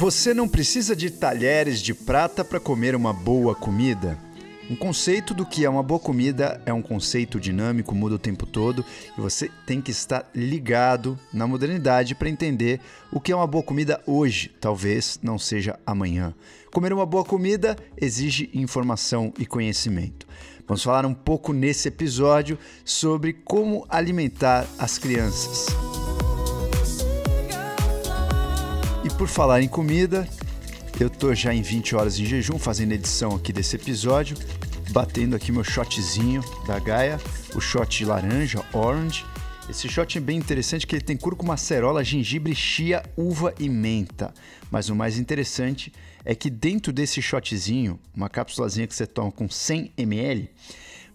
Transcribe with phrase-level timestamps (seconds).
[0.00, 4.18] Você não precisa de talheres de prata para comer uma boa comida.
[4.70, 8.46] Um conceito do que é uma boa comida é um conceito dinâmico, muda o tempo
[8.46, 8.82] todo
[9.18, 12.80] e você tem que estar ligado na modernidade para entender
[13.12, 16.34] o que é uma boa comida hoje, talvez não seja amanhã.
[16.72, 20.26] Comer uma boa comida exige informação e conhecimento.
[20.66, 25.66] Vamos falar um pouco nesse episódio sobre como alimentar as crianças.
[29.20, 30.26] Por falar em comida,
[30.98, 34.34] eu tô já em 20 horas de jejum fazendo edição aqui desse episódio,
[34.92, 37.20] batendo aqui meu shotzinho da Gaia,
[37.54, 39.26] o shot de laranja, orange.
[39.68, 44.32] Esse shot é bem interessante que ele tem cúrcuma, acerola, gengibre, chia, uva e menta.
[44.70, 45.92] Mas o mais interessante
[46.24, 50.48] é que dentro desse shotzinho, uma cápsulazinha que você toma com 100 ml,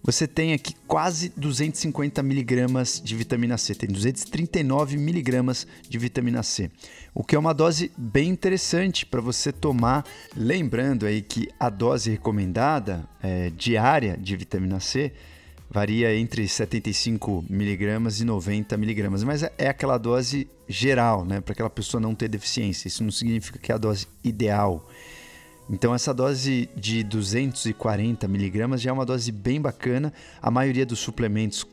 [0.05, 6.69] você tem aqui quase 250 miligramas de vitamina C, tem 239 miligramas de vitamina C,
[7.11, 10.05] o que é uma dose bem interessante para você tomar.
[10.35, 15.11] Lembrando aí que a dose recomendada é, diária de vitamina C
[15.71, 21.53] varia entre 75 miligramas e 90 miligramas, mas é, é aquela dose geral, né, para
[21.53, 22.87] aquela pessoa não ter deficiência.
[22.87, 24.87] Isso não significa que é a dose ideal.
[25.69, 30.13] Então essa dose de 240 miligramas já é uma dose bem bacana.
[30.41, 31.65] A maioria dos suplementos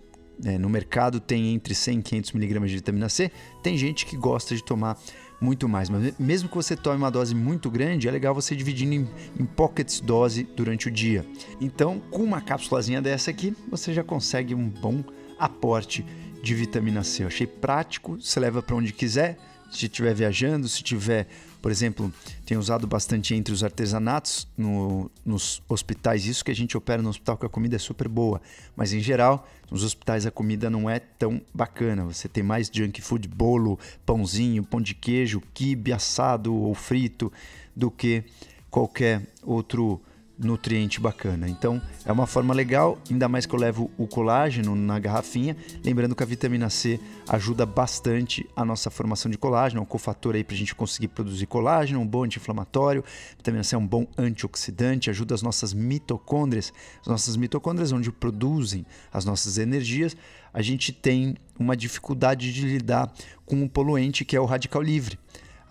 [0.43, 3.31] né, no mercado tem entre 100 e 500 miligramas de vitamina C.
[3.63, 4.99] Tem gente que gosta de tomar
[5.41, 8.95] muito mais, mas mesmo que você tome uma dose muito grande, é legal você dividindo
[8.95, 9.09] em,
[9.41, 11.27] em pockets dose durante o dia.
[11.61, 15.03] Então, com uma cápsulazinha dessa aqui, você já consegue um bom
[15.41, 16.07] aporte
[16.41, 17.25] de vitamina C.
[17.25, 19.37] Eu achei prático, você leva para onde quiser,
[19.69, 21.27] se estiver viajando, se tiver
[21.63, 22.13] por exemplo,
[22.53, 27.09] tem usado bastante entre os artesanatos no, nos hospitais, isso que a gente opera no
[27.09, 28.43] hospital que a comida é super boa,
[28.77, 32.05] mas em geral, nos hospitais a comida não é tão bacana.
[32.05, 37.33] Você tem mais junk food, bolo, pãozinho, pão de queijo, quibe assado ou frito
[37.75, 38.23] do que
[38.71, 39.99] qualquer outro
[40.39, 41.49] nutriente bacana.
[41.49, 45.57] Então é uma forma legal, ainda mais que eu levo o colágeno na garrafinha.
[45.85, 46.99] Lembrando que a vitamina C
[47.29, 51.09] ajuda bastante a nossa formação de colágeno, é um cofator aí para a gente conseguir
[51.09, 53.05] produzir colágeno, um bom anti-inflamatório.
[53.37, 56.73] Vitamina C é um bom antioxidante, ajuda as nossas mitocôndrias.
[57.01, 60.17] As nossas mitocôndrias, onde produzem as nossas energias,
[60.53, 63.13] a gente tem uma dificuldade de lidar
[63.47, 65.19] com um poluente que é o radical livre.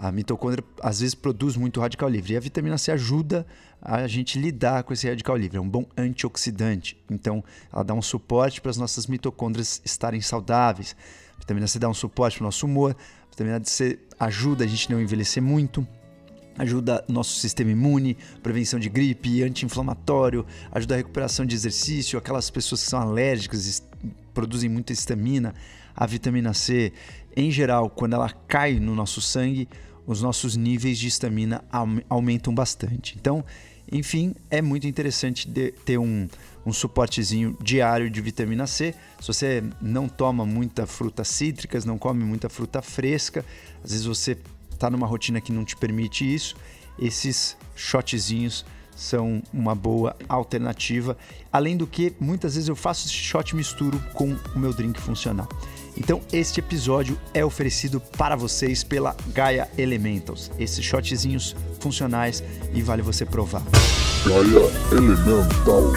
[0.01, 3.45] A mitocôndria às vezes produz muito radical livre e a vitamina C ajuda
[3.81, 5.57] a gente lidar com esse radical livre.
[5.57, 6.97] É um bom antioxidante.
[7.09, 7.43] Então,
[7.73, 10.95] ela dá um suporte para as nossas mitocôndrias estarem saudáveis.
[11.35, 12.95] A vitamina C dá um suporte para o nosso humor.
[13.25, 15.85] A vitamina C ajuda a gente não envelhecer muito.
[16.57, 22.19] Ajuda nosso sistema imune, prevenção de gripe, anti-inflamatório, ajuda a recuperação de exercício.
[22.19, 23.81] Aquelas pessoas que são alérgicas
[24.33, 25.55] produzem muita histamina.
[25.95, 26.93] A vitamina C,
[27.35, 29.67] em geral, quando ela cai no nosso sangue,
[30.05, 31.63] os nossos níveis de estamina
[32.09, 33.15] aumentam bastante.
[33.17, 33.45] Então,
[33.91, 35.47] enfim, é muito interessante
[35.85, 36.27] ter um,
[36.65, 38.95] um suportezinho diário de vitamina C.
[39.19, 43.45] Se você não toma muita fruta cítricas, não come muita fruta fresca,
[43.83, 44.37] às vezes você
[44.71, 46.55] está numa rotina que não te permite isso,
[46.97, 48.65] esses shotzinhos
[48.95, 51.17] são uma boa alternativa.
[51.51, 55.49] Além do que, muitas vezes eu faço esse shot misturo com o meu drink funcional.
[55.97, 60.51] Então, este episódio é oferecido para vocês pela Gaia Elementals.
[60.57, 62.43] Esses shotzinhos funcionais
[62.73, 63.63] e vale você provar.
[64.25, 65.93] Gaia Elemental.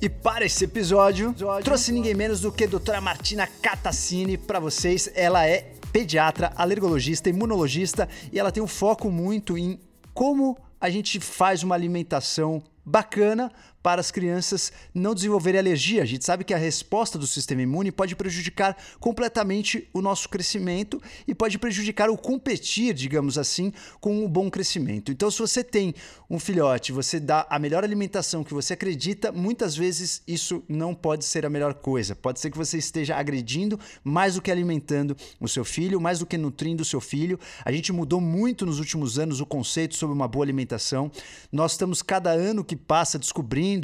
[0.00, 1.34] E para esse episódio,
[1.64, 5.10] trouxe ninguém menos do que a doutora Martina Catacini para vocês.
[5.14, 9.80] Ela é pediatra, alergologista, imunologista e ela tem um foco muito em
[10.12, 13.50] como a gente faz uma alimentação bacana
[13.86, 16.02] para as crianças não desenvolverem alergia.
[16.02, 21.00] A gente sabe que a resposta do sistema imune pode prejudicar completamente o nosso crescimento
[21.24, 25.12] e pode prejudicar o competir, digamos assim, com um bom crescimento.
[25.12, 25.94] Então, se você tem
[26.28, 31.24] um filhote, você dá a melhor alimentação que você acredita, muitas vezes isso não pode
[31.24, 32.16] ser a melhor coisa.
[32.16, 36.26] Pode ser que você esteja agredindo mais do que alimentando o seu filho, mais do
[36.26, 37.38] que nutrindo o seu filho.
[37.64, 41.08] A gente mudou muito nos últimos anos o conceito sobre uma boa alimentação.
[41.52, 43.75] Nós estamos cada ano que passa descobrindo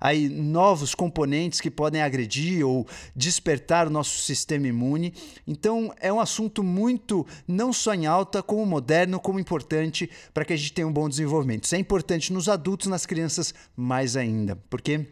[0.00, 5.14] aí novos componentes que podem agredir ou despertar o nosso sistema imune.
[5.46, 10.52] Então é um assunto muito não só em alta, como moderno, como importante para que
[10.52, 11.64] a gente tenha um bom desenvolvimento.
[11.64, 15.06] Isso é importante nos adultos, nas crianças mais ainda, porque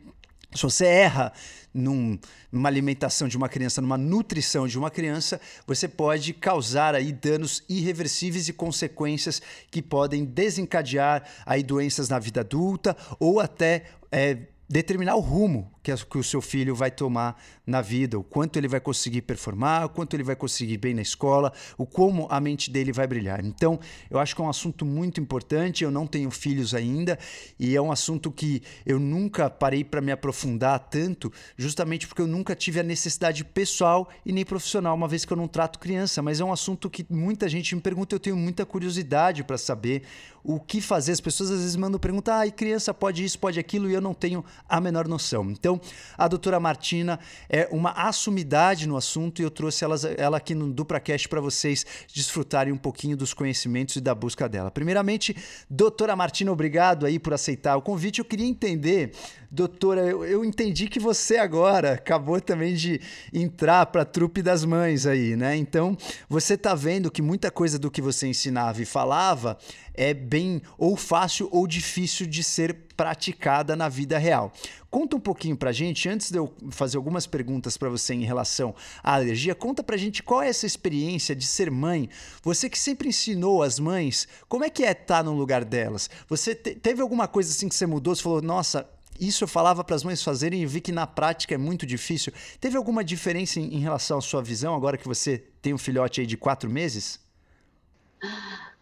[0.54, 1.32] se você erra
[1.72, 2.18] num,
[2.50, 7.62] numa alimentação de uma criança, numa nutrição de uma criança, você pode causar aí danos
[7.68, 14.38] irreversíveis e consequências que podem desencadear aí doenças na vida adulta ou até é,
[14.68, 18.66] determinar o rumo que, que o seu filho vai tomar na vida, o quanto ele
[18.66, 22.70] vai conseguir performar, o quanto ele vai conseguir bem na escola, o como a mente
[22.70, 23.44] dele vai brilhar.
[23.44, 23.78] Então,
[24.10, 25.84] eu acho que é um assunto muito importante.
[25.84, 27.16] Eu não tenho filhos ainda
[27.58, 32.26] e é um assunto que eu nunca parei para me aprofundar tanto, justamente porque eu
[32.26, 36.20] nunca tive a necessidade pessoal e nem profissional, uma vez que eu não trato criança.
[36.20, 40.02] Mas é um assunto que muita gente me pergunta, eu tenho muita curiosidade para saber
[40.42, 41.12] o que fazer.
[41.12, 44.14] As pessoas às vezes mandam perguntar, ah, criança pode isso, pode aquilo, e eu não
[44.14, 45.50] tenho a menor noção.
[45.50, 45.75] Então,
[46.16, 47.18] a doutora Martina
[47.48, 51.84] é uma assumidade no assunto e eu trouxe ela, ela aqui no DupraCast para vocês
[52.12, 54.70] desfrutarem um pouquinho dos conhecimentos e da busca dela.
[54.70, 55.36] Primeiramente,
[55.68, 58.18] doutora Martina, obrigado aí por aceitar o convite.
[58.18, 59.12] Eu queria entender,
[59.50, 63.00] doutora, eu, eu entendi que você agora acabou também de
[63.32, 65.56] entrar para a trupe das mães aí, né?
[65.56, 65.96] Então,
[66.28, 69.58] você está vendo que muita coisa do que você ensinava e falava
[69.96, 74.52] é bem ou fácil ou difícil de ser praticada na vida real.
[74.90, 78.74] Conta um pouquinho pra gente, antes de eu fazer algumas perguntas para você em relação
[79.02, 82.08] à alergia, conta pra gente qual é essa experiência de ser mãe.
[82.42, 86.08] Você que sempre ensinou as mães, como é que é estar tá no lugar delas?
[86.28, 88.14] Você te teve alguma coisa assim que você mudou?
[88.14, 88.88] Você falou, nossa,
[89.20, 92.32] isso eu falava para as mães fazerem e vi que na prática é muito difícil.
[92.60, 96.20] Teve alguma diferença em, em relação à sua visão agora que você tem um filhote
[96.20, 97.25] aí de quatro meses?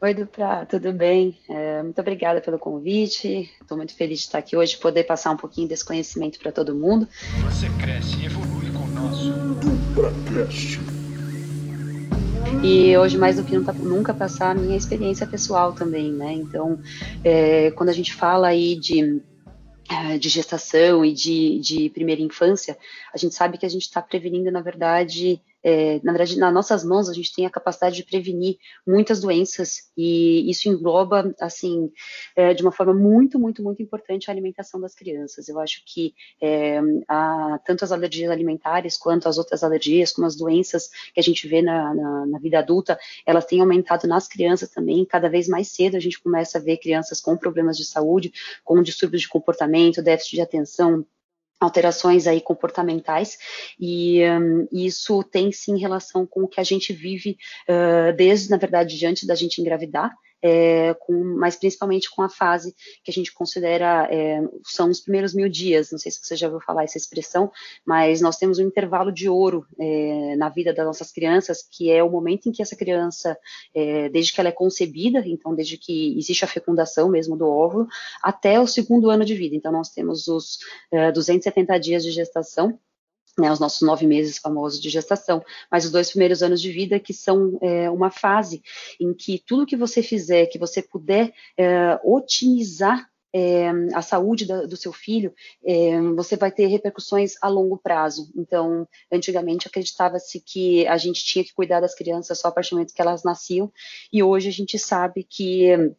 [0.01, 1.39] Oi, Dupra, tudo bem?
[1.49, 3.51] É, muito obrigada pelo convite.
[3.61, 6.75] Estou muito feliz de estar aqui hoje, poder passar um pouquinho desse conhecimento para todo
[6.75, 7.09] mundo.
[7.43, 10.81] Você cresce e evolui com o nosso DupraCast.
[12.63, 16.33] E hoje, mais do que nunca, passar a minha experiência pessoal também, né?
[16.33, 16.79] Então,
[17.23, 19.23] é, quando a gente fala aí de
[19.91, 22.77] é, de gestação e de, de primeira infância,
[23.13, 26.85] a gente sabe que a gente está prevenindo, na verdade, é, na verdade, nas nossas
[26.85, 31.91] mãos a gente tem a capacidade de prevenir muitas doenças e isso engloba, assim,
[32.37, 35.49] é, de uma forma muito, muito, muito importante a alimentação das crianças.
[35.49, 36.79] Eu acho que é,
[37.09, 41.49] há tanto as alergias alimentares quanto as outras alergias, como as doenças que a gente
[41.49, 45.07] vê na, na, na vida adulta, elas têm aumentado nas crianças também.
[45.07, 48.33] Cada vez mais cedo a gente começa a ver crianças com problemas de saúde,
[48.63, 51.07] com distúrbios de comportamento, déficit de atenção,
[51.65, 53.39] alterações aí comportamentais
[53.81, 57.37] e um, isso tem sim relação com o que a gente vive
[57.69, 60.13] uh, desde na verdade diante da gente engravidar
[60.45, 65.33] é, com, mas principalmente com a fase que a gente considera é, são os primeiros
[65.33, 65.91] mil dias.
[65.91, 67.51] Não sei se você já ouviu falar essa expressão,
[67.85, 72.05] mas nós temos um intervalo de ouro é, na vida das nossas crianças, que é
[72.05, 73.39] o momento em que essa criança,
[73.75, 77.87] é, desde que ela é concebida, então desde que existe a fecundação mesmo do óvulo,
[78.23, 79.57] até o segundo ano de vida.
[79.57, 80.59] Então nós temos os
[81.15, 82.79] 270 é, dias de gestação
[83.39, 87.01] né, os nossos nove meses famosos de gestação, mas os dois primeiros anos de vida
[87.01, 88.63] que são é, uma fase
[89.01, 94.65] em que tudo que você fizer, que você puder é, otimizar é, a saúde da,
[94.65, 95.35] do seu filho,
[95.67, 98.31] é, você vai ter repercussões a longo prazo.
[98.37, 102.77] Então, antigamente acreditava-se que a gente tinha que cuidar das crianças só a partir do
[102.77, 103.73] momento que elas nasciam,
[104.13, 105.95] e hoje a gente sabe que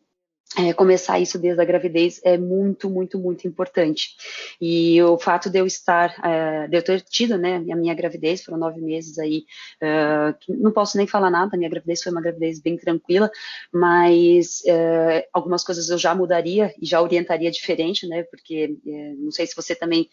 [0.58, 4.16] é, começar isso desde a gravidez é muito, muito, muito importante.
[4.62, 8.44] E o fato de eu estar, é, de eu ter tido, né, a minha gravidez,
[8.44, 9.46] foram nove meses aí,
[9.82, 13.30] é, não posso nem falar nada, a minha gravidez foi uma gravidez bem tranquila,
[13.74, 19.32] mas é, algumas coisas eu já mudaria e já orientaria diferente, né, porque é, não
[19.32, 20.10] sei se você também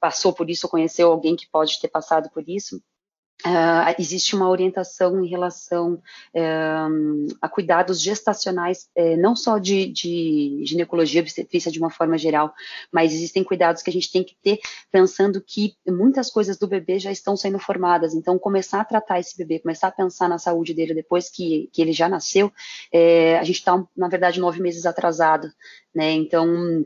[0.00, 2.82] passou por isso ou conheceu alguém que pode ter passado por isso,
[3.44, 5.94] Uh, existe uma orientação em relação
[6.34, 12.54] uh, a cuidados gestacionais, uh, não só de, de ginecologia obstetrícia de uma forma geral,
[12.90, 14.58] mas existem cuidados que a gente tem que ter
[14.90, 18.14] pensando que muitas coisas do bebê já estão sendo formadas.
[18.14, 21.82] Então, começar a tratar esse bebê, começar a pensar na saúde dele depois que, que
[21.82, 22.50] ele já nasceu,
[22.92, 25.48] eh, a gente está, na verdade, nove meses atrasado,
[25.94, 26.12] né?
[26.12, 26.84] Então,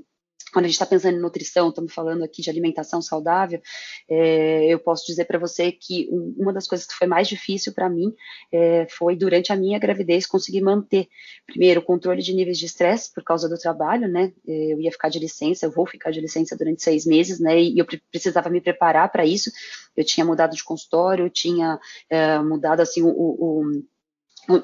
[0.52, 3.61] quando a gente está pensando em nutrição, estamos falando aqui de alimentação saudável,
[4.09, 7.88] é, eu posso dizer para você que uma das coisas que foi mais difícil para
[7.88, 8.14] mim
[8.52, 11.09] é, foi durante a minha gravidez conseguir manter,
[11.47, 14.33] primeiro, o controle de níveis de estresse por causa do trabalho, né?
[14.47, 17.61] É, eu ia ficar de licença, eu vou ficar de licença durante seis meses, né?
[17.61, 19.50] E eu precisava me preparar para isso.
[19.97, 21.78] Eu tinha mudado de consultório, eu tinha
[22.09, 23.83] é, mudado assim o, o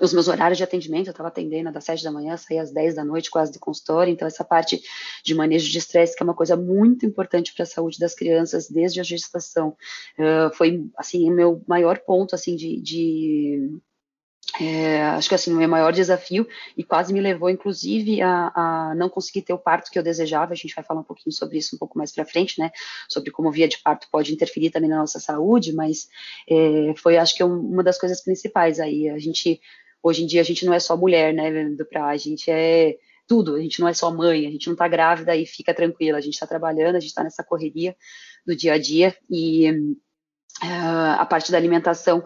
[0.01, 2.95] os meus horários de atendimento, eu estava atendendo das sete da manhã, saía às dez
[2.95, 4.83] da noite quase do consultório, então essa parte
[5.25, 8.69] de manejo de estresse, que é uma coisa muito importante para a saúde das crianças
[8.69, 9.77] desde a gestação,
[10.19, 13.81] uh, foi, assim, o meu maior ponto, assim, de, de
[14.61, 16.47] é, acho que assim, o meu maior desafio,
[16.77, 20.53] e quase me levou, inclusive, a, a, não conseguir ter o parto que eu desejava.
[20.53, 22.71] A gente vai falar um pouquinho sobre isso um pouco mais para frente, né?
[23.09, 26.09] Sobre como via de parto pode interferir também na nossa saúde, mas
[26.49, 29.09] é, foi, acho que, uma das coisas principais aí.
[29.11, 29.61] A gente,
[30.03, 31.51] hoje em dia, a gente não é só mulher, né,
[31.91, 32.97] pra, a gente é
[33.27, 33.57] tudo.
[33.57, 36.19] A gente não é só mãe, a gente não está grávida e fica tranquila.
[36.19, 37.97] A gente está trabalhando, a gente está nessa correria
[38.47, 39.71] do dia a dia e
[40.63, 42.25] uh, a parte da alimentação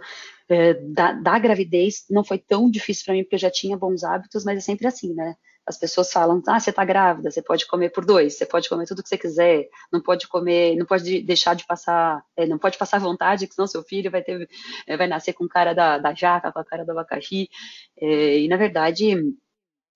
[0.51, 4.05] uh, da, da, gravidez não foi tão difícil para mim porque eu já tinha bons
[4.05, 5.35] hábitos, mas é sempre assim, né?
[5.67, 8.87] As pessoas falam, ah, você está grávida, você pode comer por dois, você pode comer
[8.87, 12.77] tudo que você quiser, não pode comer, não pode deixar de passar, é, não pode
[12.77, 14.49] passar vontade, que senão seu filho vai ter,
[14.87, 17.49] é, vai nascer com cara da, da jaca, com a cara do abacaxi.
[18.01, 19.15] É, e na verdade,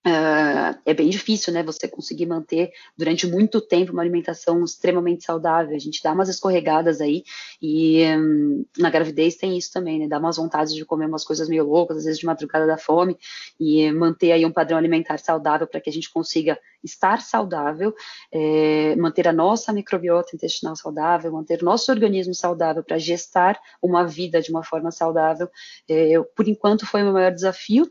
[0.06, 5.74] Uh, é bem difícil, né, você conseguir manter durante muito tempo uma alimentação extremamente saudável.
[5.74, 7.24] A gente dá umas escorregadas aí
[7.60, 11.48] e um, na gravidez tem isso também, né, dá umas vontades de comer umas coisas
[11.48, 13.16] meio loucas, às vezes de madrugada da fome
[13.58, 17.94] e manter aí um padrão alimentar saudável para que a gente consiga estar saudável,
[18.30, 24.06] é, manter a nossa microbiota intestinal saudável, manter o nosso organismo saudável para gestar uma
[24.06, 25.48] vida de uma forma saudável.
[25.88, 27.90] É, por enquanto foi o meu maior desafio,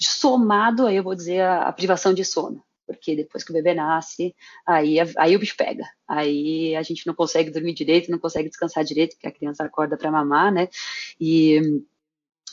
[0.00, 2.62] somado, aí eu vou dizer, a, a, privação de sono.
[2.86, 4.34] Porque depois que o bebê nasce,
[4.66, 5.84] aí, aí o bicho pega.
[6.06, 9.96] Aí a gente não consegue dormir direito, não consegue descansar direito, porque a criança acorda
[9.96, 10.68] para mamar, né?
[11.18, 11.82] E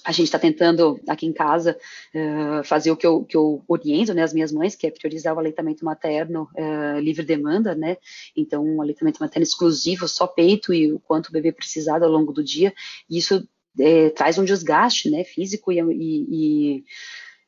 [0.03, 1.77] a gente está tentando aqui em casa
[2.15, 5.35] uh, fazer o que eu, que eu oriento né, as minhas mães, que é priorizar
[5.35, 7.97] o aleitamento materno uh, livre demanda, né?
[8.35, 12.33] Então, um aleitamento materno exclusivo, só peito e o quanto o bebê precisar ao longo
[12.33, 12.73] do dia.
[13.09, 13.47] E isso
[13.79, 16.83] é, traz um desgaste, né, físico e, e, e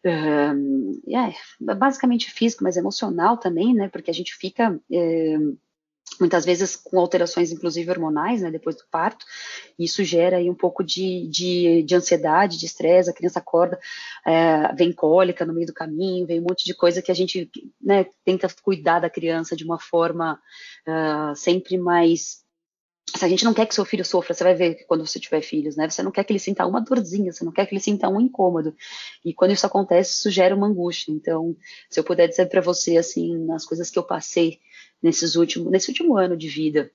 [0.06, 3.88] é, basicamente físico, mas emocional também, né?
[3.88, 5.38] Porque a gente fica é,
[6.20, 8.52] muitas vezes com alterações, inclusive hormonais, né?
[8.52, 9.26] Depois do parto,
[9.80, 13.10] e isso gera aí um pouco de, de, de ansiedade, de estresse.
[13.10, 13.80] A criança acorda,
[14.26, 17.50] é, vem cólica no meio do caminho, vem um monte de coisa que a gente
[17.82, 20.40] né, tenta cuidar da criança de uma forma
[20.88, 22.43] uh, sempre mais
[23.24, 25.76] a gente não quer que seu filho sofra, você vai ver quando você tiver filhos,
[25.76, 25.90] né?
[25.90, 28.20] Você não quer que ele sinta uma dorzinha, você não quer que ele sinta um
[28.20, 28.76] incômodo.
[29.24, 31.12] E quando isso acontece, isso gera uma angústia.
[31.12, 31.56] Então,
[31.90, 34.60] se eu puder dizer para você, assim, as coisas que eu passei
[35.02, 36.92] nesses últimos, nesse último ano de vida,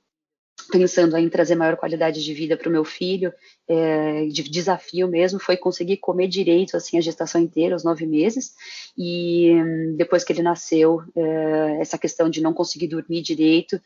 [0.70, 3.32] pensando em trazer maior qualidade de vida para o meu filho,
[3.66, 8.52] é, de desafio mesmo, foi conseguir comer direito, assim, a gestação inteira, os nove meses,
[8.96, 9.52] e
[9.96, 13.80] depois que ele nasceu, é, essa questão de não conseguir dormir direito,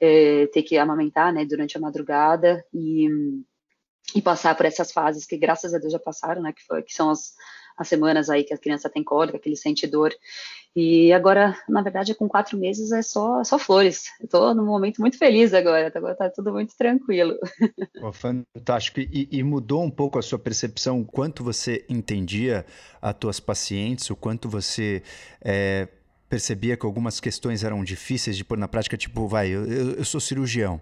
[0.00, 3.06] é, ter que amamentar, né, durante a madrugada e,
[4.14, 6.94] e passar por essas fases que graças a Deus já passaram, né, que, foi, que
[6.94, 7.34] são as,
[7.76, 10.12] as semanas aí que a criança tem cólica, que ele sente dor.
[10.74, 14.04] E agora, na verdade, com quatro meses é só, só flores.
[14.22, 17.36] Estou num momento muito feliz agora, agora está tudo muito tranquilo.
[18.00, 19.00] Oh, fantástico.
[19.00, 22.64] E, e, mudou um pouco a sua percepção, o quanto você entendia
[23.02, 25.02] as tuas pacientes, o quanto você
[25.42, 25.88] é,
[26.30, 30.20] percebia que algumas questões eram difíceis de pôr na prática, tipo, vai, eu, eu sou
[30.20, 30.80] cirurgião.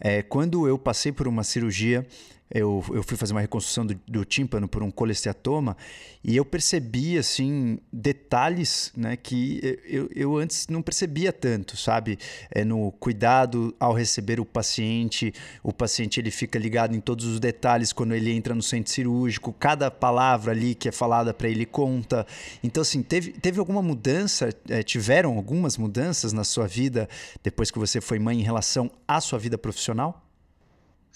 [0.00, 2.04] É, quando eu passei por uma cirurgia,
[2.50, 5.76] eu, eu fui fazer uma reconstrução do, do tímpano por um colesteatoma
[6.22, 12.18] e eu percebi, assim, detalhes né, que eu, eu antes não percebia tanto, sabe?
[12.50, 17.40] É no cuidado ao receber o paciente, o paciente ele fica ligado em todos os
[17.40, 21.66] detalhes quando ele entra no centro cirúrgico, cada palavra ali que é falada para ele
[21.66, 22.26] conta.
[22.62, 27.08] Então, assim, teve, teve alguma mudança, é, tiveram algumas mudanças na sua vida
[27.42, 30.25] depois que você foi mãe em relação à sua vida profissional?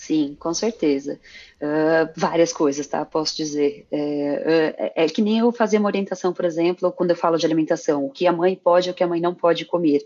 [0.00, 1.20] Sim, com certeza.
[1.60, 3.04] Uh, várias coisas, tá?
[3.04, 3.86] Posso dizer.
[3.92, 7.44] É, é, é, que nem eu fazer uma orientação, por exemplo, quando eu falo de
[7.44, 10.00] alimentação, o que a mãe pode e o que a mãe não pode comer,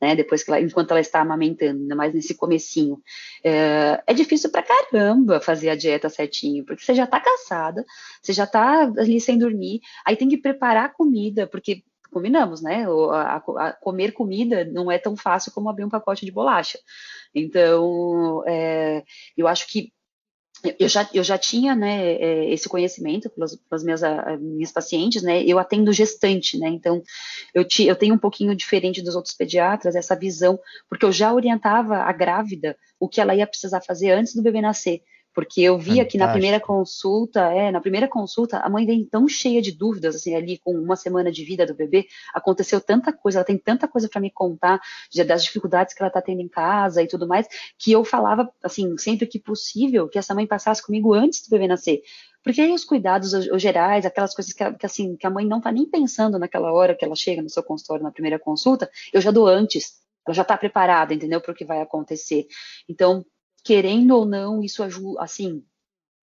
[0.00, 0.14] né?
[0.14, 3.02] Depois que ela, enquanto ela está amamentando, ainda mais nesse comecinho.
[3.42, 7.84] É, é difícil pra caramba fazer a dieta certinho, porque você já tá cansada,
[8.22, 12.86] você já tá ali sem dormir, aí tem que preparar a comida, porque combinamos, né?
[13.12, 16.78] A, a, comer comida não é tão fácil como abrir um pacote de bolacha.
[17.34, 19.04] Então, é,
[19.36, 19.92] eu acho que
[20.78, 24.02] eu já, eu já tinha né, é, esse conhecimento pelas, pelas minhas,
[24.40, 25.42] minhas pacientes, né?
[25.42, 26.68] Eu atendo gestante, né?
[26.68, 27.02] Então,
[27.54, 31.32] eu, ti, eu tenho um pouquinho diferente dos outros pediatras, essa visão, porque eu já
[31.32, 35.02] orientava a grávida o que ela ia precisar fazer antes do bebê nascer.
[35.34, 39.28] Porque eu via que na primeira consulta, é, na primeira consulta, a mãe vem tão
[39.28, 43.38] cheia de dúvidas, assim, ali com uma semana de vida do bebê, aconteceu tanta coisa,
[43.38, 44.80] ela tem tanta coisa para me contar
[45.26, 47.46] das dificuldades que ela está tendo em casa e tudo mais,
[47.78, 51.68] que eu falava, assim, sempre que possível, que essa mãe passasse comigo antes do bebê
[51.68, 52.02] nascer.
[52.42, 55.58] Porque aí os cuidados os gerais, aquelas coisas que, que, assim, que a mãe não
[55.58, 59.20] está nem pensando naquela hora que ela chega no seu consultório na primeira consulta, eu
[59.20, 60.00] já dou antes.
[60.26, 61.40] Ela já está preparada, entendeu?
[61.40, 62.46] Para o que vai acontecer.
[62.88, 63.24] Então,
[63.64, 65.64] querendo ou não, isso ajuda, assim,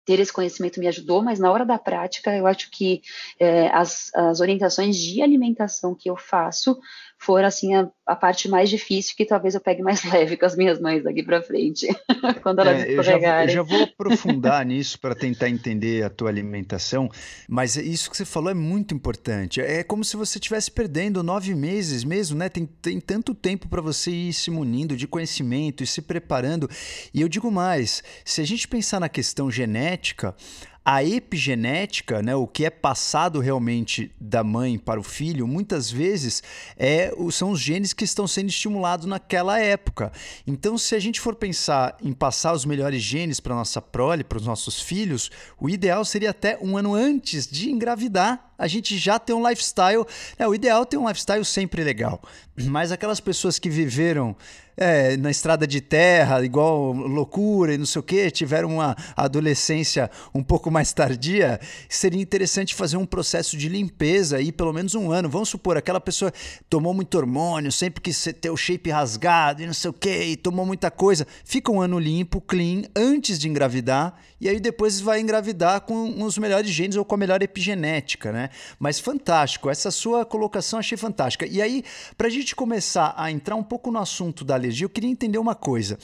[0.04, 3.02] ter esse conhecimento me ajudou, mas na hora da prática, eu acho que
[3.38, 6.78] é, as, as orientações de alimentação que eu faço
[7.22, 10.56] for assim a, a, parte mais difícil, que talvez eu pegue mais leve com as
[10.56, 11.86] minhas mães daqui para frente,
[12.42, 12.92] quando elas é.
[12.92, 17.08] Eu já, eu já vou aprofundar nisso para tentar entender a tua alimentação,
[17.48, 19.60] mas isso que você falou é muito importante.
[19.60, 22.48] É como se você estivesse perdendo nove meses mesmo, né?
[22.48, 26.68] Tem, tem tanto tempo para você ir se munindo de conhecimento e se preparando.
[27.14, 30.34] E eu digo mais, se a gente pensar na questão genética,
[30.84, 36.42] a epigenética, né, o que é passado realmente da mãe para o filho, muitas vezes
[36.76, 40.10] é, são os genes que estão sendo estimulados naquela época.
[40.46, 44.38] Então, se a gente for pensar em passar os melhores genes para nossa prole, para
[44.38, 49.18] os nossos filhos, o ideal seria até um ano antes de engravidar a gente já
[49.18, 50.06] ter um lifestyle.
[50.38, 52.22] É, o ideal é ter um lifestyle sempre legal.
[52.56, 54.36] Mas aquelas pessoas que viveram
[54.76, 60.10] é, na estrada de terra, igual loucura e não sei o que, tiveram uma adolescência
[60.34, 65.10] um pouco mais tardia, seria interessante fazer um processo de limpeza aí pelo menos um
[65.10, 65.28] ano.
[65.28, 66.32] Vamos supor, aquela pessoa
[66.68, 70.64] tomou muito hormônio, sempre quis ter o shape rasgado e não sei o que, tomou
[70.64, 71.26] muita coisa.
[71.44, 76.36] Fica um ano limpo, clean, antes de engravidar, e aí depois vai engravidar com os
[76.36, 78.50] melhores genes ou com a melhor epigenética, né?
[78.76, 81.46] Mas fantástico, essa sua colocação achei fantástica.
[81.46, 81.84] E aí,
[82.18, 85.38] para a gente começar a entrar um pouco no assunto da alergia, eu queria entender
[85.38, 85.96] uma coisa.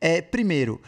[0.00, 0.80] É, primeiro,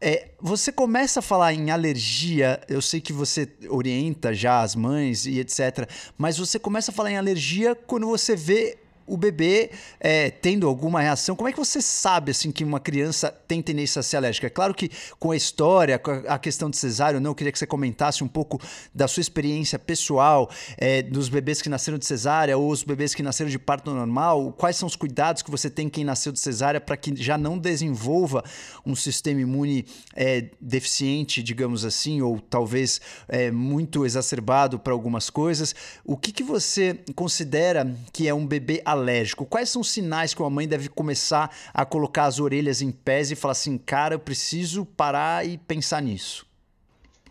[0.00, 5.26] é, você começa a falar em alergia, eu sei que você orienta já as mães
[5.26, 5.86] e etc.,
[6.16, 8.78] mas você começa a falar em alergia quando você vê
[9.08, 13.30] o bebê é, tendo alguma reação, como é que você sabe assim que uma criança
[13.48, 14.46] tem tendência a ser alérgica?
[14.46, 17.58] É claro que com a história, com a questão de cesárea, não, eu queria que
[17.58, 18.60] você comentasse um pouco
[18.94, 23.22] da sua experiência pessoal, é, dos bebês que nasceram de cesárea ou os bebês que
[23.22, 26.80] nasceram de parto normal, quais são os cuidados que você tem quem nasceu de cesárea
[26.80, 28.44] para que já não desenvolva
[28.84, 35.74] um sistema imune é, deficiente, digamos assim, ou talvez é, muito exacerbado para algumas coisas.
[36.04, 38.97] O que, que você considera que é um bebê alérgico?
[38.98, 42.90] Alérgico, quais são os sinais que uma mãe deve começar a colocar as orelhas em
[42.90, 46.48] pés e falar assim, cara, eu preciso parar e pensar nisso?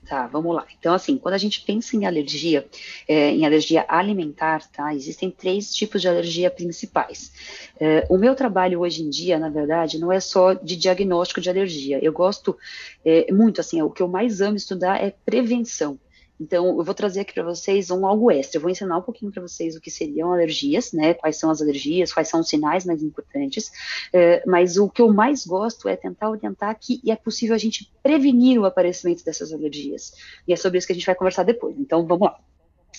[0.08, 0.66] Tá, vamos lá.
[0.80, 2.66] Então, assim, quando a gente pensa em alergia,
[3.08, 7.32] é, em alergia alimentar, tá, existem três tipos de alergia principais.
[7.78, 11.50] É, o meu trabalho hoje em dia, na verdade, não é só de diagnóstico de
[11.50, 12.00] alergia.
[12.02, 12.58] Eu gosto
[13.04, 16.00] é, muito, assim, o que eu mais amo estudar é prevenção.
[16.40, 18.58] Então, eu vou trazer aqui para vocês um algo extra.
[18.58, 21.14] Eu vou ensinar um pouquinho para vocês o que seriam alergias, né?
[21.14, 23.72] Quais são as alergias, quais são os sinais mais importantes.
[24.14, 27.92] É, mas o que eu mais gosto é tentar orientar que é possível a gente
[28.04, 30.14] prevenir o aparecimento dessas alergias.
[30.48, 31.76] E é sobre isso que a gente vai conversar depois.
[31.80, 32.40] Então, vamos lá.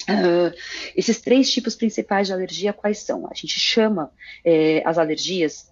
[0.09, 0.55] Uh,
[0.97, 3.27] esses três tipos principais de alergia, quais são?
[3.27, 4.11] A gente chama
[4.45, 5.71] é, as alergias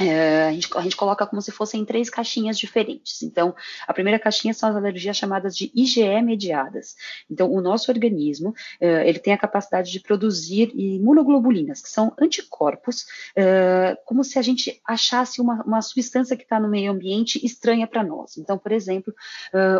[0.00, 3.22] é, a, gente, a, gente, coloca como se fossem três caixinhas diferentes.
[3.22, 3.54] Então,
[3.86, 6.96] a primeira caixinha são as alergias chamadas de IgE mediadas.
[7.30, 13.04] Então, o nosso organismo é, ele tem a capacidade de produzir imunoglobulinas, que são anticorpos,
[13.36, 17.86] é, como se a gente achasse uma, uma substância que está no meio ambiente estranha
[17.86, 18.38] para nós.
[18.38, 19.14] Então, por exemplo,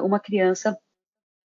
[0.03, 0.77] uma criança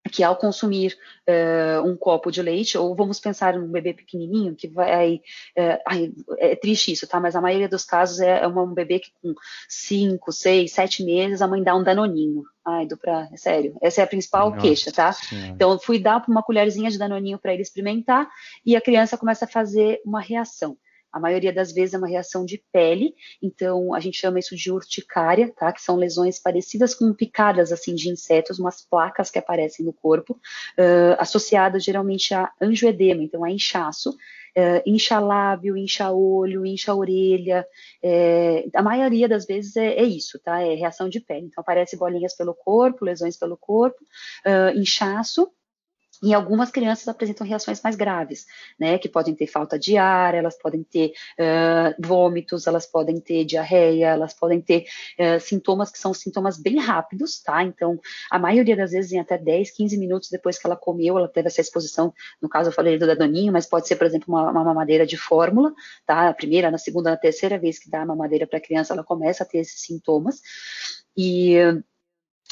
[0.08, 0.96] que ao consumir
[1.28, 5.16] uh, um copo de leite, ou vamos pensar num bebê pequenininho que vai,
[5.56, 7.20] uh, ai, é triste isso, tá?
[7.20, 9.34] Mas a maioria dos casos é, é um bebê que com
[9.68, 12.44] 5, 6, 7 meses a mãe dá um danoninho.
[12.64, 15.12] Ai, do pra, é sério, essa é a principal Nossa, queixa, tá?
[15.12, 15.48] Senhora.
[15.48, 18.28] Então, fui dar uma colherzinha de danoninho para ele experimentar
[18.64, 20.76] e a criança começa a fazer uma reação.
[21.12, 24.70] A maioria das vezes é uma reação de pele, então a gente chama isso de
[24.70, 25.72] urticária, tá?
[25.72, 30.34] Que são lesões parecidas com picadas assim de insetos, umas placas que aparecem no corpo,
[30.34, 34.10] uh, associadas geralmente a angioedema, então a inchaço.
[34.56, 37.66] Uh, incha lábio, incha olho, incha orelha.
[38.02, 40.62] É, a maioria das vezes é, é, isso, tá?
[40.62, 41.46] É reação de pele.
[41.46, 44.02] Então, aparece bolinhas pelo corpo, lesões pelo corpo,
[44.46, 45.50] uh, inchaço,
[46.22, 48.46] e algumas crianças apresentam reações mais graves,
[48.78, 48.98] né?
[48.98, 54.08] Que podem ter falta de ar, elas podem ter uh, vômitos, elas podem ter diarreia,
[54.08, 54.86] elas podem ter
[55.18, 57.62] uh, sintomas que são sintomas bem rápidos, tá?
[57.62, 58.00] Então,
[58.30, 61.48] a maioria das vezes, em até 10, 15 minutos depois que ela comeu, ela teve
[61.48, 62.12] essa exposição.
[62.40, 65.16] No caso, eu falei do danoninho, mas pode ser, por exemplo, uma, uma mamadeira de
[65.16, 65.72] fórmula,
[66.06, 66.28] tá?
[66.28, 69.04] A primeira, na segunda, na terceira vez que dá a mamadeira para a criança, ela
[69.04, 70.40] começa a ter esses sintomas.
[71.16, 71.56] E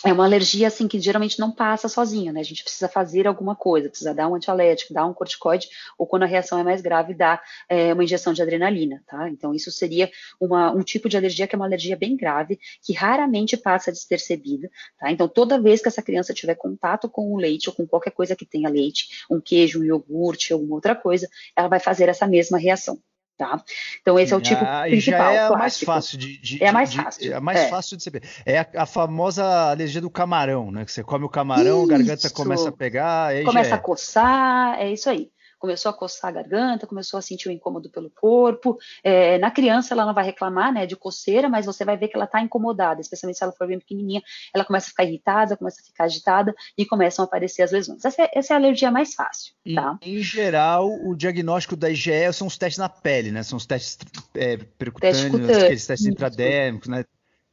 [0.04, 2.40] é uma alergia assim que geralmente não passa sozinha, né?
[2.40, 6.24] A gente precisa fazer alguma coisa, precisa dar um antialérgico, dar um corticoide, ou quando
[6.24, 9.28] a reação é mais grave, dar é, uma injeção de adrenalina, tá?
[9.30, 12.92] Então, isso seria uma, um tipo de alergia que é uma alergia bem grave, que
[12.92, 15.10] raramente passa despercebida, tá?
[15.10, 18.36] Então, toda vez que essa criança tiver contato com o leite ou com qualquer coisa
[18.36, 22.58] que tenha leite, um queijo, um iogurte, alguma outra coisa, ela vai fazer essa mesma
[22.58, 22.98] reação.
[23.36, 23.60] Tá?
[24.00, 25.32] Então esse é o tipo ah, principal.
[25.32, 27.34] É a mais fácil de, de é mais de, fácil.
[27.34, 27.68] é mais é.
[27.68, 28.22] fácil de saber.
[28.46, 30.84] É a, a, famosa alergia do camarão, né?
[30.84, 31.92] Que você come o camarão, isso.
[31.92, 33.72] a garganta começa a pegar, começa é.
[33.72, 35.32] a coçar, é isso aí.
[35.64, 38.76] Começou a coçar a garganta, começou a sentir o um incômodo pelo corpo.
[39.02, 42.16] É, na criança, ela não vai reclamar, né, de coceira, mas você vai ver que
[42.16, 44.22] ela está incomodada, especialmente se ela for bem pequenininha,
[44.54, 48.04] ela começa a ficar irritada, começa a ficar agitada e começam a aparecer as lesões.
[48.04, 49.98] Essa é, essa é a alergia mais fácil, tá?
[50.02, 53.42] em geral, o diagnóstico da IgE são os testes na pele, né?
[53.42, 53.96] São os testes
[54.34, 57.04] é, percutâneos, aqueles testes intradérmicos, né?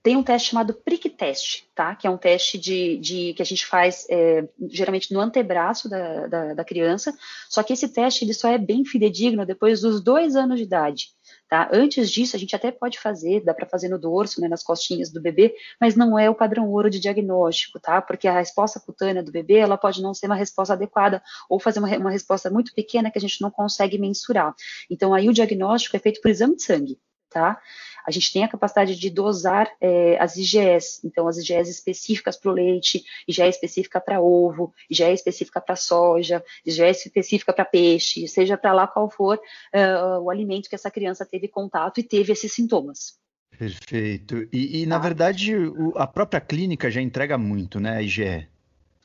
[0.04, 1.96] Tem um teste chamado prick test, tá?
[1.96, 6.28] Que é um teste de, de que a gente faz é, geralmente no antebraço da,
[6.28, 7.14] da, da, criança.
[7.48, 11.10] Só que esse teste ele só é bem fidedigno depois dos dois anos de idade.
[11.48, 11.70] Tá?
[11.72, 15.12] Antes disso, a gente até pode fazer, dá para fazer no dorso, né, nas costinhas
[15.12, 18.02] do bebê, mas não é o padrão ouro de diagnóstico, tá?
[18.02, 21.80] Porque a resposta cutânea do bebê, ela pode não ser uma resposta adequada, ou fazer
[21.80, 24.56] uma, uma resposta muito pequena que a gente não consegue mensurar.
[24.90, 26.98] Então, aí o diagnóstico é feito por exame de sangue,
[27.30, 27.62] tá?
[28.06, 32.52] A gente tem a capacidade de dosar é, as IgEs, então as IgEs específicas para
[32.52, 38.58] o leite, IgE específica para ovo, IgE específica para soja, IgE específica para peixe, seja
[38.58, 42.52] para lá qual for uh, o alimento que essa criança teve contato e teve esses
[42.52, 43.20] sintomas.
[43.58, 44.48] Perfeito.
[44.52, 45.04] E, e na tá.
[45.04, 48.51] verdade, o, a própria clínica já entrega muito, né, a IgE?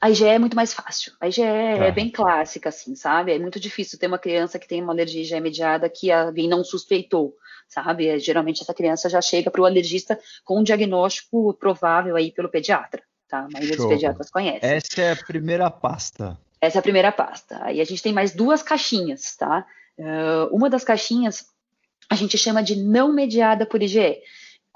[0.00, 1.12] A IgE é muito mais fácil.
[1.20, 3.32] A IgE é bem clássica, assim, sabe?
[3.32, 6.62] É muito difícil ter uma criança que tem uma alergia IgE mediada que alguém não
[6.62, 7.34] suspeitou
[7.68, 8.08] sabe?
[8.08, 12.48] É, geralmente essa criança já chega para o alergista com um diagnóstico provável aí pelo
[12.48, 13.40] pediatra, tá?
[13.40, 14.64] A maioria dos pediatras conhece.
[14.64, 16.38] Essa é a primeira pasta.
[16.60, 17.58] Essa é a primeira pasta.
[17.62, 19.66] Aí a gente tem mais duas caixinhas, tá?
[19.98, 21.46] Uh, uma das caixinhas
[22.08, 24.18] a gente chama de não mediada por IgE.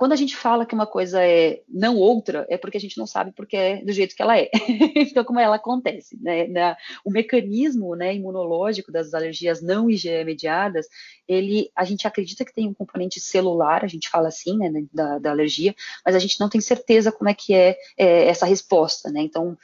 [0.00, 3.06] Quando a gente fala que uma coisa é não outra, é porque a gente não
[3.06, 4.48] sabe porque é do jeito que ela é.
[4.96, 6.46] então, como ela acontece, né?
[6.46, 10.86] Na, o mecanismo né, imunológico das alergias não IgE mediadas,
[11.28, 15.18] ele, a gente acredita que tem um componente celular, a gente fala assim, né, da,
[15.18, 19.10] da alergia, mas a gente não tem certeza como é que é, é essa resposta,
[19.10, 19.20] né?
[19.20, 19.54] Então,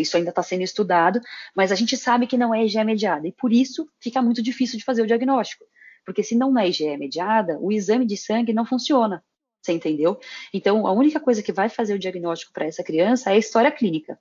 [0.00, 1.20] isso ainda está sendo estudado,
[1.54, 4.78] mas a gente sabe que não é IgE mediada, e por isso fica muito difícil
[4.78, 5.66] de fazer o diagnóstico.
[6.02, 9.22] Porque se não é IgE mediada, o exame de sangue não funciona.
[9.66, 10.18] Você entendeu?
[10.54, 13.70] Então, a única coisa que vai fazer o diagnóstico para essa criança é a história
[13.70, 14.18] clínica.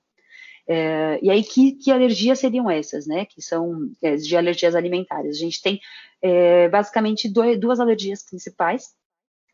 [0.67, 3.25] É, e aí, que, que, alergias seriam essas, né?
[3.25, 5.36] Que são é, de alergias alimentares.
[5.38, 5.79] A gente tem
[6.21, 8.95] é, basicamente duas alergias principais,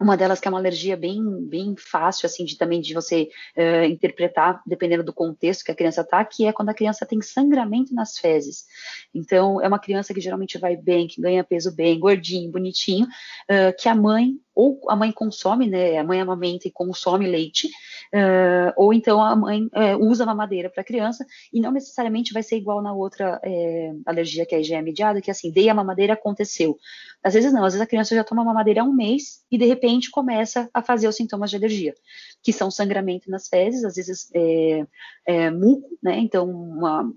[0.02, 3.86] uma delas que é uma alergia bem, bem fácil, assim, de também de você uh,
[3.86, 7.94] interpretar, dependendo do contexto que a criança está, que é quando a criança tem sangramento
[7.94, 8.66] nas fezes.
[9.14, 13.76] Então, é uma criança que geralmente vai bem, que ganha peso bem, gordinho, bonitinho, uh,
[13.80, 17.68] que a mãe ou a mãe consome, né, a mãe amamenta e consome leite,
[18.14, 22.44] uh, ou então a mãe uh, usa mamadeira para a criança, e não necessariamente vai
[22.44, 25.68] ser igual na outra é, alergia que é a IgE mediada, que é assim, dei
[25.68, 26.78] a mamadeira, aconteceu.
[27.24, 29.66] Às vezes não, às vezes a criança já toma mamadeira há um mês e de
[29.66, 31.96] repente começa a fazer os sintomas de alergia,
[32.44, 34.86] que são sangramento nas fezes, às vezes é,
[35.26, 37.12] é, muco, né, então uma,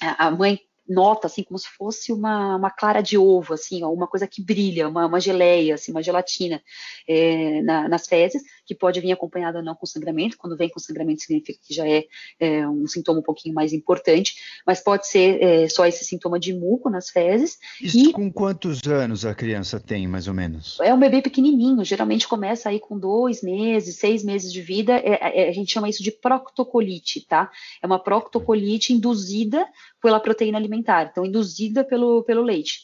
[0.00, 0.58] a mãe
[0.90, 4.42] nota, assim, como se fosse uma, uma clara de ovo, assim, ó, uma coisa que
[4.42, 6.60] brilha, uma, uma geleia, assim, uma gelatina
[7.08, 10.36] é, na, nas fezes, que pode vir acompanhada ou não com sangramento.
[10.36, 12.04] Quando vem com sangramento, significa que já é,
[12.40, 14.34] é um sintoma um pouquinho mais importante,
[14.66, 17.58] mas pode ser é, só esse sintoma de muco nas fezes.
[17.80, 20.78] Isso e, com quantos anos a criança tem, mais ou menos?
[20.80, 25.44] É um bebê pequenininho, geralmente começa aí com dois meses, seis meses de vida, é,
[25.44, 27.50] é, a gente chama isso de proctocolite, tá?
[27.80, 29.66] É uma proctocolite induzida
[30.00, 32.80] pela proteína alimentar, então induzida pelo, pelo leite.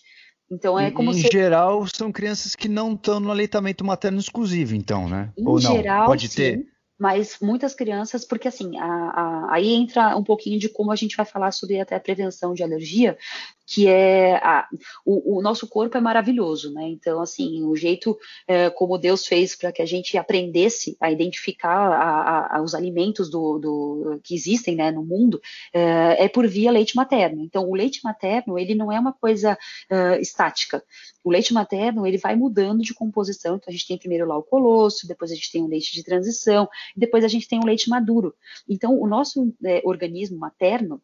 [0.50, 1.28] Então é como em se...
[1.30, 5.32] geral são crianças que não estão no aleitamento materno exclusivo, então, né?
[5.36, 5.76] Em Ou não?
[5.76, 6.36] Geral, Pode sim.
[6.36, 10.96] ter mas muitas crianças, porque assim, a, a, aí entra um pouquinho de como a
[10.96, 13.18] gente vai falar sobre até a prevenção de alergia,
[13.66, 14.68] que é a,
[15.04, 16.88] o, o, nosso corpo é maravilhoso, né?
[16.88, 21.90] Então, assim, o jeito é, como Deus fez para que a gente aprendesse a identificar
[21.92, 25.40] a, a, os alimentos do, do, que existem né, no mundo
[25.72, 27.42] é, é, por via leite materno.
[27.42, 29.58] Então, o leite materno ele não é uma coisa
[29.90, 30.82] é, estática.
[31.24, 33.56] O leite materno ele vai mudando de composição.
[33.56, 36.04] Então, a gente tem primeiro lá o colosso, depois a gente tem o leite de
[36.04, 38.32] transição, depois a gente tem o leite maduro.
[38.68, 41.02] Então, o nosso é, organismo materno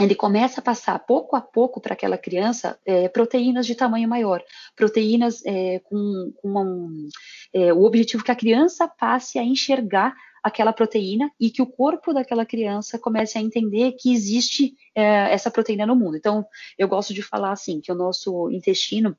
[0.00, 4.42] ele começa a passar pouco a pouco para aquela criança é, proteínas de tamanho maior,
[4.74, 7.08] proteínas é, com, com um,
[7.52, 12.12] é, o objetivo que a criança passe a enxergar aquela proteína e que o corpo
[12.12, 16.16] daquela criança comece a entender que existe é, essa proteína no mundo.
[16.16, 16.46] Então,
[16.78, 19.16] eu gosto de falar assim que o nosso intestino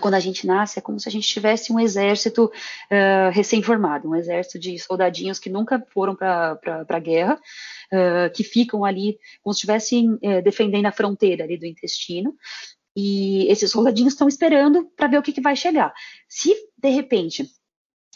[0.00, 4.14] quando a gente nasce, é como se a gente tivesse um exército uh, recém-formado, um
[4.14, 6.58] exército de soldadinhos que nunca foram para
[6.88, 7.34] a guerra,
[7.92, 12.34] uh, que ficam ali como se estivessem uh, defendendo a fronteira ali do intestino,
[12.96, 15.92] e esses soldadinhos estão esperando para ver o que, que vai chegar.
[16.28, 17.50] Se, de repente,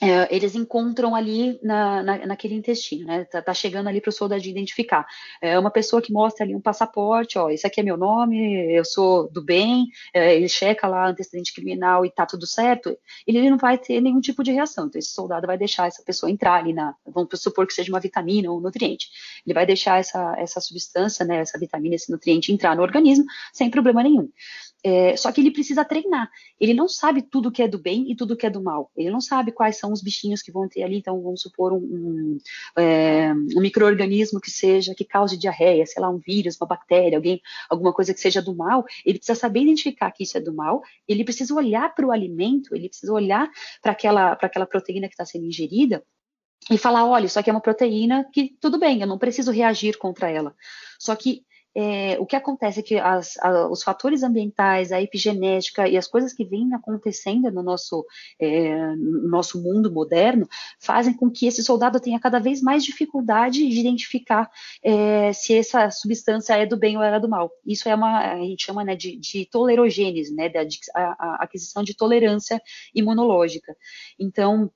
[0.00, 3.24] é, eles encontram ali na, na, naquele intestino, né?
[3.24, 5.06] Tá, tá chegando ali para o soldadinho identificar.
[5.40, 8.84] É uma pessoa que mostra ali um passaporte, ó, esse aqui é meu nome, eu
[8.84, 13.58] sou do bem, é, ele checa lá antecedente criminal e tá tudo certo, ele não
[13.58, 14.86] vai ter nenhum tipo de reação.
[14.86, 18.00] Então, esse soldado vai deixar essa pessoa entrar ali na, vamos supor que seja uma
[18.00, 19.08] vitamina ou um nutriente.
[19.44, 23.68] Ele vai deixar essa, essa substância, né, essa vitamina, esse nutriente entrar no organismo sem
[23.68, 24.30] problema nenhum.
[24.84, 26.30] É, só que ele precisa treinar.
[26.60, 28.90] Ele não sabe tudo que é do bem e tudo que é do mal.
[28.96, 30.96] Ele não sabe quais são os bichinhos que vão ter ali.
[30.98, 32.38] Então, vamos supor um, um,
[32.76, 37.40] é, um microorganismo que seja que cause diarreia, sei lá, um vírus, uma bactéria, alguém,
[37.68, 38.84] alguma coisa que seja do mal.
[39.04, 40.82] Ele precisa saber identificar que isso é do mal.
[41.06, 42.74] Ele precisa olhar para o alimento.
[42.74, 43.50] Ele precisa olhar
[43.82, 46.02] para aquela aquela proteína que está sendo ingerida
[46.70, 49.96] e falar, olha, isso aqui é uma proteína que tudo bem, eu não preciso reagir
[49.96, 50.54] contra ela.
[50.98, 55.86] Só que é, o que acontece é que as, a, os fatores ambientais, a epigenética
[55.88, 58.04] e as coisas que vêm acontecendo no nosso,
[58.40, 60.48] é, no nosso mundo moderno
[60.80, 64.50] fazem com que esse soldado tenha cada vez mais dificuldade de identificar
[64.82, 67.50] é, se essa substância é do bem ou é do mal.
[67.64, 70.60] Isso é uma, a gente chama né, de, de tolerogênese, né, da
[70.94, 72.60] a, a aquisição de tolerância
[72.94, 73.76] imunológica.
[74.18, 74.70] Então,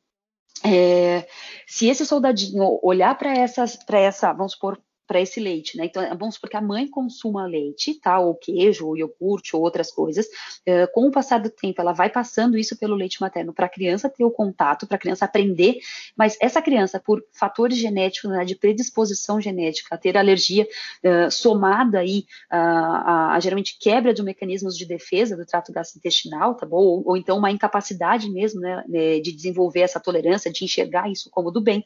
[0.64, 1.26] é,
[1.66, 5.86] se esse soldadinho olhar para essa, vamos supor, para esse leite, né?
[5.86, 8.18] Então, vamos supor que a mãe consuma leite, tá?
[8.18, 10.26] Ou queijo, ou iogurte, ou outras coisas.
[10.66, 13.68] Uh, com o passar do tempo, ela vai passando isso pelo leite materno para a
[13.68, 15.78] criança ter o contato, para a criança aprender,
[16.16, 20.66] mas essa criança, por fatores genéticos, né, de predisposição genética, ter alergia
[21.04, 26.54] uh, somada aí uh, a, a, geralmente quebra de mecanismos de defesa do trato gastrointestinal,
[26.54, 26.78] tá bom?
[26.78, 31.28] Ou, ou então uma incapacidade mesmo, né, né, de desenvolver essa tolerância, de enxergar isso
[31.30, 31.84] como do bem,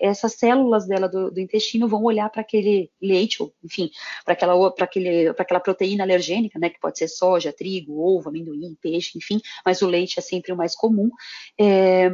[0.00, 3.90] essas células dela do, do intestino vão olhar para aquele leite, ou, enfim,
[4.24, 9.18] para aquela, aquele, aquela proteína alergênica, né, que pode ser soja, trigo, ovo, amendoim, peixe,
[9.18, 11.10] enfim, mas o leite é sempre o mais comum,
[11.58, 12.10] é,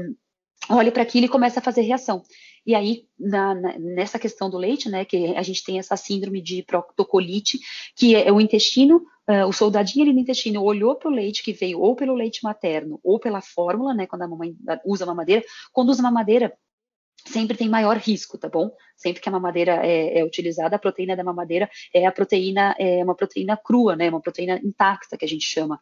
[0.70, 2.22] olha para aquilo e começa a fazer reação.
[2.66, 6.42] E aí, na, na, nessa questão do leite, né, que a gente tem essa síndrome
[6.42, 7.58] de proctocolite,
[7.96, 11.42] que é, é o intestino, uh, o soldadinho ali no intestino olhou para o leite
[11.42, 15.42] que veio ou pelo leite materno ou pela fórmula, né, quando a mamãe usa mamadeira,
[15.72, 16.52] quando usa mamadeira,
[17.26, 18.70] sempre tem maior risco, tá bom?
[18.98, 23.02] Sempre que a mamadeira é, é, utilizada, a proteína da mamadeira é a proteína, é
[23.02, 24.10] uma proteína crua, né?
[24.10, 25.80] Uma proteína intacta que a gente chama,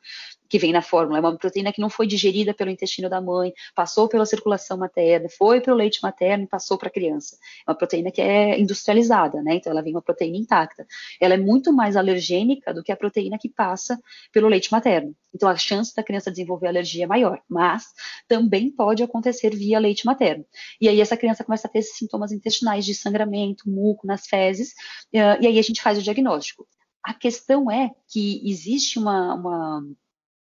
[0.48, 1.18] que vem na fórmula.
[1.18, 5.28] É uma proteína que não foi digerida pelo intestino da mãe, passou pela circulação materna,
[5.28, 7.36] foi para o leite materno e passou para a criança.
[7.66, 9.54] É uma proteína que é industrializada, né?
[9.56, 10.86] Então ela vem uma proteína intacta.
[11.20, 13.98] Ela é muito mais alergênica do que a proteína que passa
[14.32, 15.14] pelo leite materno.
[15.34, 17.84] Então a chance da criança desenvolver alergia é maior, mas
[18.26, 20.44] também pode acontecer via leite materno.
[20.80, 24.70] E aí essa criança começa a ter esses sintomas intestinais de sangramento, muco nas fezes,
[25.14, 26.66] uh, e aí a gente faz o diagnóstico.
[27.02, 29.82] A questão é que existe uma, uma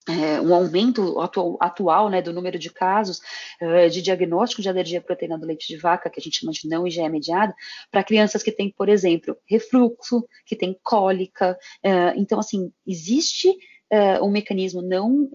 [0.07, 3.21] é, um aumento atual, atual né, do número de casos
[3.63, 6.53] uh, de diagnóstico de alergia à proteína do leite de vaca, que a gente chama
[6.53, 7.55] de não IgE mediada,
[7.91, 11.59] para crianças que têm, por exemplo, refluxo, que têm cólica.
[11.83, 15.31] Uh, então, assim, existe uh, um mecanismo não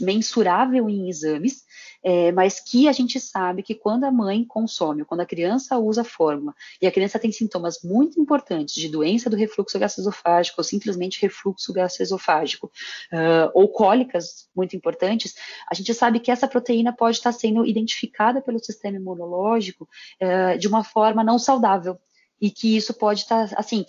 [0.00, 1.64] mensurável em exames,
[2.02, 6.02] é, mas que a gente sabe que quando a mãe consome, quando a criança usa
[6.02, 10.64] a fórmula, e a criança tem sintomas muito importantes de doença do refluxo gastroesofágico, ou
[10.64, 12.70] simplesmente refluxo gastroesofágico,
[13.12, 15.34] uh, ou cólicas muito importantes,
[15.70, 19.88] a gente sabe que essa proteína pode estar sendo identificada pelo sistema imunológico
[20.22, 21.98] uh, de uma forma não saudável,
[22.40, 23.84] e que isso pode estar, assim,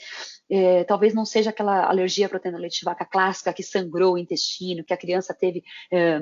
[0.49, 4.17] é, talvez não seja aquela alergia à proteína leite de vaca clássica que sangrou o
[4.17, 6.21] intestino, que a criança teve é,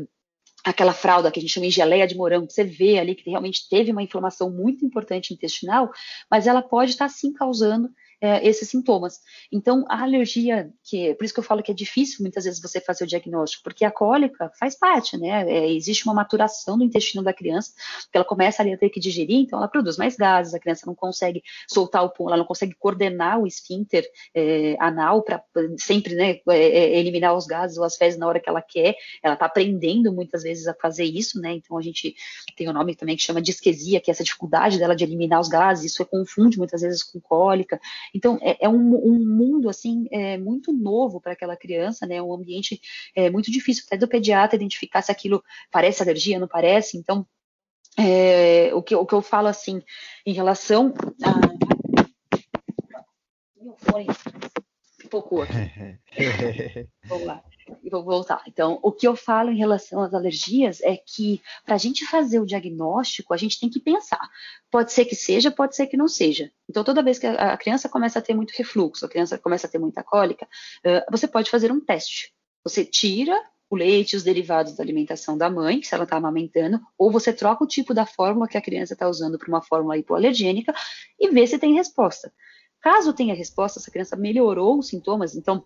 [0.63, 3.29] aquela fralda que a gente chama de geleia de morango, que você vê ali que
[3.29, 5.89] realmente teve uma inflamação muito importante intestinal,
[6.29, 7.89] mas ela pode estar sim causando
[8.21, 9.19] é, esses sintomas.
[9.51, 12.82] Então, a alergia, que por isso que eu falo que é difícil muitas vezes você
[12.82, 15.49] fazer o diagnóstico, porque a cólica faz parte, né?
[15.49, 17.71] É, existe uma maturação do intestino da criança,
[18.12, 20.86] que ela começa ali a ter que digerir, então ela produz mais gases, a criança
[20.86, 25.43] não consegue soltar o pum, ela não consegue coordenar o esfíncter é, anal para
[25.77, 28.95] sempre, né, é, é, eliminar os gases ou as fezes na hora que ela quer.
[29.23, 31.53] Ela está aprendendo muitas vezes a fazer isso, né?
[31.53, 32.15] Então a gente
[32.55, 35.47] tem um nome também que chama disquesia, que é essa dificuldade dela de eliminar os
[35.47, 37.79] gases, isso confunde muitas vezes com cólica.
[38.13, 42.22] Então, é, é um, um, mundo, assim, é, muito novo para aquela criança, né?
[42.22, 42.80] Um ambiente
[43.15, 46.98] é, muito difícil até do pediatra identificar se aquilo parece alergia, não parece.
[46.98, 47.26] Então,
[47.98, 49.82] é, o, que, o que eu falo, assim,
[50.26, 50.93] em relação
[51.24, 51.60] a...
[53.62, 54.08] Meu fone
[55.10, 55.54] pipocou aqui.
[57.06, 57.43] Vamos lá
[57.84, 58.41] e vou voltar.
[58.48, 62.39] Então, o que eu falo em relação às alergias é que para a gente fazer
[62.39, 64.28] o diagnóstico, a gente tem que pensar.
[64.72, 66.52] Pode ser que seja, pode ser que não seja.
[66.69, 69.69] Então, toda vez que a criança começa a ter muito refluxo, a criança começa a
[69.69, 70.48] ter muita cólica,
[71.12, 72.34] você pode fazer um teste.
[72.63, 76.82] Você tira o leite e os derivados da alimentação da mãe, se ela está amamentando,
[76.98, 79.95] ou você troca o tipo da fórmula que a criança está usando para uma fórmula
[79.95, 80.74] hipoalergênica
[81.19, 82.34] e vê se tem resposta.
[82.81, 85.63] Caso tenha resposta, essa criança melhorou os sintomas, então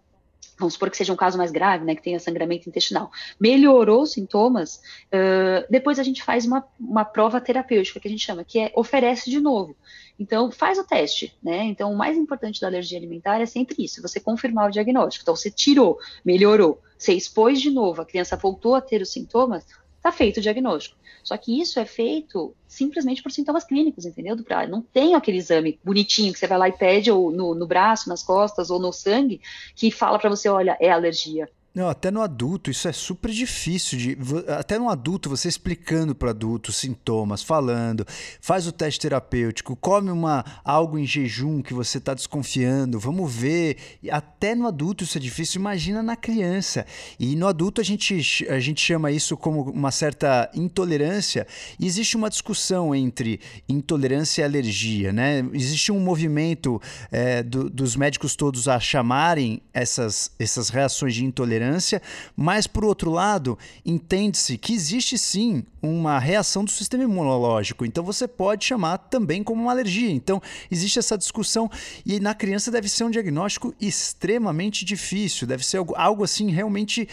[0.57, 4.13] vamos supor que seja um caso mais grave, né, que tenha sangramento intestinal, melhorou os
[4.13, 8.59] sintomas, uh, depois a gente faz uma, uma prova terapêutica, que a gente chama, que
[8.59, 9.75] é oferece de novo.
[10.19, 11.63] Então, faz o teste, né?
[11.63, 15.23] Então, o mais importante da alergia alimentar é sempre isso, você confirmar o diagnóstico.
[15.23, 19.65] Então, você tirou, melhorou, você expôs de novo, a criança voltou a ter os sintomas,
[20.03, 20.97] está feito o diagnóstico.
[21.23, 24.35] Só que isso é feito simplesmente por sintomas clínicos, entendeu?
[24.69, 28.09] Não tem aquele exame bonitinho que você vai lá e pede ou no, no braço,
[28.09, 29.39] nas costas ou no sangue,
[29.73, 31.49] que fala para você, olha, é alergia.
[31.75, 36.29] Não, até no adulto isso é super difícil de até no adulto você explicando para
[36.29, 38.05] adulto sintomas, falando,
[38.39, 43.77] faz o teste terapêutico, come uma algo em jejum que você está desconfiando, vamos ver.
[44.11, 46.85] Até no adulto isso é difícil, imagina na criança.
[47.19, 51.47] E no adulto a gente a gente chama isso como uma certa intolerância.
[51.79, 55.43] E existe uma discussão entre intolerância e alergia, né?
[55.51, 56.79] Existe um movimento
[57.11, 62.01] é, do, dos médicos todos a chamarem essas essas reações de intolerância intolerância,
[62.35, 67.85] mas por outro lado, entende-se que existe sim uma reação do sistema imunológico.
[67.85, 70.11] Então você pode chamar também como uma alergia.
[70.11, 71.69] Então existe essa discussão
[72.05, 77.07] e na criança deve ser um diagnóstico extremamente difícil, deve ser algo, assim realmente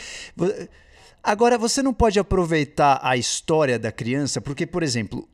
[1.22, 5.28] Agora, você não pode aproveitar a história da criança, porque, por exemplo,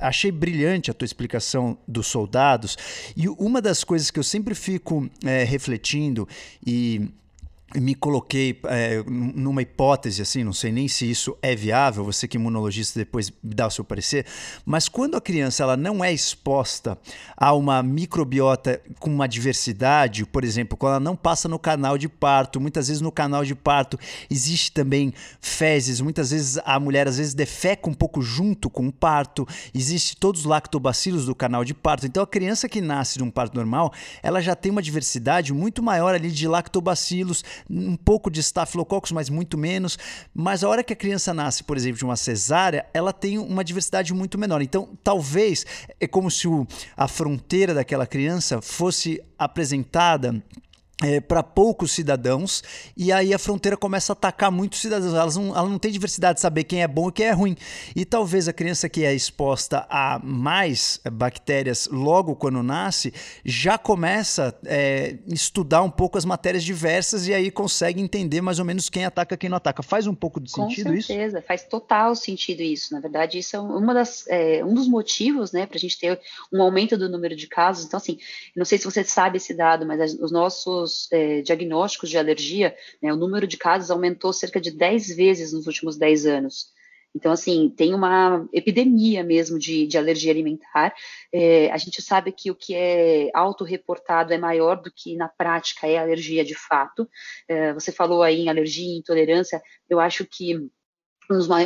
[0.00, 2.78] achei brilhante a tua explicação dos soldados,
[3.16, 6.28] e uma das coisas que eu sempre fico é, refletindo
[6.64, 7.10] e
[7.74, 12.36] me coloquei é, numa hipótese assim, não sei nem se isso é viável, você que
[12.36, 14.24] é imunologista depois dá o seu parecer,
[14.64, 16.96] mas quando a criança ela não é exposta
[17.36, 22.08] a uma microbiota com uma diversidade, por exemplo, quando ela não passa no canal de
[22.08, 23.98] parto, muitas vezes no canal de parto
[24.30, 28.92] existe também fezes, muitas vezes a mulher às vezes defeca um pouco junto com o
[28.92, 33.30] parto, existe todos os lactobacilos do canal de parto, então a criança que nasce num
[33.30, 38.40] parto normal, ela já tem uma diversidade muito maior ali de lactobacilos, um pouco de
[38.40, 39.98] estafilococcus, mas muito menos.
[40.34, 43.64] Mas a hora que a criança nasce, por exemplo, de uma cesárea, ela tem uma
[43.64, 44.62] diversidade muito menor.
[44.62, 45.64] Então, talvez
[46.00, 46.66] é como se o,
[46.96, 50.42] a fronteira daquela criança fosse apresentada
[51.02, 52.62] é, para poucos cidadãos,
[52.96, 55.12] e aí a fronteira começa a atacar muitos cidadãos.
[55.12, 57.54] Elas não, ela não tem diversidade de saber quem é bom e quem é ruim.
[57.94, 63.12] E talvez a criança que é exposta a mais bactérias logo quando nasce
[63.44, 68.58] já começa a é, estudar um pouco as matérias diversas e aí consegue entender mais
[68.58, 69.82] ou menos quem ataca quem não ataca.
[69.82, 71.08] Faz um pouco de sentido isso?
[71.08, 72.94] Com certeza, faz total sentido isso.
[72.94, 76.18] Na verdade, isso é uma das, é, um dos motivos né, para a gente ter
[76.50, 77.84] um aumento do número de casos.
[77.84, 78.18] Então, assim,
[78.56, 83.12] não sei se você sabe esse dado, mas os nossos é, diagnósticos de alergia, né,
[83.12, 86.74] o número de casos aumentou cerca de 10 vezes nos últimos 10 anos.
[87.16, 90.94] Então, assim, tem uma epidemia mesmo de, de alergia alimentar.
[91.32, 95.86] É, a gente sabe que o que é autorreportado é maior do que na prática
[95.86, 97.08] é alergia de fato.
[97.48, 100.68] É, você falou aí em alergia e intolerância, eu acho que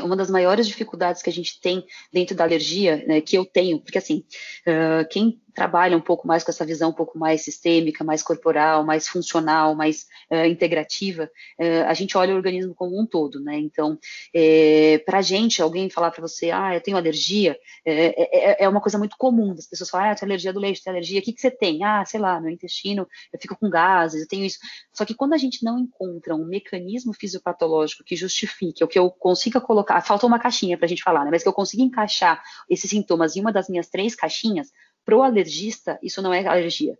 [0.04, 3.78] uma das maiores dificuldades que a gente tem dentro da alergia, né, que eu tenho,
[3.80, 4.24] porque assim,
[4.66, 8.84] uh, quem trabalha um pouco mais com essa visão um pouco mais sistêmica, mais corporal,
[8.84, 13.58] mais funcional, mais uh, integrativa, uh, a gente olha o organismo como um todo, né?
[13.58, 13.98] Então,
[14.34, 18.68] é, para a gente, alguém falar para você, ah, eu tenho alergia, é, é, é,
[18.68, 21.20] uma coisa muito comum, as pessoas falam, ah, eu tenho alergia do leite, tenho alergia,
[21.20, 21.82] o que, que você tem?
[21.84, 24.58] Ah, sei lá, meu intestino, eu fico com gases, eu tenho isso.
[24.92, 29.10] Só que quando a gente não encontra um mecanismo fisiopatológico que justifique, ou que eu
[29.10, 31.30] consiga colocar, falta uma caixinha para a gente falar, né?
[31.30, 34.70] Mas que eu consiga encaixar esses sintomas em uma das minhas três caixinhas,
[35.04, 36.98] para o alergista, isso não é alergia.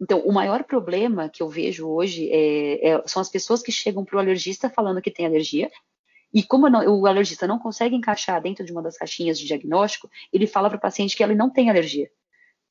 [0.00, 4.04] Então, o maior problema que eu vejo hoje é, é, são as pessoas que chegam
[4.04, 5.70] para o alergista falando que tem alergia,
[6.34, 10.10] e como não, o alergista não consegue encaixar dentro de uma das caixinhas de diagnóstico,
[10.32, 12.10] ele fala para o paciente que ele não tem alergia.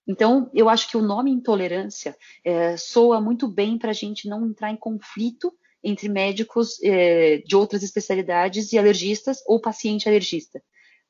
[0.08, 4.46] Então, eu acho que o nome intolerância é, soa muito bem para a gente não
[4.46, 10.62] entrar em conflito entre médicos é, de outras especialidades e alergistas ou paciente alergista.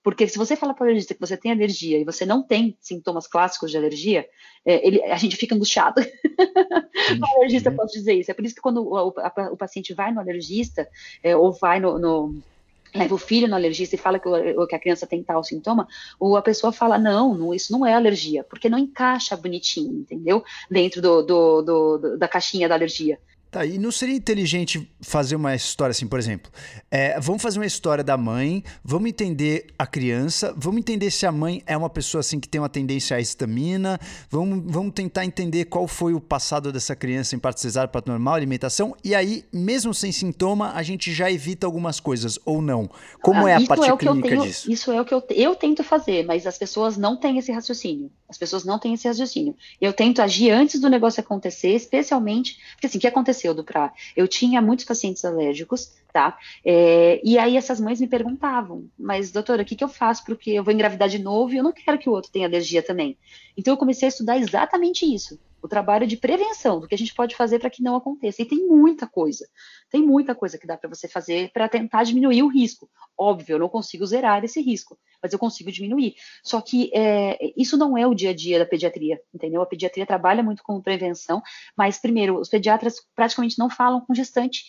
[0.04, 2.76] Porque se você fala para o alergista que você tem alergia e você não tem
[2.80, 4.28] sintomas clássicos de alergia,
[4.66, 6.02] é, ele, a gente fica angustiado.
[7.22, 8.32] o alergista pode dizer isso.
[8.32, 10.88] É por isso que quando o, a, o paciente vai no alergista
[11.24, 12.42] é, ou vai no, no
[12.94, 15.88] leva o filho no alergista e fala que, o, que, a criança tem tal sintoma,
[16.20, 20.44] ou a pessoa fala, não, não, isso não é alergia, porque não encaixa bonitinho, entendeu?
[20.70, 23.18] Dentro do, do, do, da caixinha da alergia.
[23.52, 26.50] Tá, e não seria inteligente fazer uma história assim, por exemplo,
[26.90, 31.34] é, vamos fazer uma história da mãe, vamos entender a criança, vamos entender se a
[31.34, 34.00] mãe é uma pessoa assim que tem uma tendência à estamina,
[34.30, 38.36] vamos, vamos tentar entender qual foi o passado dessa criança em parte cesárea, parto normal,
[38.36, 42.90] alimentação, e aí, mesmo sem sintoma, a gente já evita algumas coisas, ou não?
[43.22, 44.72] Como ah, é a parte é clínica tenho, disso?
[44.72, 48.10] Isso é o que eu, eu tento fazer, mas as pessoas não têm esse raciocínio.
[48.32, 49.56] As pessoas não têm esse raciocínio.
[49.80, 53.22] Eu tento agir antes do negócio acontecer, especialmente, porque assim, o que aconteceu?
[53.22, 53.94] aconteceu, Duprá?
[54.16, 56.38] Eu tinha muitos pacientes alérgicos, tá?
[56.66, 60.52] É, e aí essas mães me perguntavam, mas doutora, o que, que eu faço porque
[60.52, 63.18] eu vou engravidar de novo e eu não quero que o outro tenha alergia também.
[63.56, 67.14] Então eu comecei a estudar exatamente isso, o trabalho de prevenção, do que a gente
[67.14, 68.42] pode fazer para que não aconteça.
[68.42, 69.48] E tem muita coisa,
[69.90, 72.90] tem muita coisa que dá para você fazer para tentar diminuir o risco.
[73.18, 76.16] Óbvio, eu não consigo zerar esse risco, mas eu consigo diminuir.
[76.44, 79.62] Só que é, isso não é o dia a dia da pediatria, entendeu?
[79.62, 81.42] A pediatria trabalha muito com prevenção,
[81.78, 84.64] mas primeiro, os pediatras praticamente não falam com gestante.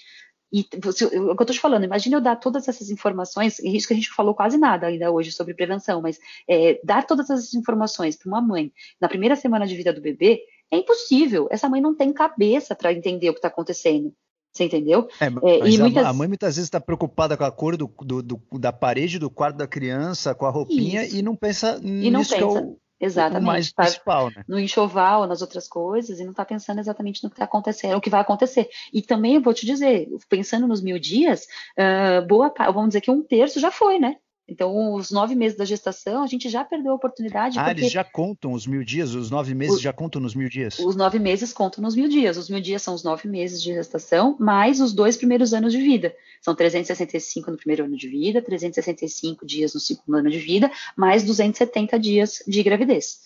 [0.53, 3.89] E o que eu estou te falando, imagine eu dar todas essas informações, e isso
[3.89, 7.55] que a gente falou quase nada ainda hoje sobre prevenção, mas é, dar todas essas
[7.55, 8.71] informações para uma mãe
[9.01, 11.47] na primeira semana de vida do bebê é impossível.
[11.51, 14.13] Essa mãe não tem cabeça para entender o que está acontecendo.
[14.53, 15.09] Você entendeu?
[15.21, 16.07] É, é, e a, muitas...
[16.07, 19.31] a, mãe muitas vezes está preocupada com a cor do, do, do, da parede do
[19.31, 21.17] quarto da criança, com a roupinha, Isso.
[21.17, 22.37] e não pensa e não nisso pensa.
[22.37, 23.43] que é o, Exatamente.
[23.43, 24.45] O mais tá principal, né?
[24.47, 28.01] No enxoval, nas outras coisas, e não está pensando exatamente no que está acontecendo, o
[28.01, 28.69] que vai acontecer.
[28.93, 31.47] E também eu vou te dizer, pensando nos mil dias,
[31.77, 34.17] uh, boa, vamos dizer que um terço já foi, né?
[34.49, 37.59] Então, os nove meses da gestação, a gente já perdeu a oportunidade.
[37.59, 39.15] Ah, eles já contam os mil dias?
[39.15, 40.79] Os nove meses já contam nos mil dias?
[40.79, 42.37] Os nove meses contam nos mil dias.
[42.37, 45.81] Os mil dias são os nove meses de gestação, mais os dois primeiros anos de
[45.81, 46.15] vida.
[46.41, 51.23] São 365 no primeiro ano de vida, 365 dias no segundo ano de vida, mais
[51.23, 53.21] 270 dias de gravidez.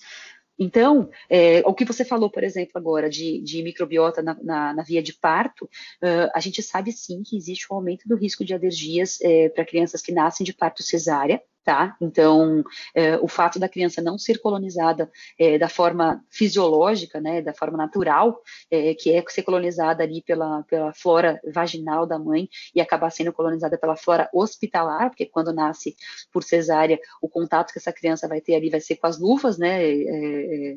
[0.58, 4.82] Então, é, o que você falou, por exemplo, agora de, de microbiota na, na, na,
[4.82, 8.54] via de parto, uh, a gente sabe sim que existe um aumento do risco de
[8.54, 11.96] alergias é, para crianças que nascem de parto cesárea, tá?
[12.00, 12.62] Então,
[12.94, 17.76] é, o fato da criança não ser colonizada é, da forma fisiológica, né, da forma
[17.76, 18.40] natural,
[18.70, 23.32] é, que é ser colonizada ali pela, pela flora vaginal da mãe e acabar sendo
[23.32, 25.96] colonizada pela flora hospitalar, porque quando nasce
[26.32, 29.58] por cesárea, o contato que essa criança vai ter ali vai ser com as luvas,
[29.58, 30.76] né, é, é,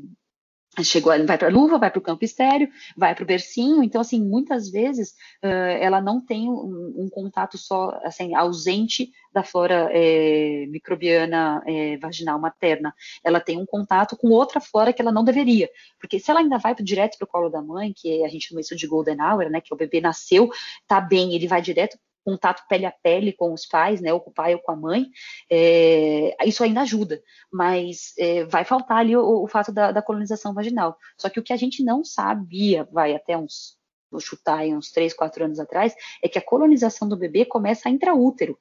[0.84, 3.99] chegou, vai para a luva, vai para o campo estéreo, vai para o bercinho, então
[3.99, 5.11] assim, muitas vezes
[5.43, 5.47] uh,
[5.80, 12.39] ela não tem um, um, contato só, assim, ausente da flora é, microbiana é, vaginal
[12.39, 12.93] materna,
[13.24, 16.57] ela tem um contato com outra flora que ela não deveria, porque se ela ainda
[16.57, 19.49] vai direto para o colo da mãe, que a gente chama isso de golden hour,
[19.49, 20.49] né, que o bebê nasceu,
[20.88, 24.30] tá bem, ele vai direto contato pele a pele com os pais, né, ou com
[24.30, 25.07] o pai ou com a mãe,
[25.49, 30.53] é, isso ainda ajuda, mas é, vai faltar ali o, o fato da, da, colonização
[30.53, 30.97] vaginal.
[31.17, 33.78] Só que o que a gente não sabia, vai até uns,
[34.11, 37.89] vou chutar aí uns 3, 4 anos atrás, é que a colonização do bebê começa
[37.89, 38.57] intraútero.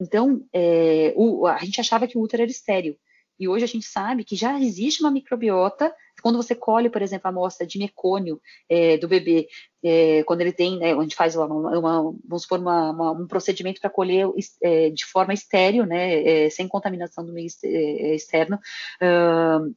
[0.00, 2.96] Então, é, o, a gente achava que o útero era estéreo.
[3.38, 5.94] E hoje a gente sabe que já existe uma microbiota.
[6.22, 9.48] Quando você colhe, por exemplo, a amostra de mecônio é, do bebê,
[9.82, 13.80] é, quando ele tem, né, gente faz uma, uma vamos supor, uma, uma, um procedimento
[13.80, 14.26] para colher
[14.62, 18.58] é, de forma estéreo, né, é, sem contaminação do meio é, externo,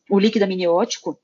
[0.09, 1.19] o líquido amniótico,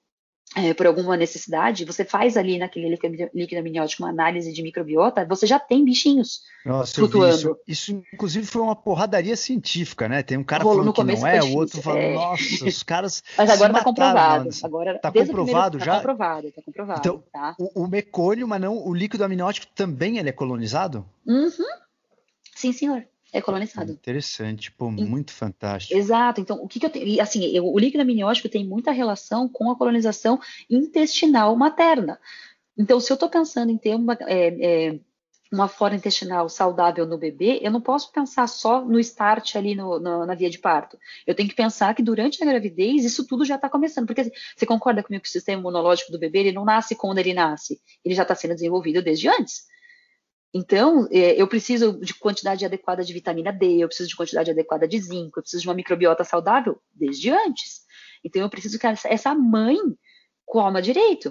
[0.58, 5.46] é, por alguma necessidade, você faz ali naquele líquido amniótico uma análise de microbiota, você
[5.46, 7.58] já tem bichinhos Nossa, flutuando.
[7.68, 7.92] Isso.
[7.92, 10.24] isso, inclusive, foi uma porradaria científica, né?
[10.24, 12.14] Tem um cara falando que não é, o outro falando, é...
[12.16, 13.24] nossa, os caras.
[13.38, 14.50] Mas agora está comprovado.
[14.64, 15.80] Agora, está comprovado primeiro, já?
[15.80, 17.00] Está comprovado, está comprovado.
[17.00, 17.56] Então, tá?
[17.60, 21.06] o, o mecônio, mas não o líquido amniótico também ele é colonizado?
[21.26, 21.52] Uhum.
[22.56, 23.06] Sim, senhor
[23.38, 23.92] é colonizado.
[23.92, 25.98] Interessante, pô, muito fantástico.
[25.98, 26.42] Exato.
[26.42, 27.22] Então, o que, que eu tenho?
[27.22, 32.20] Assim, eu, o líquido amniótico tem muita relação com a colonização intestinal materna.
[32.78, 35.00] Então, se eu estou pensando em ter uma, é, é,
[35.52, 40.00] uma flora intestinal saudável no bebê, eu não posso pensar só no start ali no,
[40.00, 40.98] no, na via de parto.
[41.26, 44.06] Eu tenho que pensar que durante a gravidez isso tudo já está começando.
[44.06, 47.34] Porque você concorda comigo que o sistema imunológico do bebê ele não nasce quando ele
[47.34, 49.66] nasce, ele já está sendo desenvolvido desde antes.
[50.58, 54.88] Então, é, eu preciso de quantidade adequada de vitamina D, eu preciso de quantidade adequada
[54.88, 57.82] de zinco, eu preciso de uma microbiota saudável desde antes.
[58.26, 59.78] Então, eu preciso que essa mãe
[60.44, 61.28] coma direito.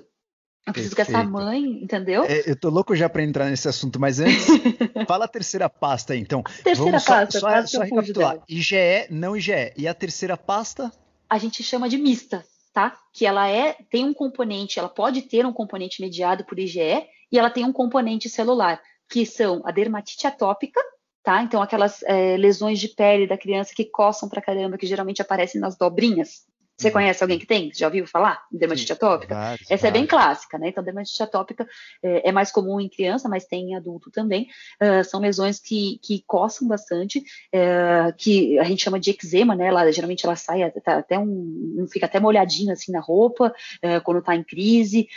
[0.64, 1.18] Eu preciso Perfeito.
[1.18, 2.24] que essa mãe, entendeu?
[2.24, 4.46] É, eu tô louco já para entrar nesse assunto, mas antes,
[5.08, 6.42] fala a terceira pasta então.
[6.62, 8.38] Terceira Vamos pasta, só, só, só recapitular.
[8.48, 9.72] IgE, não IgE.
[9.76, 10.92] E a terceira pasta?
[11.28, 12.96] A gente chama de mista, tá?
[13.12, 17.38] Que ela é, tem um componente, ela pode ter um componente mediado por IgE e
[17.38, 20.80] ela tem um componente celular que são a dermatite atópica,
[21.22, 21.42] tá?
[21.42, 25.60] Então, aquelas é, lesões de pele da criança que coçam pra caramba, que geralmente aparecem
[25.60, 26.46] nas dobrinhas,
[26.78, 27.72] Você conhece alguém que tem?
[27.74, 28.44] Já ouviu falar?
[28.52, 29.34] Dermatite atópica?
[29.34, 29.84] Vários, Essa vários.
[29.84, 30.68] é bem clássica, né?
[30.68, 31.66] Então, dermatite atópica
[32.02, 34.48] é, é, mais comum em criança, mas tem em adulto também.
[34.80, 39.68] Uh, são lesões que, que coçam bastante, uh, que a gente chama de eczema, né?
[39.68, 44.18] Ela, geralmente ela sai tá até um, fica até molhadinho assim na roupa, uh, quando
[44.18, 45.08] está em crise.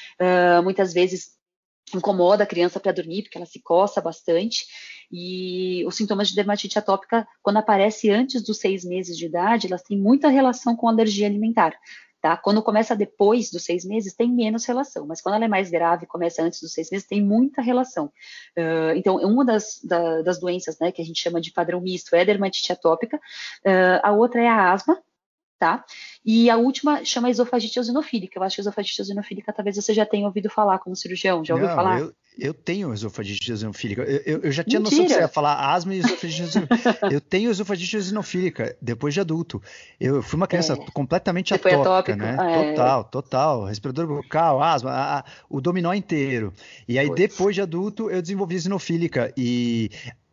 [0.64, 1.39] muitas vezes
[1.96, 4.66] incomoda a criança para dormir, porque ela se coça bastante.
[5.12, 9.82] E os sintomas de dermatite atópica, quando aparece antes dos seis meses de idade, elas
[9.82, 11.74] têm muita relação com alergia alimentar.
[12.22, 12.36] Tá?
[12.36, 16.06] Quando começa depois dos seis meses, tem menos relação, mas quando ela é mais grave,
[16.06, 18.08] começa antes dos seis meses, tem muita relação.
[18.58, 22.14] Uh, então, uma das, da, das doenças né, que a gente chama de padrão misto
[22.14, 25.02] é a dermatite atópica, uh, a outra é a asma,
[25.60, 25.84] tá?
[26.26, 28.40] E a última chama esofagite eosinofílica.
[28.40, 31.44] Eu acho que esofagite eosinofílica talvez você já tenha ouvido falar como cirurgião.
[31.44, 32.00] Já ouviu Não, falar?
[32.00, 34.04] Eu, eu tenho esofagite eosinofílica.
[34.04, 35.02] Eu, eu, eu já tinha Mentira.
[35.02, 37.00] noção que você ia falar asma e esofagite eosinofílica.
[37.12, 39.62] eu tenho esofagite eosinofílica depois de adulto.
[40.00, 40.92] Eu fui uma criança é.
[40.94, 42.38] completamente atópica, atópico, né?
[42.40, 42.70] É.
[42.72, 43.66] Total, total.
[43.66, 46.54] Respirador bucal, asma, a, a, o dominó inteiro.
[46.88, 47.20] E aí pois.
[47.20, 49.34] depois de adulto eu desenvolvi eosinofílica.
[49.36, 49.90] E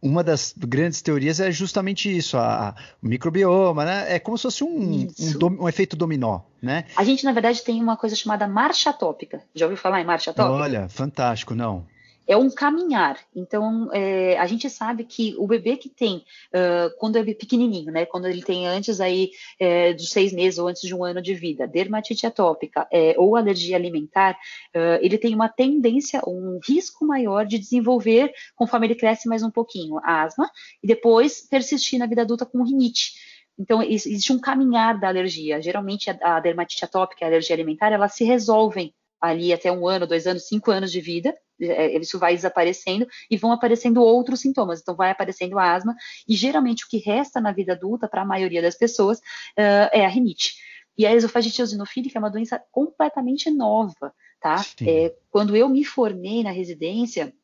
[0.06, 4.14] uma das grandes teorias é justamente isso, a, a o microbioma, né?
[4.14, 6.84] É como se fosse um, um, um, efeito dominó, né?
[6.96, 9.42] A gente, na verdade, tem uma coisa chamada marcha atópica.
[9.54, 10.54] Já ouviu falar em marcha atópica?
[10.54, 11.84] Olha, fantástico, não
[12.26, 13.18] é um caminhar.
[13.34, 18.04] Então, é, a gente sabe que o bebê que tem, uh, quando é pequenininho, né,
[18.04, 21.66] quando ele tem antes aí é, seis meses ou antes de um ano de vida,
[21.66, 24.32] dermatite atópica é, ou alergia alimentar,
[24.74, 29.50] uh, ele tem uma tendência, um risco maior de desenvolver, conforme ele cresce mais um
[29.50, 30.50] pouquinho, asma,
[30.82, 33.12] e depois persistir na vida adulta com rinite.
[33.58, 35.62] Então, existe um caminhar da alergia.
[35.62, 40.06] Geralmente, a, dermatite atópica e a alergia alimentar, elas se resolvem ali até um ano,
[40.06, 44.80] dois anos, cinco anos de vida, isso vai desaparecendo e vão aparecendo outros sintomas.
[44.80, 45.94] Então, vai aparecendo asma,
[46.28, 50.04] e geralmente o que resta na vida adulta, para a maioria das pessoas, uh, é
[50.04, 50.54] a rinite.
[50.98, 54.64] E a esofagite eosinofílica é uma doença completamente nova, tá?
[54.86, 57.34] É, quando eu me formei na residência,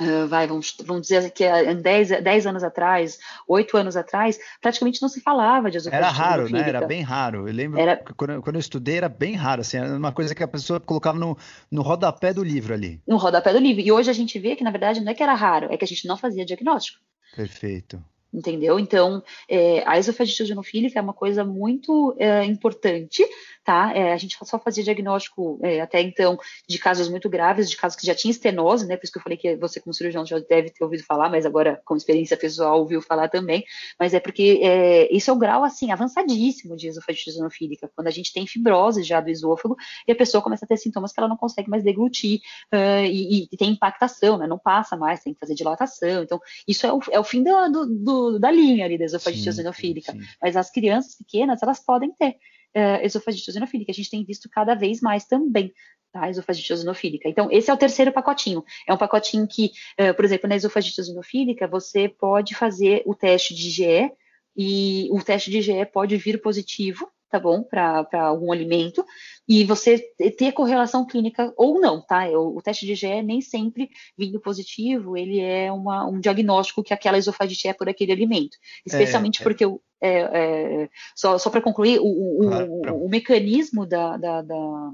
[0.00, 5.08] Uh, vai, vamos, vamos dizer que 10, 10 anos atrás, 8 anos atrás, praticamente não
[5.10, 6.66] se falava de esofagite Era raro, né?
[6.66, 7.46] Era bem raro.
[7.46, 7.96] Eu lembro era...
[7.98, 10.80] que quando, quando, eu estudei era bem raro, assim, era uma coisa que a pessoa
[10.80, 11.36] colocava no,
[11.70, 13.02] no rodapé do livro ali.
[13.06, 13.82] No rodapé do livro.
[13.82, 15.84] E hoje a gente vê que, na verdade, não é que era raro, é que
[15.84, 16.98] a gente não fazia diagnóstico.
[17.36, 18.78] Perfeito entendeu?
[18.78, 23.26] Então, é, a esofagite eosinofílica é uma coisa muito é, importante,
[23.70, 23.92] tá?
[23.94, 27.96] É, a gente só fazia diagnóstico é, até então de casos muito graves, de casos
[27.96, 28.96] que já tinha estenose, né?
[28.96, 31.46] Por isso que eu falei que você, como cirurgião, já deve ter ouvido falar, mas
[31.46, 33.64] agora, com experiência pessoal, ouviu falar também.
[33.96, 38.10] Mas é porque é, isso é o grau, assim, avançadíssimo de esofagite eosinofílica, quando a
[38.10, 39.76] gente tem fibrose já do esôfago
[40.08, 42.40] e a pessoa começa a ter sintomas que ela não consegue mais deglutir
[42.74, 44.48] uh, e, e, tem impactação, né?
[44.48, 46.24] Não passa mais, tem que fazer dilatação.
[46.24, 50.12] Então, isso é o, é o fim do, do da linha ali da esofagite eosinofílica.
[50.42, 52.36] Mas as crianças pequenas, elas podem ter
[52.76, 53.92] uh, esofagite eosinofílica.
[53.92, 55.72] A gente tem visto cada vez mais também.
[56.12, 57.28] Tá, esofagite eosinofílica.
[57.28, 58.64] Então, esse é o terceiro pacotinho.
[58.86, 63.54] É um pacotinho que, uh, por exemplo, na esofagite eosinofílica, você pode fazer o teste
[63.54, 64.10] de IgE,
[64.56, 69.04] e o teste de IgE pode vir positivo, tá bom, para algum alimento,
[69.48, 69.98] e você
[70.36, 72.26] ter correlação clínica ou não, tá?
[72.28, 76.92] O, o, teste de IgE nem sempre vindo positivo, ele é uma, um diagnóstico que
[76.92, 79.44] aquela esofagite é por aquele alimento, especialmente é, é.
[79.44, 84.90] porque o, é, é, só, só para concluir, o, o, o, mecanismo da, da, da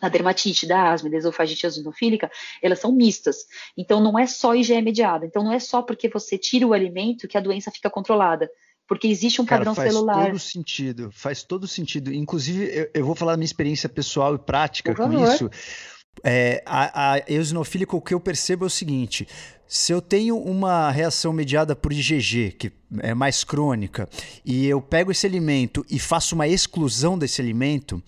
[0.00, 3.46] a dermatite, da asma da esofagite eosinofílica, elas são mistas.
[3.78, 5.24] Então, não é só IgE mediada.
[5.24, 8.50] Então, não é só porque você tira o alimento que a doença fica controlada
[8.86, 10.14] porque existe um padrão faz celular.
[10.14, 12.12] Faz todo sentido, faz todo sentido.
[12.12, 15.50] Inclusive, eu, eu, vou falar da minha experiência pessoal e prática com isso.
[16.22, 19.26] É, a, a eosinofílica, o que eu percebo é o seguinte:
[19.66, 24.06] se eu tenho uma reação mediada por IgG, que é mais crônica,
[24.44, 28.02] e eu pego esse alimento e faço uma exclusão desse alimento,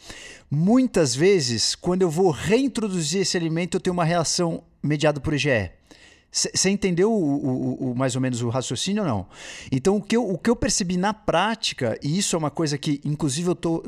[0.51, 5.71] muitas vezes, quando eu vou reintroduzir esse alimento, eu tenho uma reação mediada por IgE.
[6.35, 9.27] Você entendeu o, o, o, mais ou menos o raciocínio ou não?
[9.71, 12.77] Então, o que, eu, o que eu percebi na prática, e isso é uma coisa
[12.77, 13.85] que, inclusive, eu tô,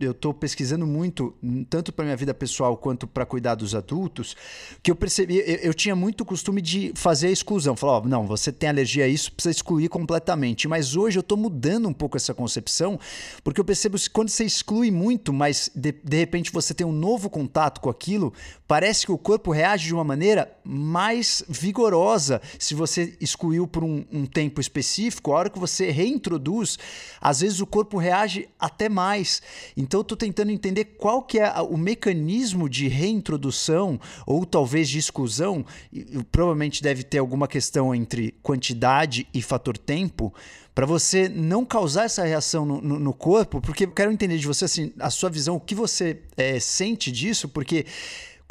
[0.00, 1.32] eu, tô pesquisando muito,
[1.70, 4.34] tanto para minha vida pessoal quanto para cuidar dos adultos,
[4.82, 7.76] que eu percebi, eu, eu, tinha muito costume de fazer a exclusão.
[7.76, 10.66] Falar, oh, não, você tem alergia a isso, precisa excluir completamente.
[10.66, 12.98] Mas hoje eu estou mudando um pouco essa concepção,
[13.44, 16.90] porque eu percebo que quando você exclui muito, mas de, de repente você tem um
[16.90, 18.32] novo contato com aquilo,
[18.66, 23.84] parece que o corpo reage de uma maneira mais vigorosa vigorosa se você excluiu por
[23.84, 25.32] um, um, tempo específico.
[25.32, 26.78] A hora que você reintroduz,
[27.20, 29.42] às vezes o corpo reage até mais.
[29.76, 34.98] Então, eu estou tentando entender qual que é o mecanismo de reintrodução ou talvez de
[34.98, 35.64] exclusão.
[35.92, 40.32] E, provavelmente deve ter alguma questão entre quantidade e fator tempo
[40.74, 44.46] para você não causar essa reação no, no, no, corpo, porque eu quero entender de
[44.46, 47.86] você assim, a sua visão, o que você é, sente disso, porque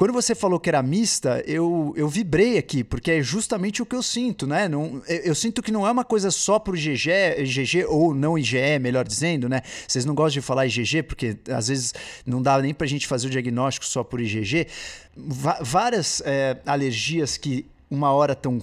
[0.03, 3.95] quando você falou que era mista, eu, eu vibrei aqui, porque é justamente o que
[3.95, 4.67] eu sinto, né?
[4.67, 8.37] Não, eu, eu sinto que não é uma coisa só pro GG, GG ou não
[8.37, 9.61] IgE, melhor dizendo, né?
[9.87, 11.93] Vocês não gostam de falar IgG, porque às vezes
[12.25, 14.67] não dá nem pra gente fazer o diagnóstico só por IgG.
[15.15, 18.59] Va várias é, alergias que uma hora tão,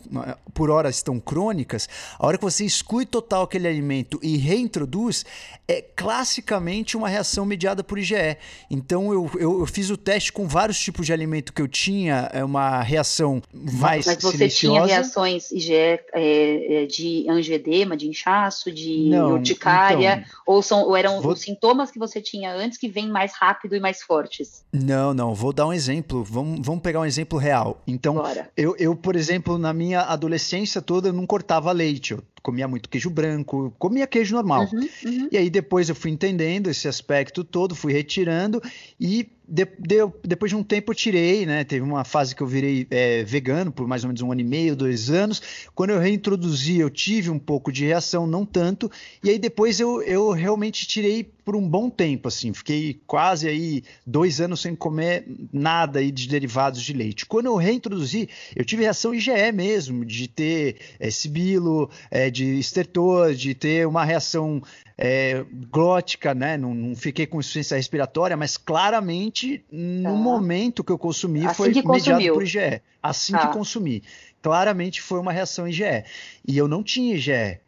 [0.52, 5.24] por horas estão crônicas, a hora que você exclui total aquele alimento e reintroduz,
[5.68, 8.36] é classicamente uma reação mediada por IgE.
[8.70, 12.28] Então eu, eu, eu fiz o teste com vários tipos de alimento que eu tinha,
[12.32, 14.56] é uma reação mais Mas você silenciosa.
[14.56, 20.82] tinha reações IgE é, é, de angioedema, de inchaço, de Não, urticária, então, ou, são,
[20.82, 21.32] ou eram vou...
[21.32, 24.64] os sintomas que você tinha antes que vêm mais rápido e mais fortes?
[24.72, 27.80] Não, não, vou dar um exemplo, vamos, vamos pegar um exemplo real.
[27.86, 28.22] Então,
[28.56, 29.19] eu, eu, por exemplo,
[29.58, 32.12] na minha adolescência toda, eu não cortava leite.
[32.12, 34.68] Eu comia muito queijo branco, comia queijo normal.
[34.72, 35.28] Uhum, uhum.
[35.30, 38.62] E aí depois eu fui entendendo esse aspecto todo, fui retirando
[38.98, 41.64] e de, de, depois de um tempo eu tirei, né?
[41.64, 44.44] Teve uma fase que eu virei é, vegano por mais ou menos um ano e
[44.44, 45.42] meio, dois anos.
[45.74, 48.88] Quando eu reintroduzi, eu tive um pouco de reação, não tanto.
[49.24, 52.52] E aí depois eu, eu realmente tirei por um bom tempo, assim.
[52.52, 57.26] Fiquei quase aí dois anos sem comer nada aí de derivados de leite.
[57.26, 63.34] Quando eu reintroduzi, eu tive reação IgE mesmo, de ter é, sibilo, é, de estertor,
[63.34, 64.62] de ter uma reação
[64.96, 66.56] é, glótica, né?
[66.56, 70.10] Não, não, fiquei com insuficiência respiratória, mas claramente no tá.
[70.10, 72.82] momento que eu consumi assim foi mediado por IgE.
[73.02, 73.46] Assim tá.
[73.46, 74.02] que consumi.
[74.42, 76.04] Claramente foi uma reação IgE.
[76.46, 77.60] E eu não tinha IgE.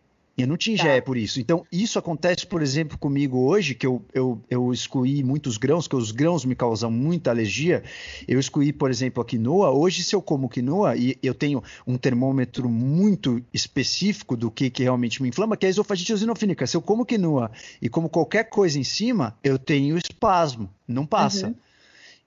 [0.42, 1.02] Eu não tinha tá.
[1.02, 1.40] por isso.
[1.40, 5.94] Então, isso acontece, por exemplo, comigo hoje, que eu, eu, eu excluí muitos grãos, que
[5.94, 7.84] os grãos me causam muita alergia.
[8.26, 9.70] Eu excluí, por exemplo, a quinoa.
[9.70, 14.82] Hoje, se eu como quinoa, e eu tenho um termômetro muito específico do que, que
[14.82, 16.66] realmente me inflama, que é a esofagite eosinofílica.
[16.66, 20.68] Se eu como quinoa e como qualquer coisa em cima, eu tenho espasmo.
[20.88, 21.48] Não passa.
[21.48, 21.54] Uhum.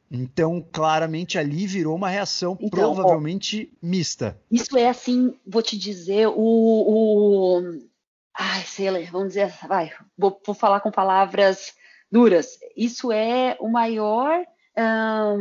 [0.09, 4.39] Então, claramente ali virou uma reação então, provavelmente ó, mista.
[4.49, 7.79] Isso é assim, vou te dizer, o, o
[8.37, 11.73] ai, sei lá, vamos dizer, vai, vou, vou falar com palavras
[12.11, 12.57] duras.
[12.75, 14.45] Isso é o maior,
[14.77, 15.35] a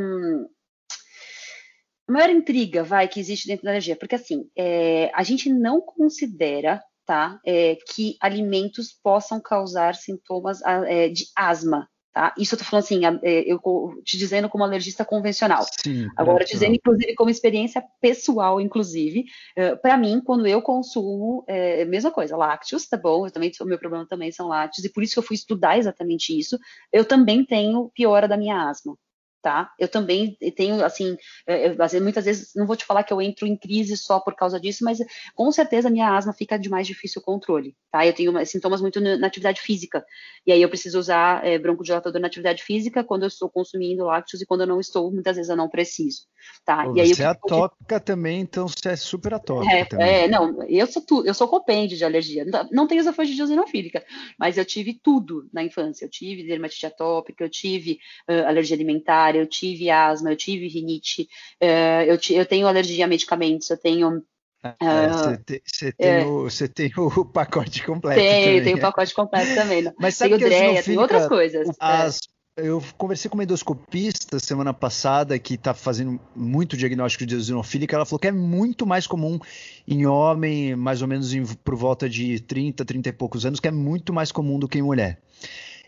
[2.12, 6.82] maior intriga, vai, que existe dentro da energia, porque assim, é, a gente não considera,
[7.04, 12.32] tá, é, que alimentos possam causar sintomas é, de asma, Tá?
[12.38, 13.60] Isso eu tô falando assim, é, eu
[14.04, 15.66] te dizendo como alergista convencional.
[15.82, 19.24] Sim, Agora, dizendo, inclusive, como experiência pessoal, inclusive,
[19.58, 23.26] uh, para mim, quando eu consumo, é mesma coisa, lácteos, tá bom?
[23.26, 25.76] Eu também, o meu problema também são lácteos, e por isso que eu fui estudar
[25.76, 26.56] exatamente isso.
[26.92, 28.96] Eu também tenho piora da minha asma
[29.44, 29.70] tá?
[29.78, 33.54] Eu também tenho, assim, eu, muitas vezes, não vou te falar que eu entro em
[33.54, 34.96] crise só por causa disso, mas
[35.34, 38.06] com certeza a minha asma fica de mais difícil controle, tá?
[38.06, 40.02] Eu tenho sintomas muito na atividade física,
[40.46, 44.40] e aí eu preciso usar é, broncodilatador na atividade física quando eu estou consumindo lácteos
[44.40, 46.22] e quando eu não estou, muitas vezes eu não preciso,
[46.64, 46.84] tá?
[46.84, 50.08] Pô, e aí, você é atópica também, então você é super atópica é, também.
[50.08, 54.02] É, não, eu sou, tu, eu sou compêndio de alergia, não, não tenho esofagite eosinofílica,
[54.38, 59.33] mas eu tive tudo na infância, eu tive dermatite atópica, eu tive uh, alergia alimentar,
[59.36, 61.28] eu tive asma, eu tive rinite,
[61.62, 64.22] uh, eu, eu, tenho alergia a medicamentos, eu tenho.
[64.62, 65.60] Você uh, tem,
[65.98, 68.18] é, tem, o pacote completo.
[68.18, 69.82] Tem, tem o pacote completo também.
[69.82, 69.92] Né?
[70.00, 71.68] Mas sabe tem o tem outras coisas.
[71.78, 72.34] As, é.
[72.56, 77.96] Eu conversei com uma endoscopista semana passada que está fazendo muito diagnóstico de eosinofílica.
[77.96, 79.40] Ela falou que é muito mais comum
[79.88, 83.66] em homem, mais ou menos em, por volta de 30, 30 e poucos anos, que
[83.66, 85.20] é muito mais comum do que em mulher.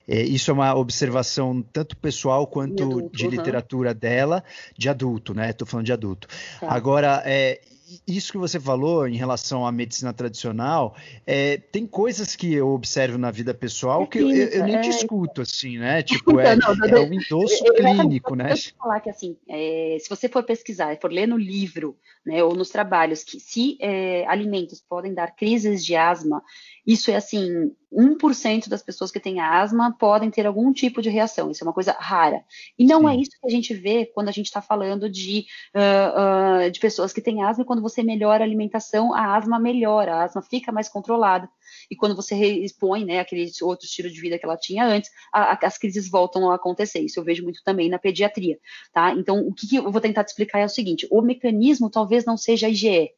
[0.09, 3.97] É, isso é uma observação tanto pessoal quanto adulto, de literatura uhum.
[3.97, 4.45] dela,
[4.77, 5.51] de adulto, né?
[5.51, 6.29] Estou falando de adulto.
[6.61, 6.69] Tá.
[6.71, 7.61] Agora, é,
[8.07, 10.97] isso que você falou em relação à medicina tradicional,
[11.27, 14.81] é, tem coisas que eu observo na vida pessoal que eu, eu, nem é...
[14.81, 16.03] discuto, assim, né?
[16.17, 18.49] Tipo, é, não, não, é um endosso clínico, né?
[18.49, 22.43] Deixa eu falar que, assim, é, se você for pesquisar, for ler no livro, né,
[22.43, 26.43] ou nos trabalhos, que se é, alimentos podem dar crises de asma,
[26.87, 31.51] isso é assim, 1% das pessoas que têm asma podem ter algum tipo de reação.
[31.51, 32.45] Isso é uma coisa rara.
[32.79, 33.19] E não é Sim.
[33.19, 36.79] é isso que a gente vê quando a gente está falando de, uh, uh, de
[36.79, 37.65] pessoas que têm asma.
[37.65, 41.49] Quando você melhora a alimentação, a asma melhora, a asma fica mais controlada.
[41.91, 45.55] E quando você expõe né, aquele outro estilo de vida que ela tinha antes, a,
[45.55, 47.01] a, as crises voltam a acontecer.
[47.01, 48.59] Isso eu vejo muito também na pediatria.
[48.93, 49.13] Tá?
[49.13, 52.25] Então, o que, que eu vou tentar te explicar é o seguinte: o mecanismo talvez
[52.25, 53.11] não seja a IgE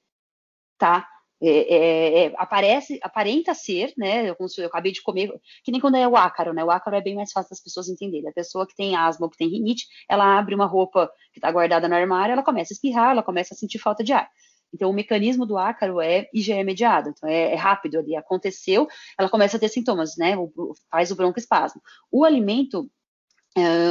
[0.79, 1.07] tá?
[1.41, 4.28] É, é, é, aparece, aparenta ser, né?
[4.28, 5.32] Eu, eu, acabei de comer,
[5.62, 6.64] que nem quando é o ácaro, né?
[6.64, 8.28] O ácaro é bem mais fácil das pessoas entenderem.
[8.28, 11.51] A pessoa que tem asma ou que tem rinite, ela abre uma roupa que está
[11.53, 14.28] guardada no armário, ela começa a espirrar, ela começa a sentir falta de ar.
[14.74, 18.86] Então, o mecanismo do ácaro é IgE mediado, então é, é, rápido ali, aconteceu,
[19.18, 20.36] ela começa a ter sintomas, né?
[20.36, 21.80] O, faz o broncoespasmo.
[22.11, 22.91] O alimento,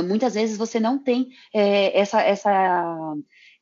[0.05, 3.15] muitas vezes você não tem é, essa, essa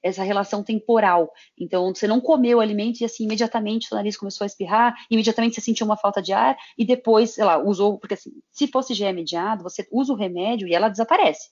[0.06, 1.32] essa relação temporal.
[1.58, 5.56] Então, você não comeu o alimento e assim, imediatamente o nariz começou a espirrar, imediatamente
[5.56, 8.95] você sentiu uma falta de ar e depois, sei lá, usou, porque assim, se fosse
[9.12, 11.49] mediado, você usa o remédio e ela desaparece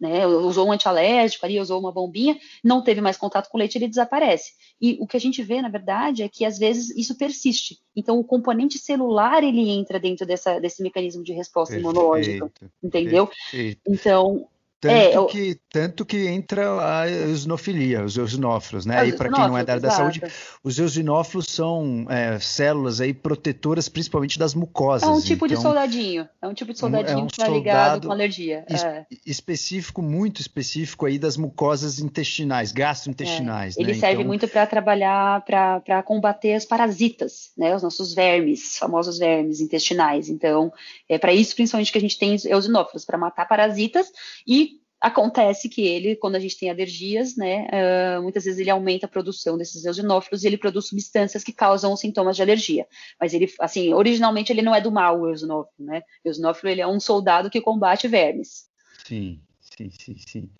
[0.00, 3.78] né, usou um antialérgico ali, usou uma bombinha, não teve mais contato com o leite,
[3.78, 4.52] ele desaparece.
[4.80, 7.78] E o que a gente vê, na verdade, é que às vezes isso persiste.
[7.94, 12.52] Então, o componente celular, ele entra dentro dessa, desse mecanismo de resposta perfeito, imunológica,
[12.82, 13.26] entendeu?
[13.26, 13.80] Perfeito.
[13.88, 14.46] Então,
[14.86, 18.98] tanto, é, que, tanto que entra a eosinofilia, os eosinófilos, né?
[18.98, 20.22] Aí, para quem não é da área da saúde,
[20.62, 25.08] os eosinófilos são é, células aí protetoras, principalmente das mucosas.
[25.08, 26.28] É um tipo então, de soldadinho.
[26.40, 28.64] É um tipo de soldadinho é um que está ligado com alergia.
[28.68, 29.06] Es, é.
[29.26, 33.76] Específico, muito específico aí das mucosas intestinais, gastrointestinais.
[33.76, 33.98] É, ele né?
[33.98, 37.74] serve então, muito para trabalhar, para combater os parasitas, né?
[37.74, 40.28] Os nossos vermes, famosos vermes intestinais.
[40.28, 40.72] Então,
[41.08, 44.10] é para isso principalmente que a gente tem eosinófilos, para matar parasitas
[44.46, 44.75] e
[45.06, 49.08] Acontece que ele, quando a gente tem alergias, né, uh, muitas vezes ele aumenta a
[49.08, 52.88] produção desses eosinófilos e ele produz substâncias que causam sintomas de alergia.
[53.20, 56.02] Mas ele, assim, originalmente ele não é do mal, o eosinófilo, né?
[56.24, 58.68] O eosinófilo ele é um soldado que combate vermes.
[59.06, 60.50] Sim, sim, sim, sim.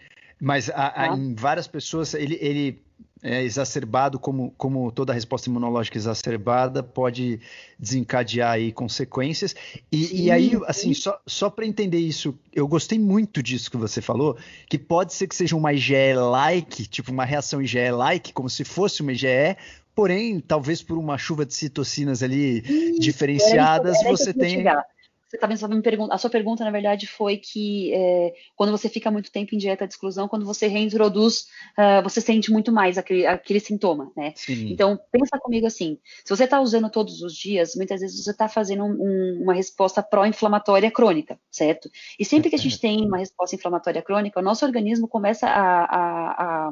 [0.40, 1.16] Mas a, a, ah.
[1.16, 2.84] em várias pessoas ele, ele
[3.22, 7.40] é, exacerbado, como, como toda resposta imunológica exacerbada, pode
[7.78, 9.54] desencadear aí consequências.
[9.90, 14.00] E, e aí, assim, só, só para entender isso, eu gostei muito disso que você
[14.00, 14.36] falou,
[14.68, 19.12] que pode ser que seja uma IgE-like, tipo uma reação IgE-like, como se fosse uma
[19.12, 19.56] IgE,
[19.94, 22.60] porém, talvez por uma chuva de citocinas ali
[22.98, 24.84] diferenciadas, era isso, era você tenha
[25.28, 29.10] você talvez me pergunta, a sua pergunta na verdade foi que é, quando você fica
[29.10, 31.46] muito tempo em dieta de exclusão, quando você reintroduz,
[31.76, 34.32] uh, você sente muito mais aquele, aquele sintoma, né?
[34.36, 34.70] Sim.
[34.70, 38.48] Então pensa comigo assim, se você está usando todos os dias, muitas vezes você está
[38.48, 41.90] fazendo um, uma resposta pró-inflamatória crônica, certo?
[42.18, 45.84] E sempre que a gente tem uma resposta inflamatória crônica, o nosso organismo começa a,
[45.84, 46.70] a, a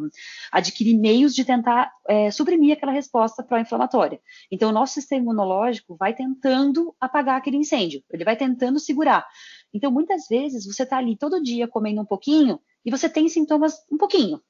[0.52, 4.20] adquirir meios de tentar é, suprimir aquela resposta pró-inflamatória.
[4.50, 9.26] Então o nosso sistema imunológico vai tentando apagar aquele incêndio, ele vai tentando segurar.
[9.72, 13.74] Então, muitas vezes, você está ali todo dia comendo um pouquinho e você tem sintomas
[13.90, 14.40] um pouquinho.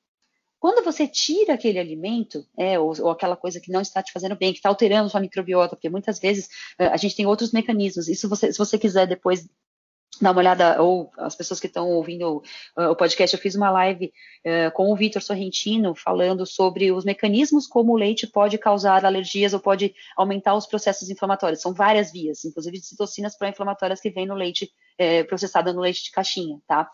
[0.59, 4.34] Quando você tira aquele alimento, é, ou, ou, aquela coisa que não está te fazendo
[4.34, 6.47] bem, que está alterando sua microbiota, porque muitas vezes
[6.80, 8.09] uh, a gente tem outros mecanismos.
[8.09, 9.47] Isso você, se você quiser depois
[10.20, 12.42] dar uma olhada, ou as pessoas que estão ouvindo
[12.76, 14.12] uh, o podcast, eu fiz uma live
[14.44, 19.54] uh, com o Vitor Sorrentino falando sobre os mecanismos como o leite pode causar alergias
[19.54, 21.60] ou pode aumentar os processos inflamatórios.
[21.60, 26.04] São várias vias, inclusive de citocinas pró-inflamatórias que vêm no leite é, processada no leite
[26.04, 26.88] de caixinha, tá?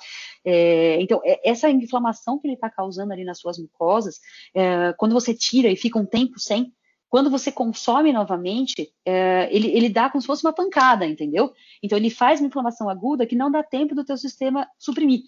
[0.44, 4.20] É, então, é, essa inflamação que ele está causando ali nas suas mucosas,
[4.54, 6.72] é, quando você tira e fica um tempo sem,
[7.10, 11.52] quando você consome novamente, é, ele, ele dá como se fosse uma pancada, entendeu?
[11.82, 15.22] Então ele faz uma inflamação aguda que não dá tempo do teu sistema suprimir.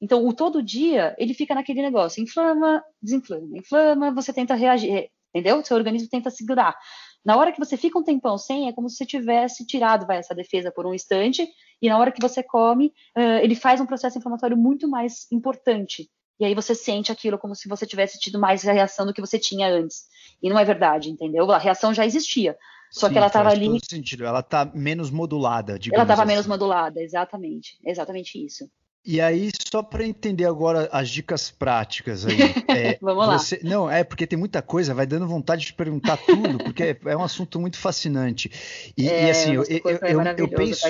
[0.00, 5.62] Então o todo dia ele fica naquele negócio, inflama, desinflama, inflama, você tenta reagir, entendeu?
[5.64, 6.76] Seu organismo tenta segurar.
[7.24, 10.18] Na hora que você fica um tempão sem, é como se você tivesse tirado vai,
[10.18, 11.48] essa defesa por um instante,
[11.82, 16.08] e na hora que você come, uh, ele faz um processo inflamatório muito mais importante.
[16.38, 19.38] E aí você sente aquilo como se você tivesse tido mais reação do que você
[19.38, 20.04] tinha antes.
[20.42, 21.50] E não é verdade, entendeu?
[21.50, 22.56] A reação já existia.
[22.90, 23.66] Só Sim, que ela estava ali.
[23.66, 24.24] Todo sentido.
[24.24, 26.32] Ela está menos modulada, digamos Ela estava assim.
[26.32, 27.78] menos modulada, exatamente.
[27.84, 28.68] Exatamente isso.
[29.06, 32.36] E aí, só para entender agora as dicas práticas aí.
[32.74, 33.38] É, Vamos lá.
[33.38, 36.98] Você, não, é porque tem muita coisa, vai dando vontade de perguntar tudo, porque é,
[37.04, 38.50] é, um assunto muito fascinante.
[38.96, 40.86] E, é, e assim, eu, eu, eu, eu penso.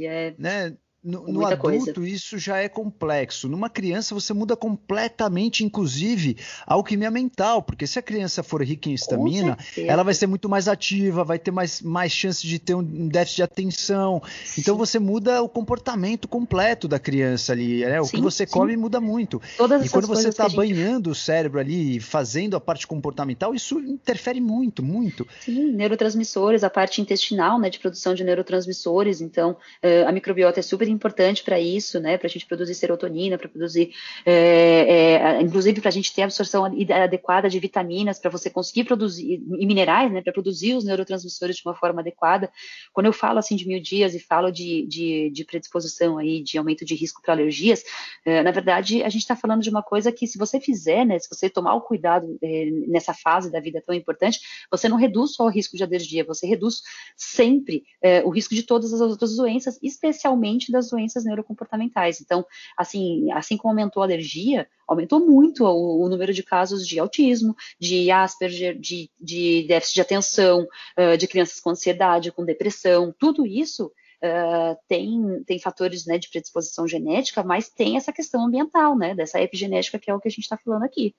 [0.00, 0.34] É...
[0.36, 2.08] Né, no, no adulto, coisa.
[2.08, 3.48] isso já é complexo.
[3.48, 8.88] Numa criança, você muda completamente, inclusive, a alquimia mental, porque se a criança for rica
[8.88, 12.76] em estamina, ela vai ser muito mais ativa, vai ter mais, mais chance de ter
[12.76, 14.22] um déficit de atenção.
[14.44, 14.60] Sim.
[14.60, 17.84] Então, você muda o comportamento completo da criança ali.
[17.84, 18.00] Né?
[18.00, 18.52] O sim, que você sim.
[18.52, 19.42] come muda muito.
[19.56, 20.56] Todas e quando você está gente...
[20.56, 25.26] banhando o cérebro ali, fazendo a parte comportamental, isso interfere muito, muito.
[25.40, 29.20] Sim, neurotransmissores, a parte intestinal, né, de produção de neurotransmissores.
[29.20, 32.18] Então, eh, a microbiota é super importante para isso, né?
[32.18, 33.92] Para a gente produzir serotonina, para produzir,
[34.24, 39.42] é, é, inclusive para a gente ter absorção adequada de vitaminas, para você conseguir produzir
[39.58, 40.22] e minerais, né?
[40.22, 42.50] Para produzir os neurotransmissores de uma forma adequada.
[42.92, 46.58] Quando eu falo assim de mil dias e falo de, de, de predisposição aí, de
[46.58, 47.82] aumento de risco para alergias,
[48.24, 51.18] é, na verdade a gente está falando de uma coisa que se você fizer, né?
[51.18, 52.38] Se você tomar o cuidado
[52.88, 54.40] nessa fase da vida tão importante,
[54.70, 56.82] você não reduz só o risco de alergia, você reduz
[57.16, 57.84] sempre
[58.24, 62.20] o risco de todas as outras doenças, especialmente das doenças neurocomportamentais.
[62.20, 62.44] Então,
[62.76, 67.54] assim, assim como aumentou a alergia, aumentou muito o, o número de casos de autismo,
[67.80, 70.66] de Asperger, de, de déficit de atenção,
[70.98, 73.92] uh, de crianças com ansiedade, com depressão, tudo isso
[74.24, 79.42] Uh, tem, tem fatores né, de predisposição genética, mas tem essa questão ambiental, né, dessa
[79.42, 81.12] epigenética que é o que a gente está falando aqui.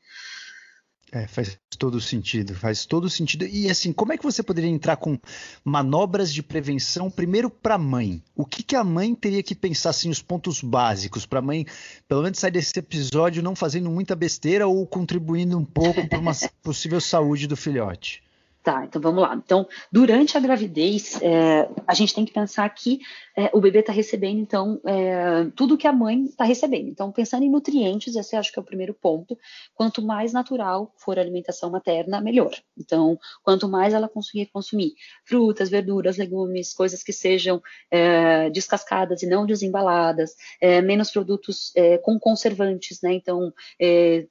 [1.15, 3.45] É, faz todo sentido, faz todo sentido.
[3.45, 5.15] E assim, como é que você poderia entrar com
[5.63, 8.23] manobras de prevenção primeiro para a mãe?
[8.35, 11.67] O que, que a mãe teria que pensar assim, os pontos básicos para a mãe,
[12.07, 16.31] pelo menos sair desse episódio não fazendo muita besteira ou contribuindo um pouco para uma
[16.63, 18.22] possível saúde do filhote?
[18.63, 19.35] Tá, então vamos lá.
[19.35, 23.01] Então, durante a gravidez, é, a gente tem que pensar que
[23.35, 26.87] é, o bebê está recebendo, então, é, tudo que a mãe está recebendo.
[26.87, 29.37] Então, pensando em nutrientes, esse acho que é o primeiro ponto.
[29.75, 32.55] Quanto mais natural for a alimentação materna, melhor.
[32.77, 34.93] Então, quanto mais ela conseguir consumir
[35.25, 37.61] frutas, verduras, legumes, coisas que sejam
[37.91, 43.13] é, descascadas e não desembaladas, é, menos produtos é, com conservantes, né?
[43.13, 43.53] Então,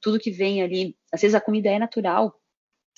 [0.01, 2.35] tudo que vem ali, às vezes a comida é natural,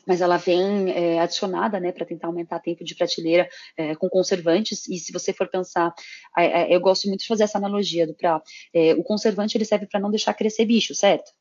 [0.06, 3.48] mas ela vem é, adicionada, né, para tentar aumentar tempo de prateleira
[3.78, 4.88] é, com conservantes.
[4.88, 5.94] E se você for pensar,
[6.38, 8.42] é, eu gosto muito de fazer essa analogia do para
[8.98, 11.32] o conservante ele serve para não deixar crescer bicho, certo?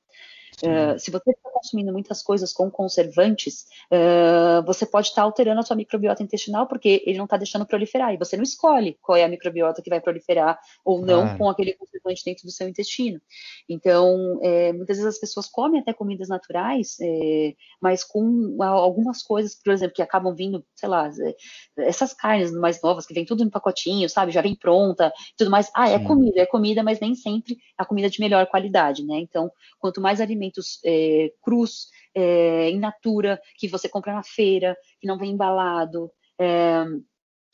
[0.63, 5.61] Uh, se você está consumindo muitas coisas com conservantes, uh, você pode estar tá alterando
[5.61, 9.17] a sua microbiota intestinal porque ele não está deixando proliferar e você não escolhe qual
[9.17, 11.37] é a microbiota que vai proliferar ou não ah.
[11.37, 13.21] com aquele conservante dentro do seu intestino.
[13.69, 19.55] Então, é, muitas vezes as pessoas comem até comidas naturais, é, mas com algumas coisas,
[19.55, 21.35] por exemplo, que acabam vindo, sei lá, é,
[21.79, 25.71] essas carnes mais novas que vem tudo em pacotinho, sabe, já vem pronta, tudo mais.
[25.75, 26.05] Ah, é Sim.
[26.05, 29.19] comida, é comida, mas nem sempre a comida de melhor qualidade, né?
[29.19, 34.77] Então, quanto mais alimento alimentos é, crus, é, in natura, que você compra na feira,
[35.01, 36.85] que não vem embalado, é,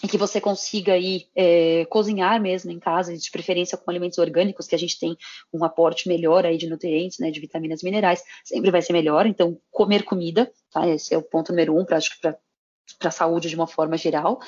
[0.02, 4.66] e que você consiga aí é, cozinhar mesmo em casa, de preferência com alimentos orgânicos,
[4.66, 5.16] que a gente tem
[5.52, 9.26] um aporte melhor aí de nutrientes, né, de vitaminas minerais, sempre vai ser melhor.
[9.26, 10.88] Então, comer comida, tá?
[10.88, 14.40] Esse é o ponto número um, para a saúde de uma forma geral.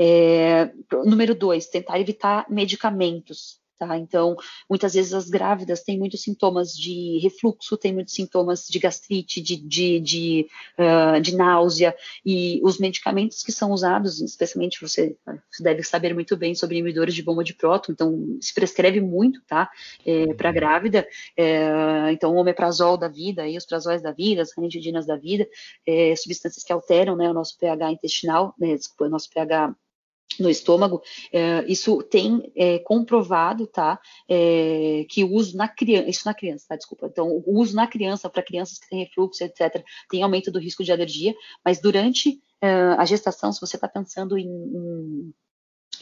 [0.00, 0.72] É,
[1.04, 3.59] número dois, tentar evitar medicamentos.
[3.80, 3.96] Tá?
[3.96, 4.36] Então,
[4.68, 9.56] muitas vezes as grávidas têm muitos sintomas de refluxo, têm muitos sintomas de gastrite, de,
[9.56, 10.46] de, de,
[10.78, 15.16] uh, de náusea, e os medicamentos que são usados, especialmente você,
[15.50, 19.40] você deve saber muito bem sobre inibidores de bomba de próton, então se prescreve muito,
[19.48, 19.70] tá,
[20.04, 24.54] é, para grávida, é, então o omeprazol da vida, e os prazóis da vida, as
[24.54, 25.48] ranitidinas da vida,
[25.86, 29.74] é, substâncias que alteram, né, o nosso pH intestinal, né, desculpa, o nosso pH
[30.42, 36.22] no estômago, é, isso tem é, comprovado, tá, é, que o uso na criança, isso
[36.24, 39.84] na criança, tá, desculpa, então o uso na criança, para crianças que têm refluxo, etc.,
[40.08, 41.34] tem aumento do risco de alergia,
[41.64, 45.34] mas durante é, a gestação, se você está pensando em, em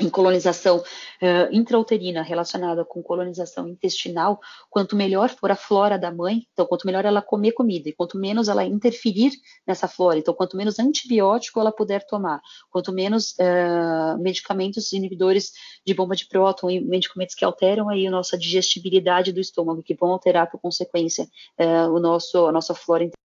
[0.00, 4.40] em colonização uh, intrauterina relacionada com colonização intestinal,
[4.70, 8.18] quanto melhor for a flora da mãe, então quanto melhor ela comer comida e quanto
[8.18, 9.32] menos ela interferir
[9.66, 12.40] nessa flora, então quanto menos antibiótico ela puder tomar,
[12.70, 15.52] quanto menos uh, medicamentos inibidores
[15.84, 19.94] de bomba de próton e medicamentos que alteram aí a nossa digestibilidade do estômago, que
[19.94, 21.24] vão alterar por consequência
[21.58, 23.27] uh, o nosso, a nossa flora intestinal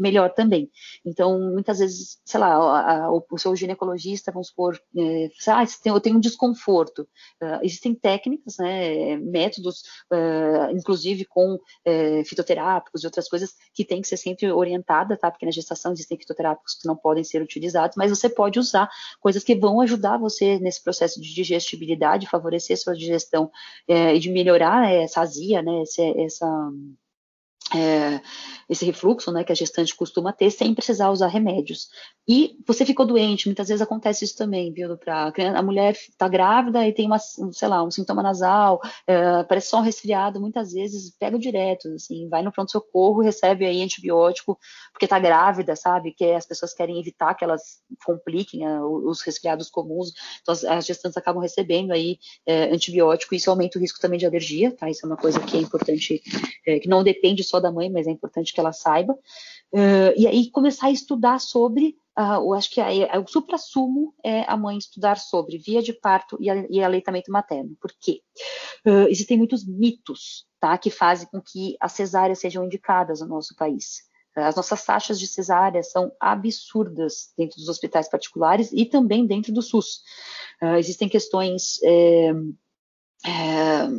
[0.00, 0.70] melhor também.
[1.04, 6.00] Então, muitas vezes, sei lá, a, a, o, seu ginecologista, vamos supor, é, ah, eu
[6.00, 7.02] tenho um desconforto.
[7.42, 9.82] Uh, existem técnicas, né, métodos,
[10.12, 15.30] uh, inclusive com uh, fitoterápicos e outras coisas, que tem que ser sempre orientada, tá?
[15.30, 18.88] Porque na gestação existem fitoterápicos que não podem ser utilizados, mas você pode usar
[19.20, 23.50] coisas que vão ajudar você nesse processo de digestibilidade, favorecer sua digestão
[23.88, 26.70] e de melhorar essa azia, né, essa, essa
[27.74, 28.20] é,
[28.68, 31.88] esse refluxo, né, que a gestante costuma ter, sem precisar usar remédios.
[32.28, 36.86] E você ficou doente, muitas vezes acontece isso também, viu, pra, a mulher está grávida
[36.86, 41.14] e tem uma, sei lá, um sintoma nasal, é, parece só um resfriado, muitas vezes
[41.18, 44.56] pega direto, assim, vai no pronto-socorro, recebe aí antibiótico,
[44.92, 49.68] porque está grávida, sabe, que as pessoas querem evitar que elas compliquem é, os resfriados
[49.68, 50.12] comuns,
[50.42, 54.18] então as, as gestantes acabam recebendo aí é, antibiótico, e isso aumenta o risco também
[54.18, 56.22] de alergia, tá, isso é uma coisa que é importante,
[56.66, 59.14] é, que não depende só da mãe, mas é importante que ela saiba.
[59.72, 64.14] Uh, e aí começar a estudar sobre uh, eu acho que a, a, o supra-sumo
[64.24, 67.76] é a mãe estudar sobre via de parto e, a, e aleitamento materno.
[67.80, 68.20] Por quê?
[68.86, 73.54] Uh, existem muitos mitos, tá, que fazem com que as cesáreas sejam indicadas no nosso
[73.54, 74.08] país.
[74.36, 79.60] As nossas taxas de cesárea são absurdas dentro dos hospitais particulares e também dentro do
[79.60, 80.02] SUS.
[80.62, 81.78] Uh, existem questões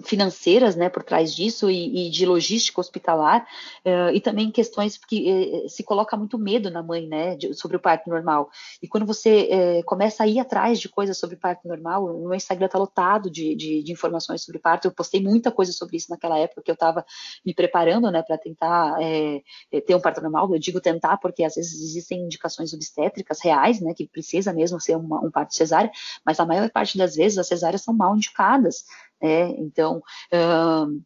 [0.03, 3.45] financeiras né, por trás disso e, e de logística hospitalar
[3.85, 7.77] é, e também questões que é, se coloca muito medo na mãe né, de, sobre
[7.77, 8.49] o parto normal.
[8.81, 12.35] E quando você é, começa a ir atrás de coisas sobre parto normal, o meu
[12.35, 14.87] Instagram está lotado de, de, de, informações sobre parto.
[14.87, 17.05] Eu postei muita coisa sobre isso naquela época que eu estava
[17.45, 19.41] me preparando né, para tentar é,
[19.71, 20.51] é, ter um parto normal.
[20.51, 24.95] Eu digo tentar porque às vezes existem indicações obstétricas reais, né, que precisa mesmo ser
[24.95, 25.91] uma, um parto cesárea,
[26.25, 28.83] mas a maior parte das vezes as cesáreas são mal indicadas.
[29.21, 29.49] Né?
[29.57, 30.01] Então,
[30.33, 31.01] uh,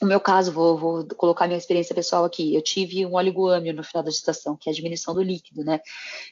[0.00, 2.54] o meu caso, vou, vou, colocar minha experiência pessoal aqui.
[2.54, 5.80] Eu tive um oligoâmio no final da gestação, que é a diminuição do líquido, né?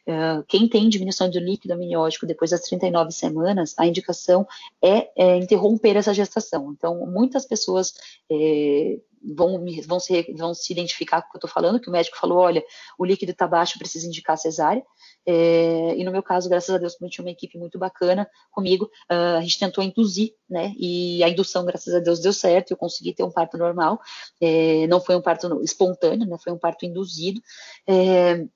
[0.07, 4.47] Uh, quem tem diminuição do líquido amniótico depois das 39 semanas, a indicação
[4.83, 6.73] é, é interromper essa gestação.
[6.77, 7.95] Então, muitas pessoas
[8.31, 8.99] é,
[9.35, 12.17] vão, vão, se, vão se identificar com o que eu estou falando, que o médico
[12.19, 12.63] falou, olha,
[12.99, 14.85] o líquido está baixo, precisa indicar cesárea.
[15.27, 18.29] É, e no meu caso, graças a Deus, como eu tinha uma equipe muito bacana
[18.51, 20.73] comigo, uh, a gente tentou induzir, né?
[20.79, 24.01] E a indução, graças a Deus, deu certo, eu consegui ter um parto normal.
[24.41, 26.37] É, não foi um parto espontâneo, né?
[26.43, 27.41] Foi um parto induzido.
[27.89, 28.47] É,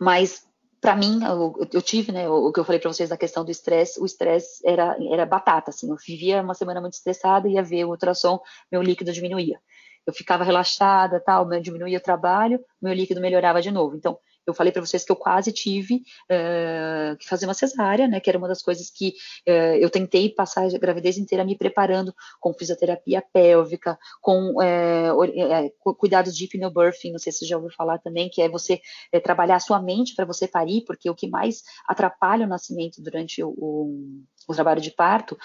[0.00, 0.48] mas
[0.80, 3.50] para mim, eu, eu, tive, né, o, que eu falei para vocês da questão do
[3.50, 7.84] estresse, o estresse era, era batata, assim, eu vivia uma semana muito estressada, ia ver
[7.84, 8.40] o ultrassom,
[8.70, 9.60] meu líquido diminuía.
[10.08, 13.94] Eu ficava relaxada, tal, diminuía o trabalho, meu líquido melhorava de novo.
[13.94, 18.18] Então, eu falei para vocês que eu quase tive uh, que fazer uma cesárea, né?
[18.18, 19.08] Que era uma das coisas que
[19.46, 26.34] uh, eu tentei passar a gravidez inteira me preparando com fisioterapia pélvica, com uh, cuidados
[26.34, 28.80] de hypnobirthing, não sei se você já ouviu falar também, que é você
[29.22, 33.44] trabalhar a sua mente para você parir, porque o que mais atrapalha o nascimento durante
[33.44, 35.38] o, o trabalho de parto,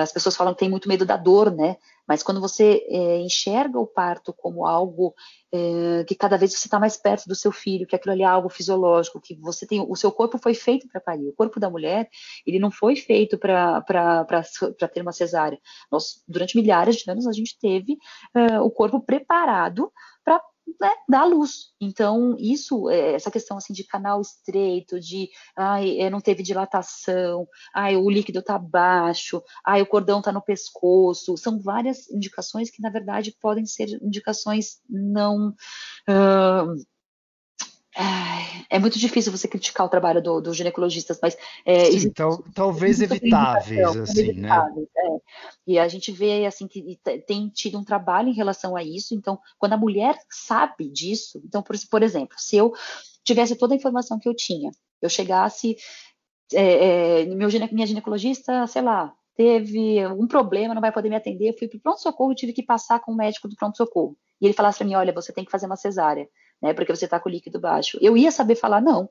[0.00, 1.76] as pessoas falam que tem muito medo da dor, né?
[2.06, 5.14] Mas quando você é, enxerga o parto como algo
[5.52, 8.26] é, que cada vez você está mais perto do seu filho, que aquilo ali é
[8.26, 11.28] algo fisiológico, que você tem, o seu corpo foi feito para parir.
[11.28, 12.08] O corpo da mulher,
[12.46, 13.82] ele não foi feito para
[14.92, 15.58] ter uma cesárea.
[15.90, 17.94] Nós, durante milhares de anos, a gente teve
[18.36, 19.92] uh, o corpo preparado para
[20.80, 21.72] né, dar luz.
[21.80, 27.46] Então, isso, é, essa questão assim de canal estreito, de ai, é, não teve dilatação,
[27.74, 32.82] ai, o líquido está baixo, ai, o cordão está no pescoço, são várias indicações que,
[32.82, 35.54] na verdade, podem ser indicações não.
[36.08, 36.84] Uh,
[38.68, 43.00] é muito difícil você criticar o trabalho dos do ginecologistas, mas é, Sim, tal, talvez
[43.00, 44.30] evitáveis, assim, né?
[44.30, 44.88] evitáveis?
[44.96, 45.16] É.
[45.66, 49.14] E a gente vê assim que tem tido um trabalho em relação a isso.
[49.14, 52.72] Então, quando a mulher sabe disso, então, por, por exemplo, se eu
[53.24, 55.76] tivesse toda a informação que eu tinha, eu chegasse,
[56.52, 61.48] é, é meu, minha ginecologista, sei lá, teve algum problema, não vai poder me atender,
[61.48, 64.16] eu fui para o pronto-socorro, tive que passar com o médico do pronto-socorro.
[64.40, 66.28] E ele falasse para mim, olha, você tem que fazer uma cesárea
[66.62, 66.74] né?
[66.74, 67.98] Porque você está com o líquido baixo.
[68.00, 69.08] Eu ia saber falar, não,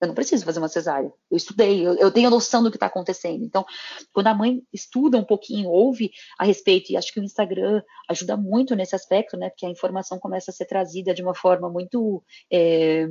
[0.00, 1.10] eu não preciso fazer uma cesárea.
[1.30, 3.42] Eu estudei, eu, eu tenho noção do que está acontecendo.
[3.44, 3.64] Então,
[4.12, 8.36] quando a mãe estuda um pouquinho, ouve a respeito, e acho que o Instagram ajuda
[8.36, 9.48] muito nesse aspecto, né?
[9.48, 12.22] Porque a informação começa a ser trazida de uma forma muito.
[12.52, 13.08] É,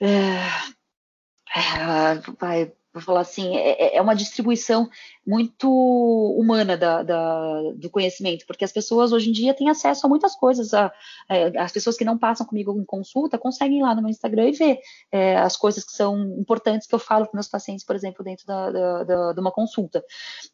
[0.00, 0.46] é,
[1.52, 4.88] é, vou falar assim, é, é, é, uma distribuição
[5.30, 5.70] muito
[6.36, 10.34] humana da, da, do conhecimento, porque as pessoas hoje em dia têm acesso a muitas
[10.34, 10.74] coisas.
[10.74, 10.86] A,
[11.28, 14.48] a, as pessoas que não passam comigo em consulta conseguem ir lá no meu Instagram
[14.48, 14.78] e ver
[15.12, 18.44] é, as coisas que são importantes que eu falo para meus pacientes, por exemplo, dentro
[18.44, 20.04] da, de uma consulta.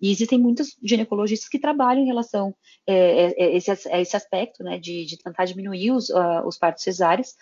[0.01, 2.55] E existem muitos ginecologistas que trabalham em relação
[2.87, 6.85] a é, é, esse, esse aspecto, né, de, de tentar diminuir os, uh, os partos
[6.85, 7.35] cesáreos,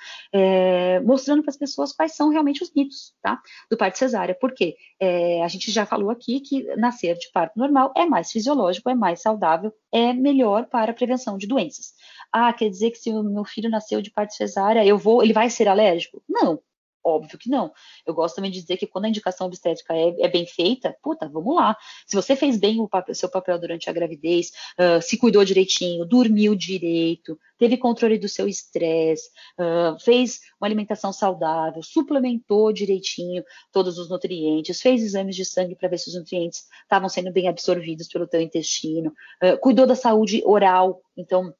[1.04, 4.34] mostrando para as pessoas quais são realmente os mitos tá, do parto cesárea.
[4.34, 4.76] Por quê?
[5.00, 8.94] É, a gente já falou aqui que nascer de parto normal é mais fisiológico, é
[8.94, 11.92] mais saudável, é melhor para a prevenção de doenças.
[12.32, 15.32] Ah, quer dizer que se o meu filho nasceu de parto cesárea, eu vou, ele
[15.32, 16.22] vai ser alérgico?
[16.28, 16.60] Não,
[17.04, 17.70] Óbvio que não.
[18.06, 21.28] Eu gosto também de dizer que quando a indicação obstétrica é, é bem feita, puta,
[21.28, 21.76] vamos lá.
[22.06, 26.06] Se você fez bem o papel, seu papel durante a gravidez, uh, se cuidou direitinho,
[26.06, 29.28] dormiu direito, teve controle do seu estresse,
[29.58, 35.90] uh, fez uma alimentação saudável, suplementou direitinho todos os nutrientes, fez exames de sangue para
[35.90, 40.42] ver se os nutrientes estavam sendo bem absorvidos pelo teu intestino, uh, cuidou da saúde
[40.46, 41.54] oral, então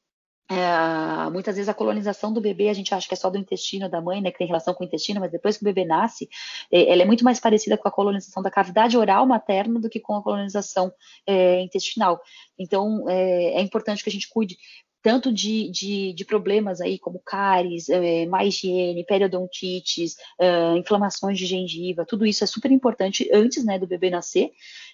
[0.51, 3.89] é, muitas vezes a colonização do bebê a gente acha que é só do intestino
[3.89, 6.29] da mãe, né, que tem relação com o intestino, mas depois que o bebê nasce,
[6.71, 9.99] é, ela é muito mais parecida com a colonização da cavidade oral materna do que
[9.99, 10.93] com a colonização
[11.27, 12.21] é, intestinal.
[12.59, 14.59] Então, é, é importante que a gente cuide
[15.05, 21.45] tanto de, de, de problemas aí como cáries, é, má higiene, periodontites, é, inflamações de
[21.45, 24.51] gengiva, tudo isso é super importante antes né, do bebê nascer.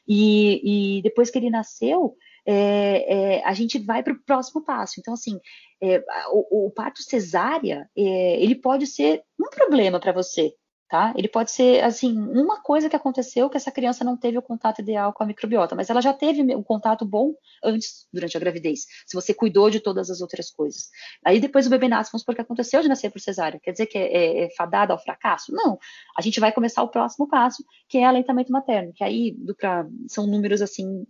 [0.09, 2.17] E, e depois que ele nasceu,
[2.47, 4.95] é, é, a gente vai para o próximo passo.
[4.99, 5.39] Então, assim,
[5.83, 10.53] é, o, o, parto cesárea, é, ele pode ser um problema para você,
[10.91, 11.15] tá?
[11.17, 14.81] Ele pode ser, assim, uma coisa que aconteceu que essa criança não teve o contato
[14.81, 17.33] ideal com a microbiota, mas ela já teve um contato bom
[17.65, 20.91] antes, durante a gravidez, se você cuidou de todas as outras coisas.
[21.25, 23.87] Aí depois o bebê nasce, vamos supor que aconteceu de nascer por cesárea, quer dizer
[23.87, 25.53] que é, é, é fadada ao fracasso?
[25.53, 25.79] Não.
[26.19, 29.87] A gente vai começar o próximo passo, que é aleitamento materno, que aí do pra,
[30.09, 31.07] são números, assim,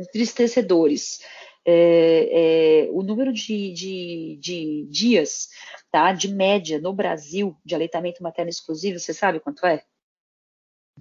[0.00, 1.20] entristecedores.
[1.64, 5.48] É, é, o número de, de, de, dias,
[5.92, 9.82] tá, de média no Brasil de aleitamento materno exclusivo, você sabe quanto é?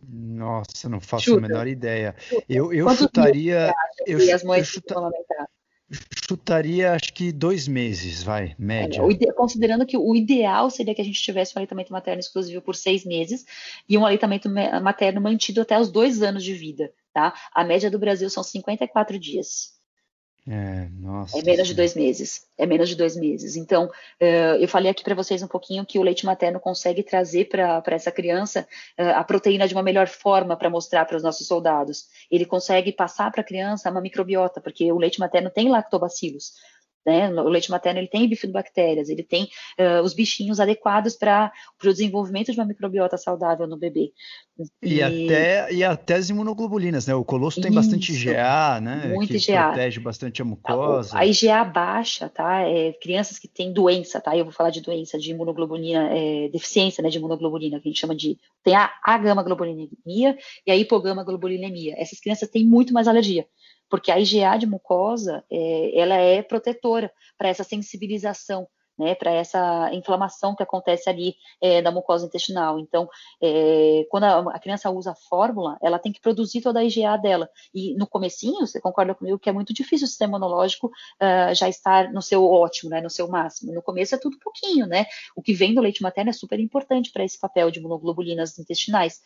[0.08, 1.46] Nossa, não faço Chuta.
[1.46, 2.16] a menor ideia.
[2.48, 3.74] Eu, eu chutaria.
[4.06, 4.96] Eu, eu, chuta,
[6.26, 9.02] chutaria, acho que dois meses, vai, média.
[9.02, 12.76] É, considerando que o ideal seria que a gente tivesse um aleitamento materno exclusivo por
[12.76, 13.46] seis meses
[13.90, 17.34] e um aleitamento materno mantido até os dois anos de vida tá?
[17.54, 19.82] A média do Brasil são 54 dias.
[20.48, 21.38] É, nossa.
[21.38, 22.48] É menos de dois meses.
[22.58, 23.56] É menos de dois meses.
[23.56, 27.46] Então, uh, eu falei aqui para vocês um pouquinho que o leite materno consegue trazer
[27.46, 28.68] para essa criança
[29.00, 32.08] uh, a proteína de uma melhor forma para mostrar para os nossos soldados.
[32.30, 36.54] Ele consegue passar para a criança uma microbiota, porque o leite materno tem lactobacilos.
[37.06, 37.30] Né?
[37.30, 39.50] O leite materno ele tem bifidobactérias, ele tem
[39.80, 41.52] uh, os bichinhos adequados para
[41.84, 44.12] o desenvolvimento de uma microbiota saudável no bebê.
[44.82, 47.16] E, e, até, e até as imunoglobulinas, né?
[47.16, 49.12] O colosso tem bastante IgA, né?
[49.16, 49.68] Muito que IgA.
[49.70, 51.18] protege bastante a mucosa.
[51.18, 52.62] A, a IgA baixa, tá?
[52.62, 54.38] É, crianças que têm doença, tá?
[54.38, 58.00] Eu vou falar de doença de imunoglobulina, é, deficiência né, de imunoglobulina, que a gente
[58.00, 58.38] chama de.
[58.64, 60.38] Tem a, a gama-globulinemia
[60.68, 61.96] e a hipogama-globulinemia.
[61.98, 63.48] Essas crianças têm muito mais alergia
[63.92, 68.68] porque a IgA de mucosa, é, ela é protetora para essa sensibilização,
[68.98, 72.80] né, para essa inflamação que acontece ali é, da mucosa intestinal.
[72.80, 73.10] Então,
[73.42, 77.18] é, quando a, a, criança usa a fórmula, ela tem que produzir toda a IgA
[77.18, 77.50] dela.
[77.74, 81.68] E no comecinho, você concorda comigo que é muito difícil o sistema imunológico uh, já
[81.68, 83.74] estar no seu ótimo, né, no seu máximo.
[83.74, 85.06] No começo é tudo pouquinho, né?
[85.36, 89.20] O que vem do leite materno é super importante para esse papel de imunoglobulinas intestinais.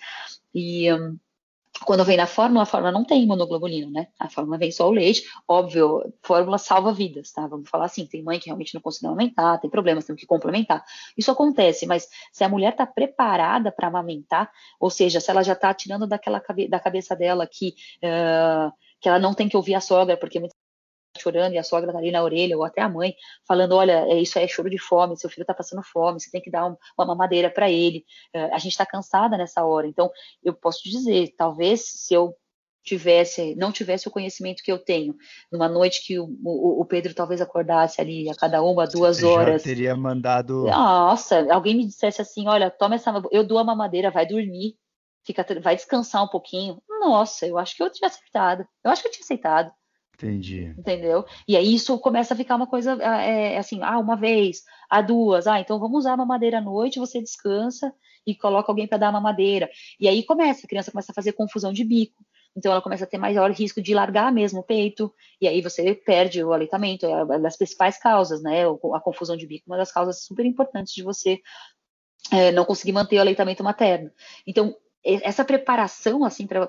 [0.54, 1.20] E um,
[1.84, 4.08] quando vem na fórmula, a fórmula não tem imunoglobulina, né?
[4.20, 5.24] A fórmula vem só o leite.
[5.48, 7.46] Óbvio, fórmula salva vidas, tá?
[7.48, 10.84] Vamos falar assim, tem mãe que realmente não consegue amamentar, tem problemas, tem que complementar.
[11.18, 14.50] Isso acontece, mas se a mulher está preparada para amamentar,
[14.80, 18.72] ou seja, se ela já está tirando daquela da cabeça dela que, uh,
[19.02, 20.65] que ela não tem que ouvir a sogra, porque muitas
[21.26, 23.16] chorando e a sogra tá ali na orelha, ou até a mãe,
[23.48, 26.42] falando: olha, é, isso é choro de fome, seu filho tá passando fome, você tem
[26.42, 28.06] que dar um, uma mamadeira para ele.
[28.34, 29.88] É, a gente está cansada nessa hora.
[29.88, 30.12] Então,
[30.44, 32.36] eu posso dizer, talvez se eu
[32.84, 35.16] tivesse, não tivesse o conhecimento que eu tenho,
[35.52, 39.26] numa noite que o, o, o Pedro talvez acordasse ali a cada uma, duas Você
[39.26, 39.64] horas.
[39.64, 40.66] Já teria mandado.
[40.66, 44.76] Nossa, alguém me dissesse assim: olha, toma essa, eu dou a mamadeira, vai dormir,
[45.26, 46.82] fica, vai descansar um pouquinho.
[46.88, 48.66] Nossa, eu acho que eu tinha aceitado.
[48.84, 49.72] Eu acho que eu tinha aceitado.
[50.16, 50.74] Entendi.
[50.78, 51.26] Entendeu?
[51.48, 55.02] E aí isso começa a ficar uma coisa ah, é, assim, ah, uma vez, a
[55.02, 57.94] duas, ah, então vamos usar a mamadeira à noite, você descansa
[58.26, 59.70] e coloca alguém para dar a mamadeira.
[60.00, 62.24] E aí começa, a criança começa a fazer confusão de bico.
[62.58, 65.94] Então ela começa a ter maior risco de largar mesmo o peito, e aí você
[65.94, 68.64] perde o aleitamento, é uma das principais causas, né?
[68.66, 71.42] A confusão de bico, uma das causas super importantes de você
[72.32, 74.10] é, não conseguir manter o aleitamento materno.
[74.48, 74.74] Então,
[75.06, 76.68] essa preparação assim para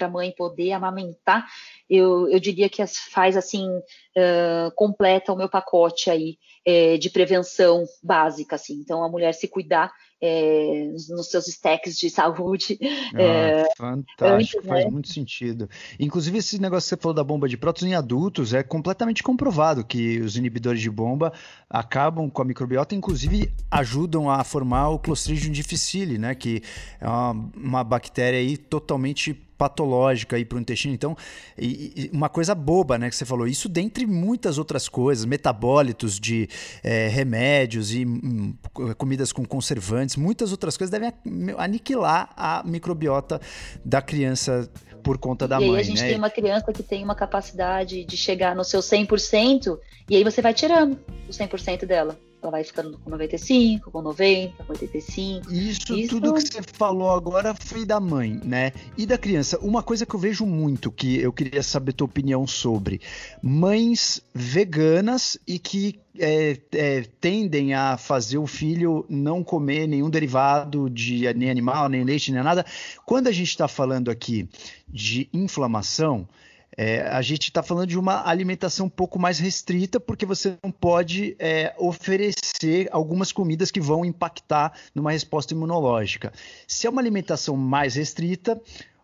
[0.00, 1.46] a mãe poder amamentar,
[1.90, 3.68] eu, eu diria que faz assim
[4.16, 8.74] uh, completa o meu pacote aí é, de prevenção básica assim.
[8.74, 9.92] Então a mulher se cuidar
[10.22, 12.78] é, nos seus stacks de saúde.
[13.14, 14.90] Ah, é, fantástico, antes, faz né?
[14.90, 15.68] muito sentido.
[15.98, 19.84] Inclusive, esse negócio que você falou da bomba de prótons em adultos é completamente comprovado
[19.84, 21.32] que os inibidores de bomba
[21.68, 26.34] acabam com a microbiota, inclusive ajudam a formar o Clostridium difficile, né?
[26.34, 26.62] Que
[27.00, 30.92] é uma, uma bactéria aí totalmente patológica aí para o intestino.
[30.92, 31.16] Então,
[31.56, 36.18] e, e uma coisa boba, né, que você falou, isso dentre muitas outras coisas, metabólitos
[36.18, 36.48] de
[36.82, 38.56] é, remédios e hum,
[38.98, 41.12] comidas com conservantes, muitas outras coisas devem
[41.56, 43.40] aniquilar a microbiota
[43.84, 44.68] da criança
[45.00, 45.68] por conta da e mãe.
[45.68, 46.08] E aí a gente né?
[46.08, 49.78] tem uma criança que tem uma capacidade de chegar no seu 100%,
[50.10, 50.98] e aí você vai tirando
[51.28, 55.52] o 100% dela ela vai ficando com 95, com 90, com 85.
[55.52, 58.72] Isso, Isso, tudo que você falou agora foi da mãe, né?
[58.96, 59.58] E da criança.
[59.60, 63.00] Uma coisa que eu vejo muito, que eu queria saber tua opinião sobre.
[63.42, 70.90] Mães veganas e que é, é, tendem a fazer o filho não comer nenhum derivado
[70.90, 72.66] de nem animal, nem leite, nem nada.
[73.06, 74.48] Quando a gente está falando aqui
[74.88, 76.28] de inflamação,
[76.76, 80.70] É, a gente está falando de uma alimentação um pouco mais restrita, porque você não
[80.70, 86.32] pode é, oferecer algumas comidas que vão impactar numa resposta imunológica.
[86.66, 88.60] Se é uma alimentação mais restrita,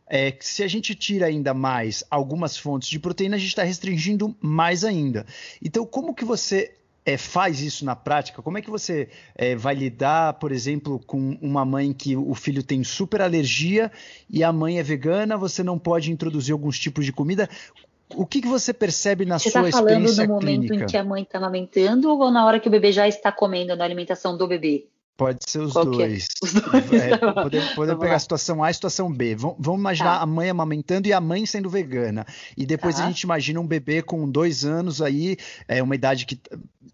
[0.09, 4.35] é, se a gente tira ainda mais algumas fontes de proteína, a gente está restringindo
[4.41, 5.27] mais ainda.
[5.63, 6.78] Então, como que você
[7.09, 8.43] é, faz isso na prática?
[8.43, 12.63] Como é que você é, vai lidar, por exemplo, com uma mãe que o filho
[12.63, 13.91] tem super alergia
[14.29, 17.49] e a mãe é vegana, você não pode introduzir alguns tipos de comida?
[18.15, 20.07] O que, que você percebe na você sua tá experiência clínica?
[20.07, 22.69] Você está falando no momento em que a mãe está amamentando ou na hora que
[22.69, 24.87] o bebê já está comendo na alimentação do bebê?
[25.19, 25.91] Pode ser os Qual é?
[25.91, 26.29] dois.
[26.43, 28.17] Os dois, É, tá podemos podemos Vamos pegar lá.
[28.17, 29.35] a situação A e a situação B.
[29.35, 30.23] Vamos, vamos imaginar Tá.
[30.23, 32.25] a mãe amamentando e a mãe sendo vegana.
[32.57, 33.05] E depois Tá.
[33.05, 35.37] a gente imagina um bebê com dois anos aí,
[35.67, 36.41] é uma idade que,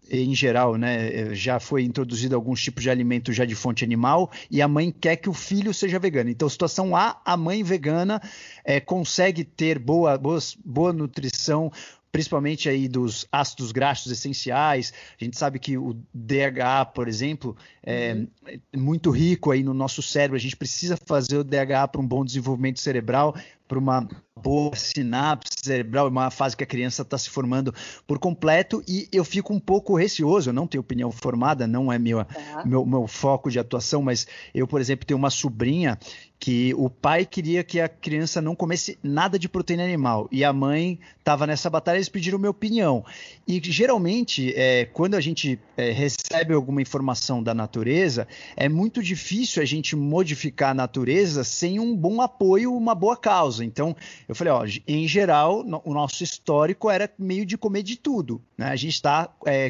[0.09, 4.31] em geral, né, é, já foi introduzido alguns tipos de alimento já de fonte animal,
[4.51, 6.29] e a mãe quer que o filho seja vegano.
[6.29, 8.19] Então, situação A, a mãe vegana
[8.63, 11.71] é, consegue ter boa, boas, boa nutrição
[12.15, 14.93] principalmente aí dos ácidos graxos essenciais.
[15.19, 18.25] A gente sabe que o DHA, por exemplo, é
[18.73, 20.37] é muito rico aí no nosso cérebro.
[20.37, 23.35] A gente precisa fazer o DHA para um bom desenvolvimento cerebral,
[23.67, 24.07] para uma
[24.41, 27.73] boa sinapse cerebral, uma fase que a criança está se formando
[28.05, 28.83] por completo.
[28.87, 32.63] E eu fico um pouco receoso, eu não tenho opinião formada, não é meu, Tá.
[32.65, 35.97] meu, meu foco de atuação, mas eu, por exemplo, tenho uma sobrinha
[36.37, 40.51] que o pai queria que a criança não comesse nada de proteína animal e a
[40.51, 43.03] mãe estava nessa batalha, eles pediram minha opinião.
[43.47, 49.63] E geralmente, é, quando a gente é, recebe alguma informação da natureza, é muito difícil
[49.63, 53.54] a gente modificar a natureza sem um bom apoio, uma boa causa.
[53.63, 53.95] Então,
[54.27, 58.41] eu falei, ó, em geral, no- o nosso histórico era meio de comer de tudo.
[58.57, 58.67] Né?
[58.67, 59.29] A gente está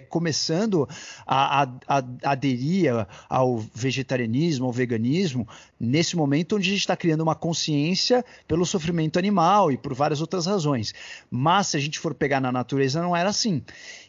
[0.10, 0.88] começando
[1.26, 2.92] a, a- a- aderir
[3.30, 5.48] ao vegetarianismo, ao veganismo,
[5.80, 10.22] nesse momento onde a gente está criando uma consciência pelo sofrimento animal e por várias
[10.22, 10.94] outras razões.
[11.30, 13.62] Mas se a gente for pegar na natureza, não era assim.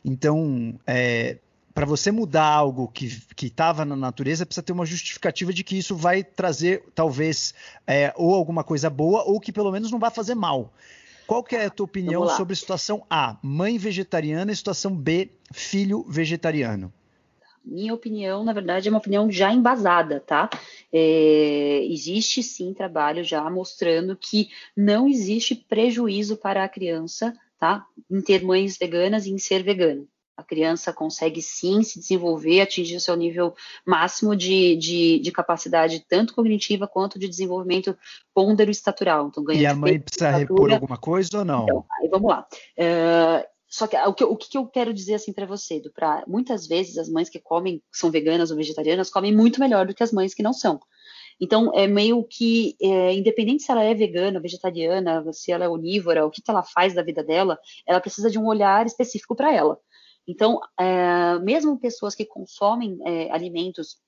[0.04, 1.38] Então, é,
[1.76, 5.94] para você mudar algo que estava na natureza, precisa ter uma justificativa de que isso
[5.94, 7.52] vai trazer, talvez,
[7.86, 10.72] é, ou alguma coisa boa, ou que pelo menos não vai fazer mal.
[11.26, 15.28] Qual que é a tua opinião sobre a situação A, mãe vegetariana, e situação B,
[15.52, 16.90] filho vegetariano?
[17.62, 20.48] Minha opinião, na verdade, é uma opinião já embasada, tá?
[20.90, 27.84] É, existe sim trabalho já mostrando que não existe prejuízo para a criança, tá?
[28.10, 30.06] Em ter mães veganas e em ser vegana.
[30.36, 33.54] A criança consegue sim se desenvolver, atingir o seu nível
[33.86, 37.96] máximo de, de, de capacidade, tanto cognitiva quanto de desenvolvimento
[38.34, 39.28] pôndero-estatural.
[39.28, 41.62] Então, ganha E a mãe precisa repor alguma coisa ou não?
[41.64, 42.46] então, aí vamos lá.
[42.76, 45.90] É, só que o que, eu- o que eu quero dizer assim para você, do
[45.90, 49.86] pra, muitas vezes as mães que comem, que são veganas ou vegetarianas, comem muito melhor
[49.86, 50.78] do que as mães que não são.
[51.40, 56.24] Então, é meio que, é, independente se ela é vegana, vegetariana, se ela é onívora,
[56.26, 59.52] o que, que ela faz da vida dela, ela precisa de um olhar específico para
[59.52, 59.78] ela.
[60.26, 63.98] Então, é, mesmo pessoas que consomem é, alimentos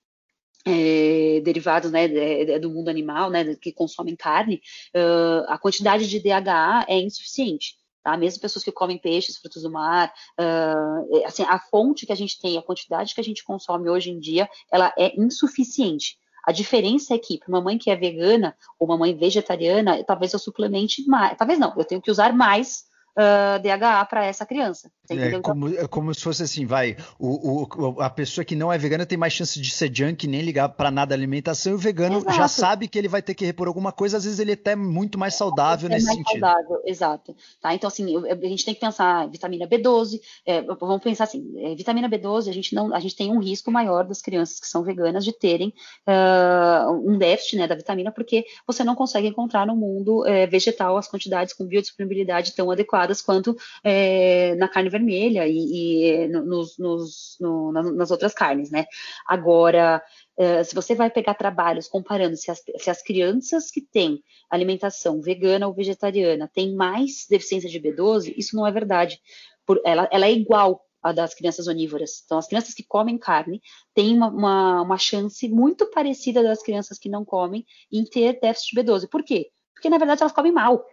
[0.67, 4.61] é, derivados né, de- do mundo animal, né, que consomem carne,
[4.95, 7.77] ah, a quantidade de DHA é insuficiente.
[8.03, 8.17] Tá?
[8.17, 12.41] Mesmo pessoas que comem peixes, frutos do mar, é, assim, a fonte que a gente
[12.41, 16.19] tem, a quantidade que a gente consome hoje em dia, ela é insuficiente.
[16.45, 20.33] A diferença é que para uma mãe que é vegana ou uma mãe vegetariana, talvez
[20.33, 22.85] eu suplemente mais, talvez não, eu tenho que usar mais
[23.19, 24.91] ah, DHA para essa criança.
[25.11, 26.97] É como, é como se fosse assim, vai.
[27.19, 30.43] O, o- a pessoa que não é vegana tem mais chance de ser junk, nem
[30.43, 32.49] ligar para nada a alimentação, e o vegano já Exato.
[32.51, 35.19] sabe que ele vai ter que repor alguma coisa, às vezes ele é até muito
[35.19, 36.41] mais saudável é nesse mais sentido.
[36.41, 37.35] saudável, exato.
[37.61, 37.75] Tá?
[37.75, 41.75] Então, assim, a gente tem que pensar em vitamina B12, é, vamos pensar assim, é,
[41.75, 44.83] vitamina B12, a gente não, a gente tem um risco maior das crianças que são
[44.85, 45.73] veganas de terem
[46.07, 50.99] ah, um déficit né, da vitamina, porque você não consegue encontrar no mundo é, vegetal
[50.99, 56.45] as quantidades com biodisponibilidade tão adequadas quanto é, na carne vermelha e, e, é, no-
[56.45, 58.87] nos, nos- no- nas, outras carnes, né?
[59.27, 60.03] Agora,
[60.39, 65.21] eh, se você vai pegar trabalhos comparando se as, se as crianças que têm alimentação
[65.21, 69.21] vegana ou vegetariana têm mais deficiência de B12, isso não é verdade.
[69.67, 72.23] Por- ela, ela é igual à das crianças onívoras.
[72.25, 73.61] Então, as crianças que comem carne
[73.95, 78.71] têm uma, uma, uma chance muito parecida das crianças que não comem em ter déficit
[78.71, 79.09] de B12.
[79.09, 79.51] Por quê?
[79.75, 80.85] Porque, na verdade, elas comem mal.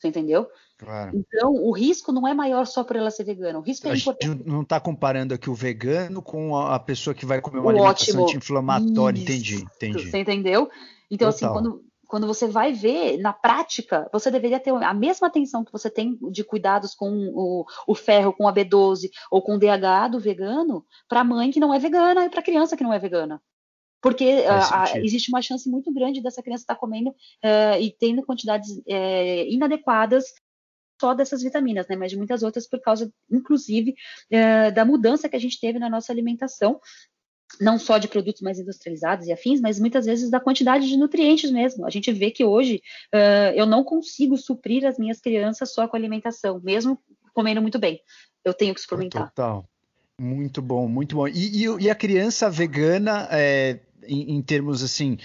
[0.00, 0.48] Você entendeu?
[0.78, 1.10] Claro.
[1.14, 3.58] Então, o risco não é maior só por ela ser vegana.
[3.58, 4.48] O risco é A gente importante.
[4.48, 8.22] não está comparando aqui o vegano com a pessoa que vai comer uma O alimentação
[8.22, 9.20] anti-inflamatória.
[9.20, 10.10] Entendi, entendi.
[10.10, 10.70] Você entendeu?
[11.10, 11.54] Então, assim, Total.
[11.54, 15.90] quando, quando você vai ver, na prática, você deveria ter a mesma atenção que você
[15.90, 20.18] tem de cuidados com o, o ferro, com a B12 ou com o DHA do
[20.18, 22.98] vegano, para a mãe que não é vegana e para a criança que não é
[22.98, 23.42] vegana.
[24.00, 28.22] Porque ah, ah, existe uma chance muito grande dessa criança estar comendo eh, e tendo
[28.22, 30.24] quantidades eh, inadequadas
[31.00, 33.94] só dessas vitaminas, né, mas de muitas outras por causa, inclusive,
[34.30, 36.78] é, da mudança que a gente teve na nossa alimentação
[37.58, 41.50] não só de produtos mais industrializados e afins, mas muitas vezes da quantidade de nutrientes
[41.50, 41.84] mesmo.
[41.84, 42.80] A gente vê que hoje
[43.12, 47.02] uh, eu não consigo suprir as minhas crianças só com alimentação, mesmo
[47.32, 48.00] comendo muito bem.
[48.44, 49.30] Eu tenho que suplementar.
[49.30, 49.68] Total.
[50.22, 51.26] Muito bom, muito bom.
[51.26, 55.16] E, e, e a criança vegana, é, em, em, termos assim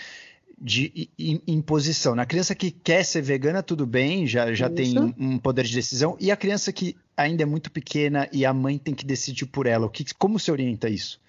[0.57, 1.09] de
[1.45, 5.65] imposição, na criança que quer ser vegana, tudo bem, já, já tem um, um, poder
[5.65, 6.15] de decisão.
[6.17, 9.67] E a criança que ainda é muito pequena e a mãe tem que decidir por
[9.67, 11.19] ela, o que, como se orienta isso?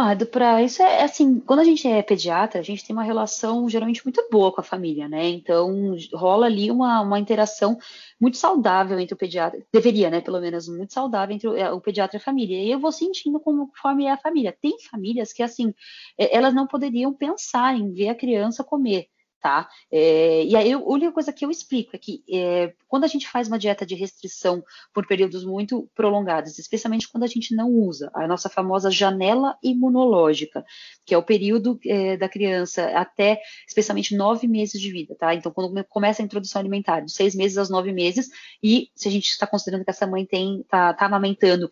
[0.00, 3.68] Ah, para isso é assim, quando a gente é pediatra, a gente tem uma relação
[3.68, 5.28] geralmente muito boa com a família, né?
[5.28, 7.76] Então rola ali uma, uma interação
[8.20, 10.20] muito saudável entre o pediatra, deveria, né?
[10.20, 12.62] Pelo menos muito saudável entre o, é, o pediatra e a família.
[12.62, 14.56] E eu vou sentindo conforme é a família.
[14.60, 15.74] Tem famílias que assim,
[16.16, 19.08] é, elas não poderiam pensar em ver a criança comer
[19.40, 19.68] tá?
[19.90, 23.28] É, e aí, a única coisa que eu explico é que é, quando a gente
[23.28, 24.62] faz uma dieta de restrição
[24.92, 30.64] por períodos muito prolongados, especialmente quando a gente não usa a nossa famosa janela imunológica,
[31.04, 35.34] que é o período é, da criança até, especialmente, nove meses de vida, tá?
[35.34, 38.28] Então, quando começa a introdução alimentar, de seis meses aos nove meses,
[38.62, 41.70] e se a gente está considerando que essa mãe tem, tá, tá amamentando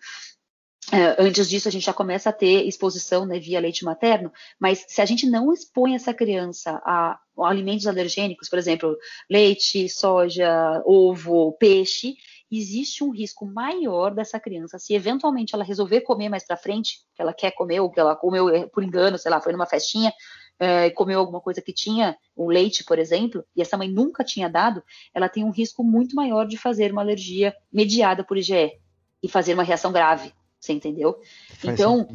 [1.19, 5.01] antes disso, a gente já começa a ter exposição né, via leite materno, mas se
[5.01, 8.97] a gente não expõe essa criança a, a alimentos alergênicos, por exemplo,
[9.29, 12.15] leite, soja, ovo, peixe,
[12.51, 17.23] existe um risco maior dessa criança, se eventualmente ela resolver comer mais para frente, que
[17.23, 20.13] ela quer comer, ou que ela comeu é, por engano, sei lá, foi numa festinha,
[20.59, 24.49] é, comeu alguma coisa que tinha o leite, por exemplo, e essa mãe nunca tinha
[24.49, 24.83] dado,
[25.13, 28.73] ela tem um risco muito maior de fazer uma alergia mediada por IgE
[29.23, 30.33] e fazer uma reação grave.
[30.61, 31.19] Você entendeu?
[31.51, 32.07] Faz então.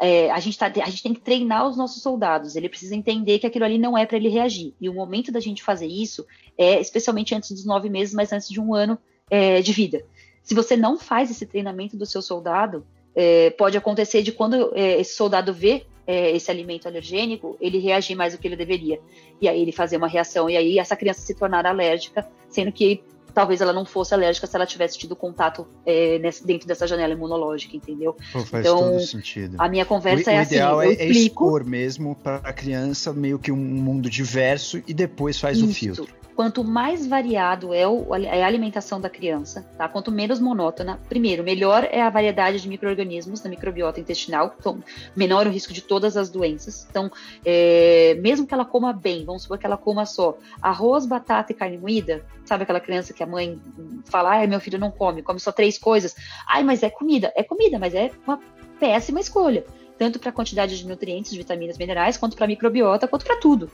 [0.00, 2.56] É, a, gente tá, a gente tem que treinar os nossos soldados.
[2.56, 4.74] Ele precisa entender que aquilo ali não é para ele reagir.
[4.80, 6.26] E o momento da gente fazer isso
[6.58, 8.98] é especialmente antes dos nove meses, mas antes de um ano
[9.30, 10.04] é, de vida.
[10.42, 12.84] Se você não faz esse treinamento do seu soldado,
[13.14, 18.16] é, pode acontecer de quando é, esse soldado vê é, esse alimento alergênico, ele reagir
[18.16, 19.00] mais do que ele deveria.
[19.40, 23.02] E aí ele fazer uma reação, e aí essa criança se tornar alérgica, sendo que
[23.32, 27.12] talvez ela não fosse alérgica se ela tivesse tido contato é, nesse, dentro dessa janela
[27.12, 28.16] imunológica, entendeu?
[28.32, 29.56] Pô, faz então, todo sentido.
[29.58, 31.12] A minha conversa o, é o assim, ideal eu é, explico...
[31.12, 35.66] é expor mesmo para a criança meio que um mundo diverso e depois faz Isso.
[35.66, 39.88] o filtro quanto mais variado é, o, é, a alimentação da criança, tá?
[39.88, 44.82] Quanto menos monótona, primeiro, melhor é a variedade de micro-organismos na microbiota intestinal, então,
[45.14, 46.86] menor o risco de todas as doenças.
[46.90, 47.10] Então,
[47.44, 51.54] é, mesmo que ela coma bem, vamos supor que ela coma só arroz, batata e
[51.54, 53.60] carne moída, sabe aquela criança que a mãe
[54.04, 56.14] fala, meu filho não come, come só três coisas.
[56.46, 57.32] Ai, mas é comida.
[57.36, 58.40] É comida, mas é uma
[58.78, 59.64] péssima escolha
[59.98, 63.36] tanto para a quantidade de nutrientes, de vitaminas, minerais, quanto para a microbiota, quanto para
[63.36, 63.70] tudo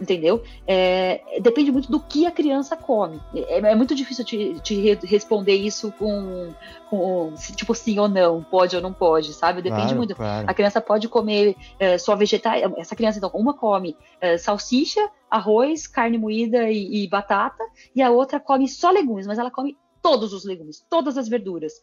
[0.00, 0.42] entendeu?
[0.66, 3.20] É, depende muito do que a criança come.
[3.34, 6.52] É, é muito difícil te, te, responder isso com,
[6.88, 9.62] com, tipo sim ou não, pode ou não pode, sabe?
[9.62, 10.16] Depende claro, muito.
[10.16, 10.48] Claro.
[10.48, 12.62] A criança pode comer é, só vegetais.
[12.76, 17.62] Essa criança, então, uma come é, salsicha, arroz, carne moída e, e batata,
[17.94, 21.74] e a outra come só legumes, mas ela come todos os legumes, todas as verduras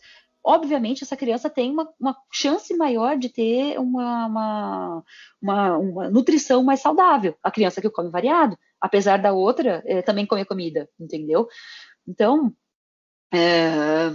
[0.48, 5.04] obviamente essa criança tem uma, uma chance maior de ter uma, uma,
[5.42, 7.36] uma, uma, nutrição mais saudável.
[7.44, 11.50] A criança que come variado, apesar da outra é, também comer comida, entendeu?
[12.08, 12.56] Então,
[13.34, 14.08] é,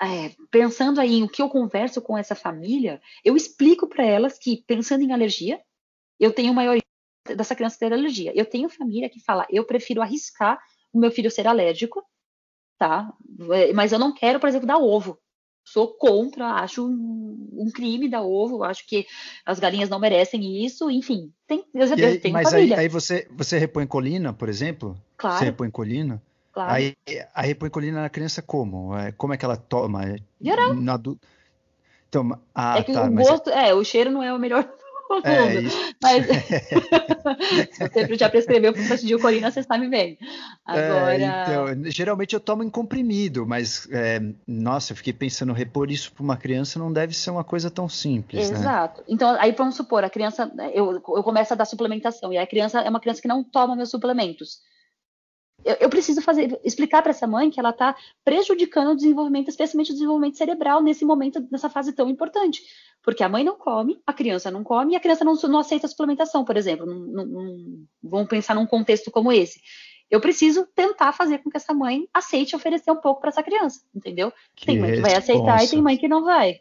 [0.00, 4.38] é, pensando aí em o que eu converso com essa família, eu explico para elas
[4.38, 5.60] que, pensando em alergia,
[6.18, 6.78] eu tenho maior
[7.36, 8.32] dessa criança ter alergia.
[8.34, 10.58] Eu tenho família que fala, eu prefiro arriscar
[10.90, 12.02] o meu filho ser alérgico,
[12.78, 13.12] tá?
[13.52, 15.20] É, mas eu não quero, por exemplo, dar ovo
[15.66, 19.04] sou contra, acho um, um, crime dar ovo, acho que
[19.44, 22.76] as galinhas não merecem isso, enfim, tem, eu já aí, tenho mas família.
[22.76, 24.96] Aí, aí, você, você repõe colina, por exemplo?
[25.16, 25.38] Claro.
[25.38, 26.22] Você repõe colina?
[26.52, 26.72] Claro.
[26.72, 26.94] Aí,
[27.34, 28.96] a repõe colina na criança como?
[28.96, 30.16] É, como é que ela toma?
[30.40, 30.72] Geral.
[30.74, 31.18] Na adu...
[32.08, 33.28] então, ah, é que tá, o mas...
[33.28, 34.72] gosto, é, o cheiro não é o melhor
[35.24, 35.94] é, isso.
[36.02, 38.72] Mas se você já prescreveu
[39.20, 40.18] colina, você sabe bem.
[40.64, 41.14] Agora.
[41.14, 46.12] É, então, geralmente eu tomo em comprimido, mas é, nossa, eu fiquei pensando, repor isso
[46.12, 48.50] para uma criança não deve ser uma coisa tão simples.
[48.50, 48.56] Né?
[48.56, 49.00] Exato.
[49.00, 49.06] Né?
[49.08, 52.80] Então, aí vamos supor, a criança, eu, eu começo a dar suplementação, e a criança
[52.80, 54.60] é uma criança que não toma meus suplementos
[55.64, 59.90] eu, eu preciso fazer, explicar para essa mãe que ela está prejudicando o desenvolvimento, especialmente
[59.90, 62.62] o desenvolvimento cerebral nesse momento, nessa fase tão importante.
[63.02, 65.86] Porque a mãe não come, a criança não come e a criança não, não aceita
[65.86, 66.86] a suplementação, por exemplo.
[66.86, 69.60] Não, não, vamos pensar num contexto como esse.
[70.08, 73.80] Eu preciso tentar fazer com que essa mãe aceite oferecer um pouco para essa criança,
[73.94, 74.32] entendeu?
[74.54, 76.60] Que tem mãe que vai aceitar e tem mãe que não vai.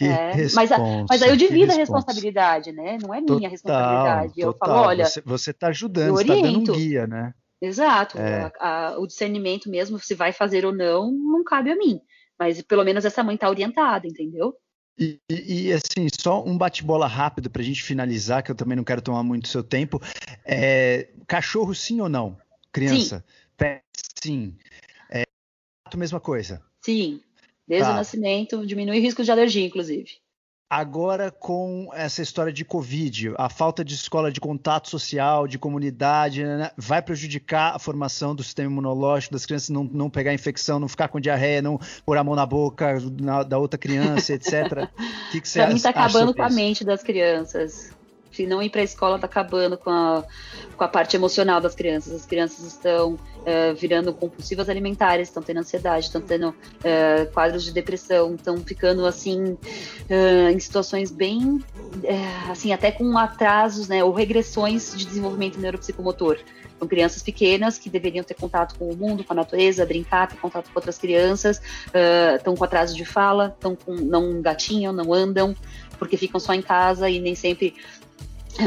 [0.00, 0.70] É, mas,
[1.08, 2.98] mas, aí eu divido a responsabilidade, né?
[3.00, 4.32] Não é minha total, responsabilidade.
[4.36, 4.68] Eu total.
[4.68, 5.04] falo, olha.
[5.24, 7.32] Você está ajudando, você está dando um guia, né?
[7.60, 8.18] Exato.
[8.18, 8.52] É.
[8.58, 12.00] A, a, o discernimento mesmo, se vai fazer ou não, não cabe a mim.
[12.38, 14.54] Mas pelo menos essa mãe está orientada, entendeu?
[14.98, 18.84] E, e, assim, só um bate-bola rápido para a gente finalizar, que eu também não
[18.84, 20.00] quero tomar muito seu tempo.
[20.44, 22.38] É, cachorro sim ou não?
[22.72, 23.18] Criança?
[23.18, 23.46] Sim.
[23.56, 23.82] Pé,
[24.22, 24.56] sim.
[25.10, 25.24] É,
[25.94, 26.62] mesma coisa?
[26.80, 27.20] Sim.
[27.68, 27.92] Desde tá.
[27.92, 30.18] o nascimento, diminui risco de alergia, inclusive.
[30.68, 36.42] Agora, com essa história de Covid, a falta de escola de contato social, de comunidade,
[36.42, 40.80] né, né vai prejudicar a formação do sistema imunológico das crianças, não, não pegar infecção,
[40.80, 44.88] não ficar com diarreia, não pôr a mão na boca na, da outra criança, etc.
[45.28, 47.95] O que, que você Para mim, está acabando com a mente das crianças
[48.36, 50.22] se não ir para a escola está acabando com a,
[50.76, 52.12] com a parte emocional das crianças.
[52.12, 57.72] As crianças estão uh, virando compulsivas alimentares, estão tendo ansiedade, estão tendo uh, quadros de
[57.72, 61.64] depressão, estão ficando assim uh, em situações bem
[62.50, 66.38] assim até com atrasos, né, ou regressões de desenvolvimento neuropsicomotor.
[66.78, 70.36] São crianças pequenas que deveriam ter contato com o mundo, com a natureza, brincar, ter
[70.36, 71.58] contato com outras crianças,
[72.36, 75.56] estão com atraso de fala, estão com não gatinham, não andam,
[75.98, 77.74] porque ficam só em casa e nem sempre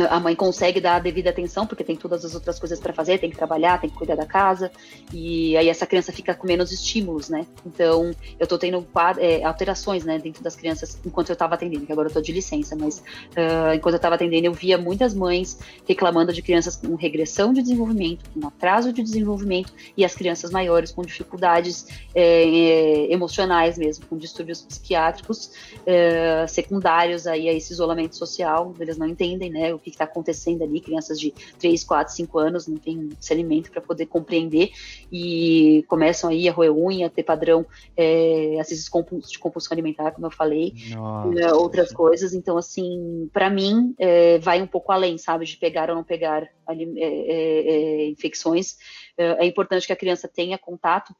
[0.10, 3.18] a mãe consegue dar a devida atenção, porque tem todas as outras coisas para fazer,
[3.18, 4.72] tem que trabalhar, tem que cuidar da casa,
[5.14, 7.45] e aí essa criança fica com menos estímulos, né?
[7.66, 8.86] Então, eu tô tendo
[9.18, 12.32] é, alterações, né, dentro das crianças enquanto eu estava atendendo, que agora eu tô de
[12.32, 16.95] licença, mas uh, enquanto eu estava atendendo, eu via muitas mães reclamando de crianças com
[16.95, 23.14] regressão de desenvolvimento, com atraso de desenvolvimento, e as crianças maiores com dificuldades é, é,
[23.14, 25.52] emocionais mesmo, com distúrbios psiquiátricos
[25.86, 29.74] é, secundários aí a esse isolamento social, eles não entendem, né?
[29.80, 33.82] O que está acontecendo ali, crianças de 3, 4, 5 anos não têm alimento para
[33.82, 34.72] poder compreender
[35.12, 37.66] e começam aí a roer unha, a ter padrão,
[37.96, 42.34] é, às vezes de compulsão alimentar, como eu falei, Nossa, outras coisas.
[42.34, 46.48] Então, assim, para mim, é, vai um pouco além, sabe, de pegar ou não pegar
[46.68, 48.78] ali, é, é, é infecções.
[49.18, 51.14] É, é importante que a criança tenha contato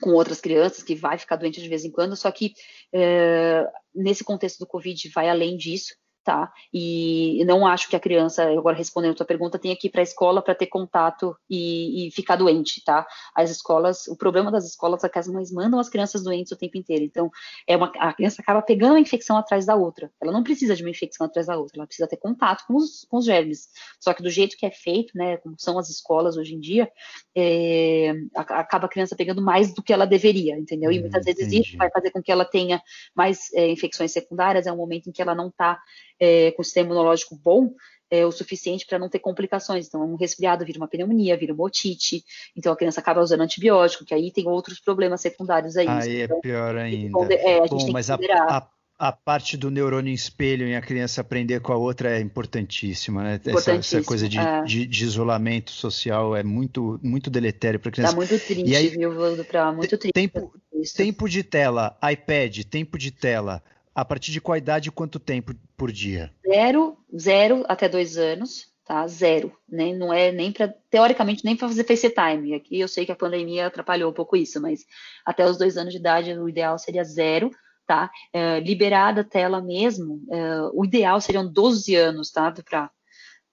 [0.00, 2.54] com outras crianças, que vai ficar doente de vez em quando, só que
[2.92, 5.94] é, nesse contexto do Covid vai além disso,
[6.28, 6.52] tá?
[6.74, 10.02] E não acho que a criança, agora respondendo a tua pergunta, tenha que ir para
[10.02, 13.06] a escola para ter contato e, e, ficar doente, tá?
[13.34, 16.56] As escolas, o problema das escolas é que as mães mandam as crianças doentes o
[16.56, 17.02] tempo inteiro.
[17.02, 17.30] Então,
[17.66, 20.12] é uma, a criança acaba pegando a infecção atrás da outra.
[20.20, 23.06] Ela não precisa de uma infecção atrás da outra, ela precisa ter contato com os,
[23.08, 23.70] com os germes.
[23.98, 26.92] Só que do jeito que é feito, né, como são as escolas hoje em dia,
[27.34, 30.92] é, acaba a criança pegando mais do que ela deveria, entendeu?
[30.92, 31.62] E muitas hum, vezes entendi.
[31.62, 32.82] isso vai fazer com que ela tenha
[33.14, 35.80] mais é, infecções secundárias, é um momento em que ela não está
[36.20, 37.74] é, com o sistema imunológico bom,
[38.10, 39.86] é, o suficiente para não ter complicações.
[39.86, 42.24] Então, um resfriado vira uma pneumonia, vira uma otite,
[42.56, 45.88] então a criança acaba usando antibiótico, que aí tem outros problemas secundários aí.
[45.88, 47.34] Aí então, é pior ainda.
[47.34, 48.18] É, a Bom, mas a,
[48.48, 48.66] a,
[48.98, 53.40] a, parte do neurônio espelho em a criança aprender com a outra é importantíssima, né?
[53.44, 54.62] Essa, essa, coisa de, é.
[54.62, 58.12] de, de, isolamento social é muito, muito deletério para a criança.
[58.12, 59.12] Tá muito triste, aí, viu,
[59.44, 60.14] Pra, muito triste.
[60.14, 60.54] Tempo,
[60.96, 63.62] tempo de tela, iPad, tempo de tela
[63.94, 66.32] a partir de qual idade e quanto tempo por dia?
[66.46, 69.06] Zero, zero até dois anos, tá?
[69.06, 69.92] Zero, né?
[69.94, 72.54] Não é nem para, teoricamente, nem para fazer FaceTime.
[72.54, 74.80] Aqui eu sei que a pandemia atrapalhou um pouco isso, mas
[75.24, 77.50] até os dois anos de idade o ideal seria zero,
[77.86, 78.10] tá?
[78.32, 82.52] É, liberada a tela mesmo, é, o ideal seriam 12 anos, tá?
[82.52, 82.90] Para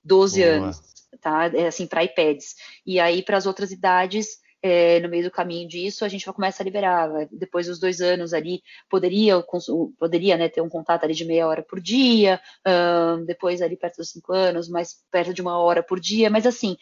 [0.03, 0.53] 12 Boa.
[0.53, 0.81] anos,
[1.21, 1.45] tá?
[1.47, 2.55] É, assim, para iPads.
[2.85, 4.37] E aí, para as outras idades,
[4.67, 7.27] é, no meio do caminho disso, a gente vai começar a liberar.
[7.31, 9.35] Depois dos dois anos ali, poderia,
[9.99, 12.41] poderia né, ter um contato ali de meia hora por dia,
[13.27, 16.77] depois ali perto dos cinco anos, mais perto de uma hora por dia, mas assim,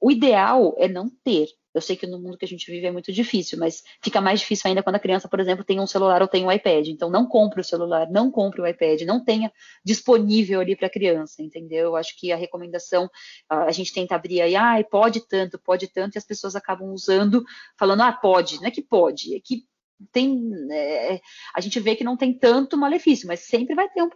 [0.00, 2.90] o ideal é não ter, eu sei que no mundo que a gente vive é
[2.90, 6.22] muito difícil, mas fica mais difícil ainda quando a criança, por exemplo, tem um celular
[6.22, 6.88] ou tem um iPad.
[6.88, 9.52] Então, não compre o celular, não compre o iPad, não tenha
[9.84, 11.88] disponível ali para a criança, entendeu?
[11.88, 13.10] Eu acho que a recomendação,
[13.46, 17.44] a gente tenta abrir aí, ah, pode tanto, pode tanto, e as pessoas acabam usando,
[17.78, 18.56] falando, ah, pode.
[18.56, 19.66] Não é que pode, é que
[20.12, 20.40] tem
[20.70, 21.20] é,
[21.54, 24.10] a gente vê que não tem tanto malefício, mas sempre vai ter um,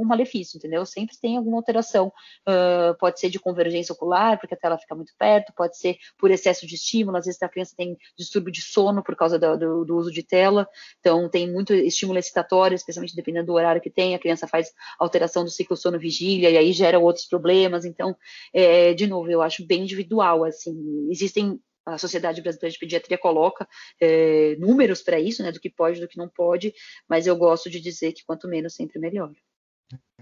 [0.00, 0.84] um malefício, entendeu?
[0.86, 2.12] Sempre tem alguma alteração.
[2.48, 6.30] Uh, pode ser de convergência ocular, porque a tela fica muito perto, pode ser por
[6.30, 9.84] excesso de estímulo, às vezes a criança tem distúrbio de sono por causa do, do,
[9.84, 10.68] do uso de tela,
[11.00, 15.44] então tem muito estímulo excitatório, especialmente dependendo do horário que tem, a criança faz alteração
[15.44, 18.16] do ciclo sono-vigília, e aí gera outros problemas, então,
[18.52, 23.66] é, de novo, eu acho bem individual, assim, existem a Sociedade Brasileira de Pediatria coloca
[24.00, 26.74] é, números para isso, né, do que pode, do que não pode,
[27.08, 29.32] mas eu gosto de dizer que quanto menos sempre melhor.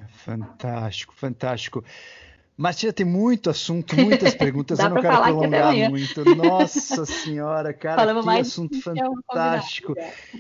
[0.08, 1.82] Fantástico, fantástico.
[2.56, 4.78] Martina, tem muito assunto, muitas perguntas.
[4.78, 6.24] eu não quero prolongar muito.
[6.36, 9.94] Nossa senhora, cara, Falamos que assunto fantástico.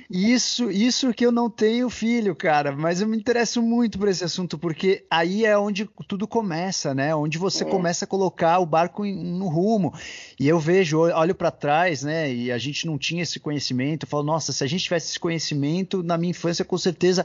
[0.08, 4.22] Isso, isso que eu não tenho filho, cara, mas eu me interesso muito por esse
[4.22, 7.12] assunto, porque aí é onde tudo começa, né?
[7.14, 7.66] Onde você é.
[7.66, 9.92] começa a colocar o barco no rumo.
[10.38, 12.32] E eu vejo, olho para trás, né?
[12.32, 14.04] E a gente não tinha esse conhecimento.
[14.04, 17.24] Eu falo, nossa, se a gente tivesse esse conhecimento na minha infância, com certeza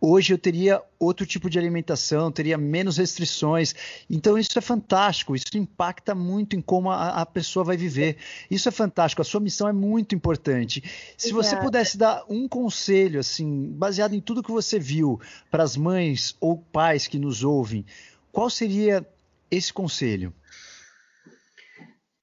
[0.00, 3.74] hoje eu teria outro tipo de alimentação, teria menos restrições.
[4.08, 8.18] Então, então isso é fantástico, isso impacta muito em como a, a pessoa vai viver.
[8.50, 10.82] Isso é fantástico, a sua missão é muito importante.
[11.16, 11.34] Se Exato.
[11.42, 15.18] você pudesse dar um conselho, assim, baseado em tudo que você viu,
[15.50, 17.86] para as mães ou pais que nos ouvem,
[18.30, 19.06] qual seria
[19.50, 20.34] esse conselho?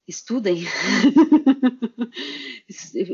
[0.06, 0.64] Estudem.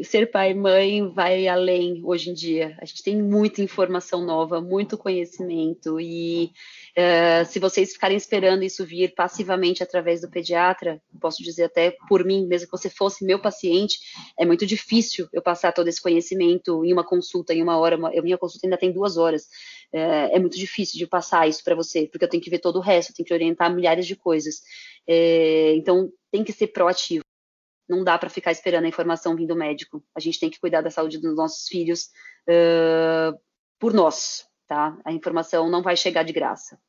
[0.04, 2.76] Ser pai e mãe vai além hoje em dia.
[2.80, 6.52] A gente tem muita informação nova, muito conhecimento e
[6.96, 12.24] uh, se vocês ficarem esperando isso vir passivamente através do pediatra, posso dizer até por
[12.24, 13.98] mim, mesmo que você fosse meu paciente,
[14.38, 17.96] é muito difícil eu passar todo esse conhecimento em uma consulta, em uma hora.
[17.96, 19.48] Uma, minha consulta ainda tem duas horas.
[19.92, 22.76] É, é muito difícil de passar isso para você, porque eu tenho que ver todo
[22.76, 24.62] o resto, eu tenho que orientar milhares de coisas.
[25.06, 27.22] É, então, tem que ser proativo.
[27.88, 30.02] Não dá para ficar esperando a informação vindo do médico.
[30.16, 32.06] A gente tem que cuidar da saúde dos nossos filhos
[32.48, 33.38] uh,
[33.78, 34.98] por nós, tá?
[35.04, 36.80] A informação não vai chegar de graça.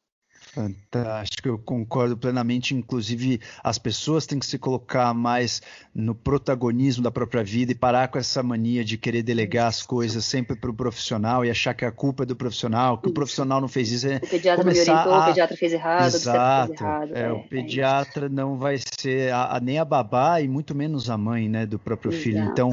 [0.54, 2.76] Fantástico, eu concordo plenamente.
[2.76, 5.64] Inclusive, as pessoas têm que se colocar mais
[5.96, 10.24] no protagonismo da própria vida e parar com essa mania de querer delegar as coisas
[10.24, 13.12] sempre para o profissional e achar que a culpa é do profissional, que isso.
[13.12, 14.08] o profissional não fez isso.
[14.08, 15.24] É o pediatra começar me orientou, a...
[15.24, 16.68] o pediatra fez errado, Exato.
[16.68, 17.16] Fez errado.
[17.16, 20.76] É, é, o pediatra é não vai ser a, a, nem a babá e muito
[20.76, 22.24] menos a mãe né, do próprio Exato.
[22.24, 22.44] filho.
[22.44, 22.72] Então,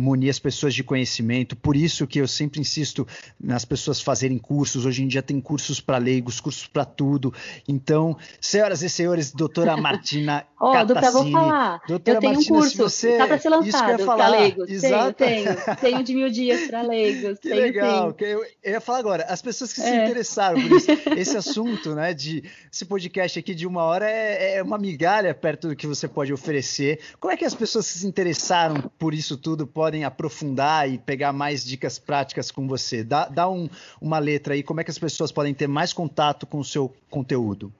[0.00, 1.56] munir as pessoas de conhecimento.
[1.56, 3.06] Por isso que eu sempre insisto
[3.38, 4.86] nas pessoas fazerem cursos.
[4.86, 7.32] Hoje em dia tem cursos para leigos, cursos para tudo.
[7.68, 11.80] Então, senhoras e senhores, doutora Martina oh, doutora, vou falar.
[11.88, 13.16] Doutora eu tenho Martina, um curso, você...
[13.16, 14.70] tá para ser lançado para leigos.
[14.70, 15.14] Exato.
[15.14, 15.76] Tenho, tenho.
[15.76, 17.38] Tenho de mil dias para leigos.
[17.38, 18.12] Que tenho, legal.
[18.12, 19.84] Que eu, eu, ia falar agora, as pessoas que é.
[19.84, 24.58] se interessaram por isso, esse assunto, né, de esse podcast aqui de uma hora é,
[24.58, 27.00] é uma migalha perto do que você pode oferecer.
[27.18, 31.32] Como é que as pessoas que se interessaram por isso tudo podem aprofundar e pegar
[31.32, 33.02] mais dicas práticas com você?
[33.02, 33.68] Dá, dá um,
[34.00, 36.94] uma letra aí, como é que as pessoas podem ter mais contato com o seu
[37.08, 37.72] conteúdo?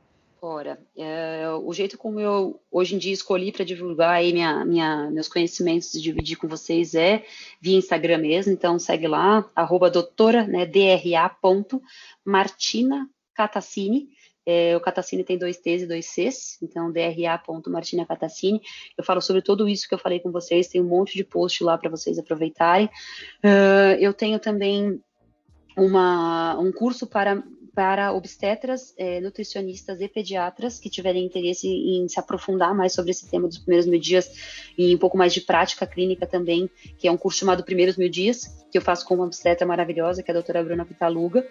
[0.43, 5.11] Ora, é, o jeito como eu hoje em dia escolhi para divulgar aí minha, minha,
[5.11, 7.25] meus conhecimentos e dividir com vocês é
[7.61, 11.37] via Instagram mesmo, então segue lá, arroba doutora, né, dra
[12.25, 14.09] Martina Catacini,
[14.51, 18.61] é, o Catacini tem dois T's e dois C's, então dra.martina Catacini.
[18.99, 21.63] Eu falo sobre tudo isso que eu falei com vocês, tem um monte de post
[21.63, 22.87] lá para vocês aproveitarem.
[23.45, 25.01] Uh, eu tenho também
[25.77, 27.43] uma, um curso para
[27.75, 33.29] para obstetras, é, nutricionistas e pediatras que tiverem interesse em se aprofundar mais sobre esse
[33.29, 34.31] tema dos primeiros mil dias
[34.77, 36.69] e um pouco mais de prática clínica também,
[36.99, 40.23] que é um curso chamado Primeiros Mil Dias, que eu faço com uma obstetra maravilhosa,
[40.23, 41.47] que é a doutora Bruna Pitaluga.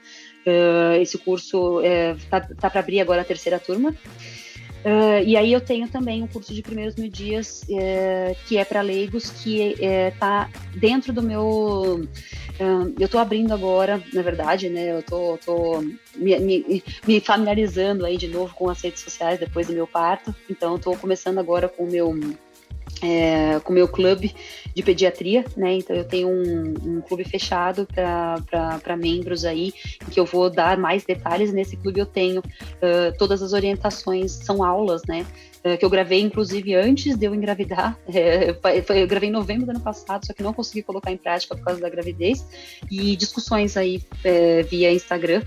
[0.46, 3.96] Uh, esse curso está é, tá para abrir agora a terceira turma.
[4.86, 8.64] Uh, e aí eu tenho também um curso de primeiros mil dias uh, que é
[8.64, 12.08] para leigos que está uh, dentro do meu
[12.98, 15.82] eu estou abrindo agora na verdade né eu tô, tô
[16.16, 20.36] me, me, me, familiarizando aí de novo com as redes sociais depois do meu parto.
[20.50, 22.14] Então estou começando agora com o meu
[23.02, 24.36] é, com o meu clube
[24.76, 25.74] de pediatria, né?
[25.74, 29.74] Então eu tenho um, um clube fechado para membros aí,
[30.12, 31.52] que eu vou dar mais detalhes.
[31.52, 35.26] Nesse clube eu tenho uh, todas as orientações, são aulas, né?
[35.64, 37.98] Uh, que eu gravei, inclusive, antes de eu engravidar.
[38.12, 38.50] É,
[39.02, 41.64] eu gravei em novembro do ano passado, só que não consegui colocar em prática por
[41.64, 42.46] causa da gravidez.
[42.90, 45.42] E discussões aí é, via Instagram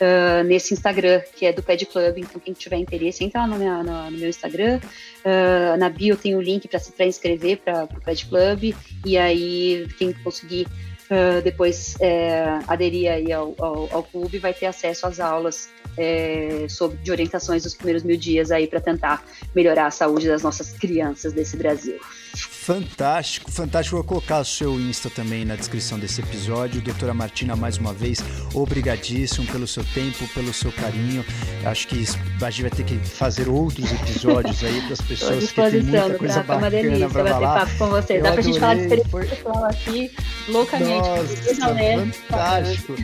[0.00, 2.18] uh, nesse Instagram, que é do Ped Club.
[2.18, 4.80] Então, quem tiver interesse, entra lá no, minha, no, no meu Instagram.
[5.24, 8.74] Uh, na bio tem o link para se inscrever para o Ped Club.
[9.04, 10.66] E aí, quem conseguir
[11.10, 16.66] uh, depois é, aderir aí ao, ao, ao, clube vai ter acesso às aulas é,
[16.68, 20.72] sobre, de orientações dos primeiros mil dias aí para tentar melhorar a saúde das nossas
[20.72, 21.98] crianças desse Brasil.
[22.36, 23.96] Fantástico, fantástico.
[23.96, 26.80] Vou colocar o seu Insta também na descrição desse episódio.
[26.80, 28.22] Doutora Martina, mais uma vez,
[28.54, 31.24] obrigadíssimo pelo seu tempo, pelo seu carinho.
[31.64, 32.04] Acho que
[32.42, 36.14] a gente vai ter que fazer outros episódios aí para as pessoas que tem muita
[36.14, 37.60] coisa pra, bacana para falar.
[37.60, 38.20] papo com você.
[38.20, 39.26] Dá para a gente falar de experiência Foi...
[39.26, 40.10] pessoal aqui
[40.48, 41.08] loucamente.
[41.08, 42.94] Nossa, fantástico.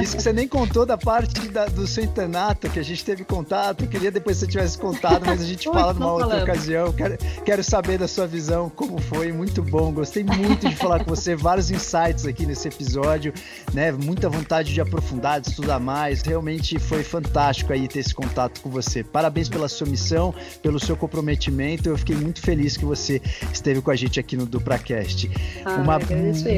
[0.00, 3.24] Isso que você nem contou da parte da, do seu Tanato, que a gente teve
[3.24, 3.84] contato.
[3.84, 6.42] Eu queria depois que você tivesse contado, mas a gente fala numa outra falando.
[6.42, 6.92] ocasião.
[6.92, 9.32] Quero, quero saber da sua visão, como foi.
[9.32, 9.92] Muito bom.
[9.92, 11.34] Gostei muito de falar com você.
[11.36, 13.32] Vários insights aqui nesse episódio,
[13.72, 13.92] né?
[13.92, 16.22] Muita vontade de aprofundar, de estudar mais.
[16.22, 19.02] Realmente foi fantástico aí ter esse contato com você.
[19.02, 21.88] Parabéns pela sua missão, pelo seu comprometimento.
[21.88, 23.20] Eu fiquei muito feliz que você
[23.52, 25.30] esteve com a gente aqui no DupraCast.
[25.64, 25.98] Ah, uma,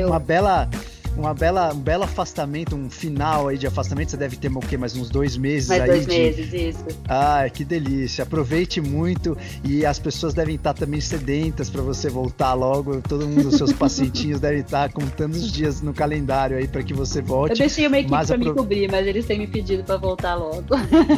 [0.07, 0.69] uma bela
[1.17, 4.11] uma bela, um belo afastamento, um final aí de afastamento.
[4.11, 4.77] Você deve ter o quê?
[4.77, 5.89] Mais uns dois meses mais aí.
[5.89, 6.13] dois de...
[6.13, 6.85] meses, isso.
[7.09, 8.23] Ah, que delícia.
[8.23, 13.01] Aproveite muito e as pessoas devem estar também sedentas para você voltar logo.
[13.01, 16.93] Todo mundo, os seus pacientinhos devem estar contando os dias no calendário aí para que
[16.93, 17.53] você volte.
[17.53, 18.39] Eu deixei uma equipe para apro...
[18.39, 20.65] me cobrir, mas eles têm me pedido para voltar logo.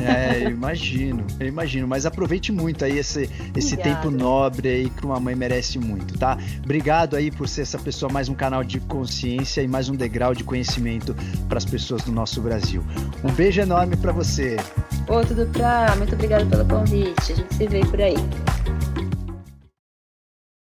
[0.02, 1.88] É, eu imagino, eu imagino.
[1.88, 6.38] Mas aproveite muito aí esse, esse tempo nobre aí que uma mãe merece muito, tá?
[6.62, 10.44] Obrigado aí por ser essa pessoa mais um canal de consciência e um degrau de
[10.44, 11.14] conhecimento
[11.48, 12.82] para as pessoas do nosso Brasil.
[13.24, 14.56] Um beijo enorme para você.
[15.08, 15.94] Ô, tudo pra.
[15.96, 17.32] Muito obrigada pelo convite.
[17.32, 18.16] A gente se vê por aí.